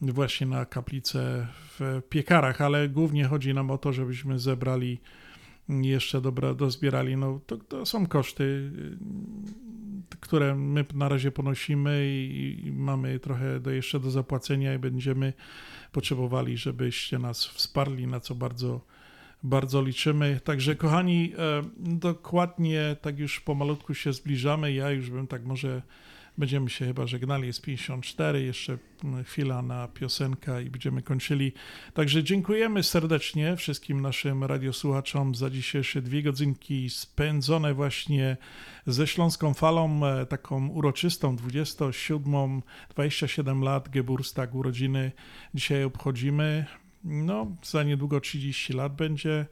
właśnie 0.01 0.47
na 0.47 0.65
kaplicę 0.65 1.47
w 1.79 2.03
piekarach, 2.09 2.61
ale 2.61 2.89
głównie 2.89 3.25
chodzi 3.25 3.55
nam 3.55 3.71
o 3.71 3.79
to, 3.79 3.93
żebyśmy 3.93 4.39
zebrali 4.39 5.01
jeszcze 5.69 6.21
dobra, 6.21 6.55
dozbierali. 6.55 7.17
No, 7.17 7.41
to, 7.47 7.57
to 7.57 7.87
są 7.87 8.07
koszty, 8.07 8.71
które 10.21 10.55
my 10.55 10.85
na 10.95 11.09
razie 11.09 11.31
ponosimy 11.31 12.07
i, 12.07 12.61
i 12.67 12.73
mamy 12.73 13.21
trochę 13.21 13.61
do, 13.61 13.71
jeszcze 13.71 14.01
do 14.01 14.11
zapłacenia 14.11 14.75
i 14.75 14.79
będziemy 14.79 15.33
potrzebowali, 15.93 16.57
żebyście 16.57 17.19
nas 17.19 17.47
wsparli, 17.47 18.07
na 18.07 18.21
co 18.21 18.35
bardzo, 18.35 18.81
bardzo 19.43 19.83
liczymy. 19.83 20.41
Także 20.45 20.77
kochani, 20.77 21.33
e, 21.39 21.63
dokładnie 21.79 22.97
tak 23.01 23.19
już 23.19 23.41
pomalutku 23.41 23.95
się 23.95 24.13
zbliżamy. 24.13 24.73
Ja 24.73 24.91
już 24.91 25.11
bym 25.11 25.27
tak 25.27 25.45
może 25.45 25.83
Będziemy 26.39 26.71
się 26.71 26.87
chyba 26.87 27.07
żegnali, 27.07 27.47
jest 27.47 27.63
54, 27.63 28.43
jeszcze 28.43 28.79
mm, 29.05 29.25
chwila 29.25 29.63
na 29.63 29.89
piosenkę 29.89 30.63
i 30.63 30.71
będziemy 30.71 31.03
kończyli. 31.03 31.53
Także 31.95 32.25
dziękujemy 32.25 32.83
serdecznie 32.83 33.57
wszystkim 33.57 34.01
naszym 34.01 34.45
radiosłuchaczom 34.45 35.35
za 35.35 35.51
dzisiejsze 35.51 36.03
dwie 36.03 36.23
godzinki 36.23 36.91
spędzone 36.91 37.75
właśnie 37.75 38.37
ze 38.87 39.07
Śląską 39.07 39.55
Falą, 39.55 40.07
e, 40.07 40.27
taką 40.27 40.69
uroczystą, 40.69 41.37
27, 41.37 42.63
27 42.91 43.63
lat, 43.63 43.89
Geburstak, 43.89 44.55
urodziny 44.55 45.13
dzisiaj 45.55 45.85
obchodzimy. 45.85 46.67
No, 47.09 47.57
za 47.63 47.83
niedługo 47.83 48.21
30 48.21 48.73
lat 48.73 48.97
będzie. 48.97 49.47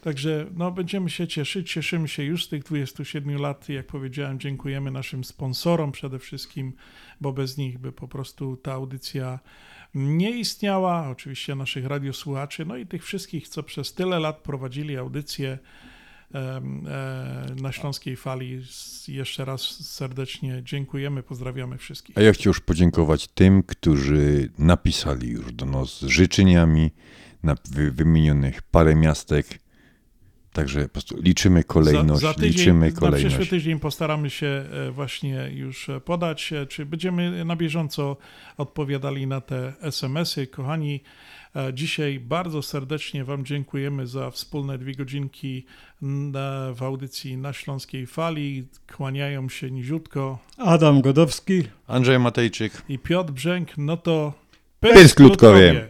Także 0.00 0.46
no, 0.54 0.70
będziemy 0.70 1.10
się 1.10 1.28
cieszyć, 1.28 1.72
cieszymy 1.72 2.08
się 2.08 2.22
już 2.22 2.44
z 2.44 2.48
tych 2.48 2.64
27 2.64 3.36
lat. 3.36 3.68
Jak 3.68 3.86
powiedziałem, 3.86 4.38
dziękujemy 4.38 4.90
naszym 4.90 5.24
sponsorom 5.24 5.92
przede 5.92 6.18
wszystkim, 6.18 6.72
bo 7.20 7.32
bez 7.32 7.56
nich 7.56 7.78
by 7.78 7.92
po 7.92 8.08
prostu 8.08 8.56
ta 8.56 8.72
audycja 8.72 9.38
nie 9.94 10.30
istniała. 10.30 11.08
Oczywiście 11.08 11.54
naszych 11.54 11.86
radiosłuchaczy, 11.86 12.64
no 12.64 12.76
i 12.76 12.86
tych 12.86 13.04
wszystkich, 13.04 13.48
co 13.48 13.62
przez 13.62 13.94
tyle 13.94 14.18
lat 14.18 14.38
prowadzili 14.38 14.96
audycję 14.96 15.58
na 17.62 17.72
Śląskiej 17.72 18.16
Fali. 18.16 18.62
Jeszcze 19.08 19.44
raz 19.44 19.60
serdecznie 19.88 20.62
dziękujemy, 20.64 21.22
pozdrawiamy 21.22 21.78
wszystkich. 21.78 22.18
A 22.18 22.22
ja 22.22 22.32
chciałem 22.32 22.50
już 22.50 22.60
podziękować 22.60 23.28
tym, 23.28 23.62
którzy 23.62 24.48
napisali 24.58 25.28
już 25.28 25.52
do 25.52 25.66
nas 25.66 26.00
z 26.00 26.06
życzeniami 26.06 26.90
na 27.42 27.54
wy, 27.70 27.90
wymienionych 27.90 28.62
parę 28.62 28.94
miastek. 28.94 29.46
Także 30.52 30.82
po 30.82 30.88
prostu 30.88 31.16
liczymy 31.22 31.64
kolejność, 31.64 32.20
Za, 32.22 32.28
za 32.28 32.34
tydzień, 32.34 32.52
liczymy 32.52 32.86
Na 32.86 32.92
przyszły 32.92 33.00
kolejność. 33.00 33.50
tydzień 33.50 33.80
postaramy 33.80 34.30
się 34.30 34.46
e, 34.46 34.90
właśnie 34.90 35.50
już 35.54 35.88
e, 35.88 36.00
podać, 36.00 36.52
e, 36.52 36.66
czy 36.66 36.86
będziemy 36.86 37.44
na 37.44 37.56
bieżąco 37.56 38.16
odpowiadali 38.56 39.26
na 39.26 39.40
te 39.40 39.72
SMS-y. 39.80 40.46
Kochani, 40.46 40.94
e, 40.94 41.39
dzisiaj 41.72 42.20
bardzo 42.20 42.62
serdecznie 42.62 43.24
Wam 43.24 43.44
dziękujemy 43.44 44.06
za 44.06 44.30
wspólne 44.30 44.78
dwie 44.78 44.94
godzinki 44.94 45.66
na, 46.02 46.72
w 46.72 46.82
audycji 46.82 47.36
na 47.36 47.52
Śląskiej 47.52 48.06
Fali. 48.06 48.66
Kłaniają 48.96 49.48
się 49.48 49.70
niziutko 49.70 50.38
Adam 50.58 51.00
Godowski. 51.00 51.62
Andrzej 51.86 52.18
Matejczyk. 52.18 52.82
i 52.88 52.98
Piotr 52.98 53.32
Brzęk. 53.32 53.68
No 53.78 53.96
to 53.96 54.32
Pysk 54.80 55.20
Ludkowie. 55.20 55.88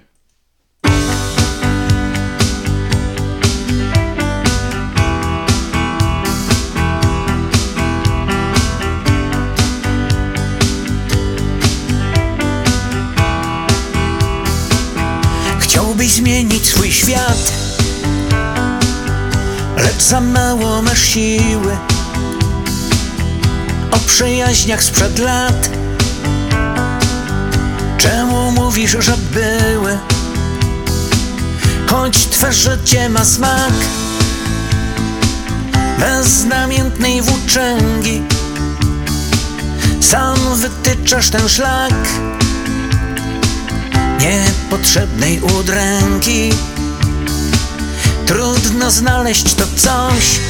Zmienić 16.21 16.67
swój 16.67 16.93
świat. 16.93 17.53
Lecz 19.77 20.03
za 20.03 20.21
mało 20.21 20.83
masz 20.83 21.03
siły 21.03 21.77
O 23.91 23.99
przyjaźniach 23.99 24.83
sprzed 24.83 25.19
lat. 25.19 25.71
Czemu 27.99 28.53
mówisz, 28.53 28.97
że 28.99 29.17
były? 29.17 29.99
Choć 31.87 32.27
twe 32.27 32.53
życie 32.53 33.09
ma 33.09 33.25
smak 33.25 33.73
Beznamiętnej 35.99 37.23
włóczęgi 37.23 38.23
Sam 40.01 40.37
wytyczasz 40.57 41.31
ten 41.31 41.49
szlak 41.49 41.95
Niepotrzebnej 44.21 45.41
udręki. 45.41 46.51
Trudno 48.27 48.91
znaleźć 48.91 49.55
to 49.55 49.65
coś 49.77 50.41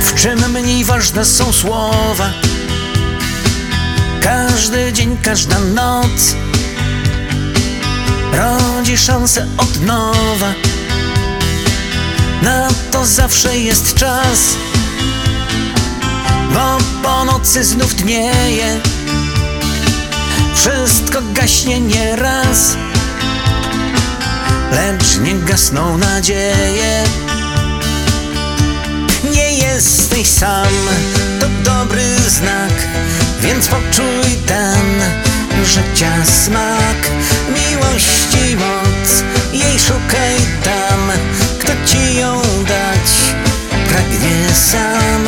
W 0.00 0.14
czym 0.20 0.50
mniej 0.50 0.84
ważne 0.84 1.24
są 1.24 1.52
słowa. 1.52 2.30
Każdy 4.22 4.92
dzień, 4.92 5.16
każda 5.22 5.58
noc 5.58 6.36
Rodzi 8.32 8.98
szansę 8.98 9.46
od 9.58 9.80
nowa. 9.80 10.52
Na 12.42 12.68
to 12.90 13.06
zawsze 13.06 13.58
jest 13.58 13.94
czas 13.94 14.56
Bo 16.54 16.78
po 17.02 17.24
nocy 17.24 17.64
znów 17.64 17.94
dnieje 17.94 18.80
Wszystko 20.54 21.18
gaśnie 21.32 21.80
nieraz 21.80 22.76
Lecz 24.72 25.18
nie 25.18 25.34
gasną 25.34 25.98
nadzieje. 25.98 27.04
Nie 29.34 29.54
jesteś 29.54 30.26
sam, 30.26 30.88
to 31.40 31.46
dobry 31.64 32.04
znak 32.28 32.72
Więc 33.40 33.68
poczuj 33.68 34.36
ten 34.46 35.02
życia 35.64 36.12
smak. 36.44 37.10
Miłości 37.48 38.56
moc, 38.56 39.22
jej 39.52 39.78
szukaj 39.78 40.36
tam 40.64 41.12
Kto 41.58 41.72
ci 41.86 42.16
ją 42.18 42.42
dać 42.68 43.32
pragnie 43.92 44.54
sam. 44.54 45.24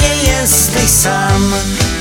Nie 0.00 0.32
jesteś 0.32 0.90
sam, 0.90 1.52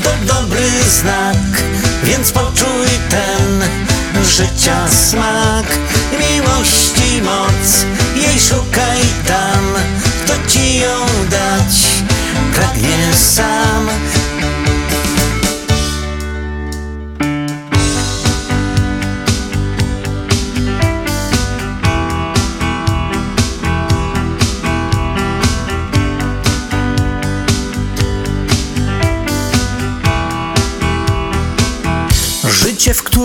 to 0.03 0.33
dobry 0.33 0.69
znak 1.01 1.63
Więc 2.05 2.31
poczuj 2.31 2.87
ten 3.09 3.63
życia 4.23 4.87
smak 4.87 5.65
Miłości 6.19 7.21
moc, 7.21 7.85
jej 8.15 8.39
szukaj 8.39 9.01
tam 9.27 9.73
Kto 10.25 10.33
ci 10.47 10.79
ją 10.79 11.05
dać. 11.29 11.75
Pragnie 12.55 13.13
sam 13.13 13.89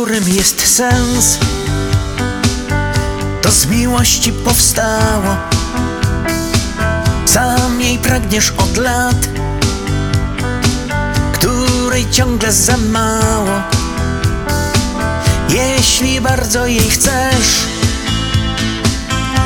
którym 0.04 0.28
jest 0.28 0.76
sens. 0.76 1.38
To 3.42 3.50
z 3.50 3.66
miłości 3.66 4.32
powstało. 4.32 5.36
Sam 7.24 7.80
jej 7.80 7.98
pragniesz 7.98 8.52
od 8.56 8.76
lat 8.76 9.28
Której 11.32 12.10
ciągle 12.10 12.52
za 12.52 12.76
mało. 12.76 13.62
Jeśli 15.48 16.20
bardzo 16.20 16.66
jej 16.66 16.90
chcesz 16.90 17.66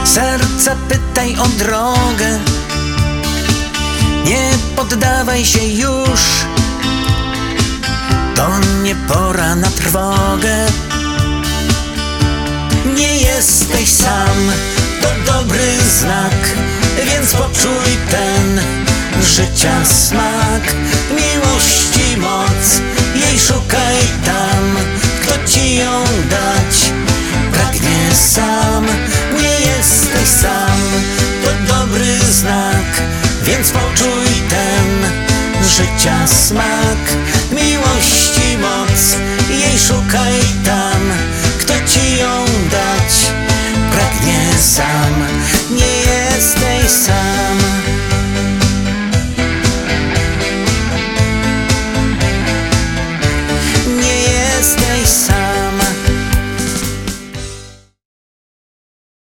Serca 0.04 0.76
pytaj 0.88 1.36
o 1.36 1.46
drogę. 1.48 2.38
Nie 4.24 4.50
poddawaj 4.76 5.44
się 5.44 5.64
już 5.64 6.20
to 8.36 8.48
nie 8.82 8.94
pora 8.94 9.54
na 9.56 9.70
trwogę. 9.70 10.66
Nie 12.96 13.16
jesteś 13.16 13.88
sam, 13.88 14.52
to 15.02 15.32
dobry 15.32 15.72
znak 16.00 16.34
Więc 17.06 17.34
poczuj 17.34 17.98
ten 18.10 18.60
życia 19.22 19.84
smak. 19.84 20.74
Miłości 21.10 22.16
moc, 22.16 22.80
jej 23.14 23.38
szukaj 23.38 23.96
tam. 24.24 24.76
Kto 25.22 25.48
ci 25.48 25.76
ją 25.76 26.04
dać? 26.30 26.92
Pragnie 27.52 28.14
sam. 28.14 28.86
Nie 29.40 29.60
jesteś 29.70 30.28
sam, 30.28 30.78
to 31.44 31.74
dobry 31.74 32.18
znak 32.32 33.02
Więc 33.42 33.70
poczuj 33.70 34.26
ten 34.50 35.23
życia 35.76 36.26
smak 36.26 37.02
Miłości 37.52 38.58
moc, 38.58 39.16
jej 39.50 39.78
szukaj 39.78 40.40
tam 40.64 41.02
Kto 41.58 41.74
ci 41.86 42.16
ją 42.16 42.44
dać. 42.70 43.32
Pragnie 43.92 44.58
sam 44.58 45.14
Nie 45.70 46.12
jesteś 46.12 46.90
sam 46.90 47.58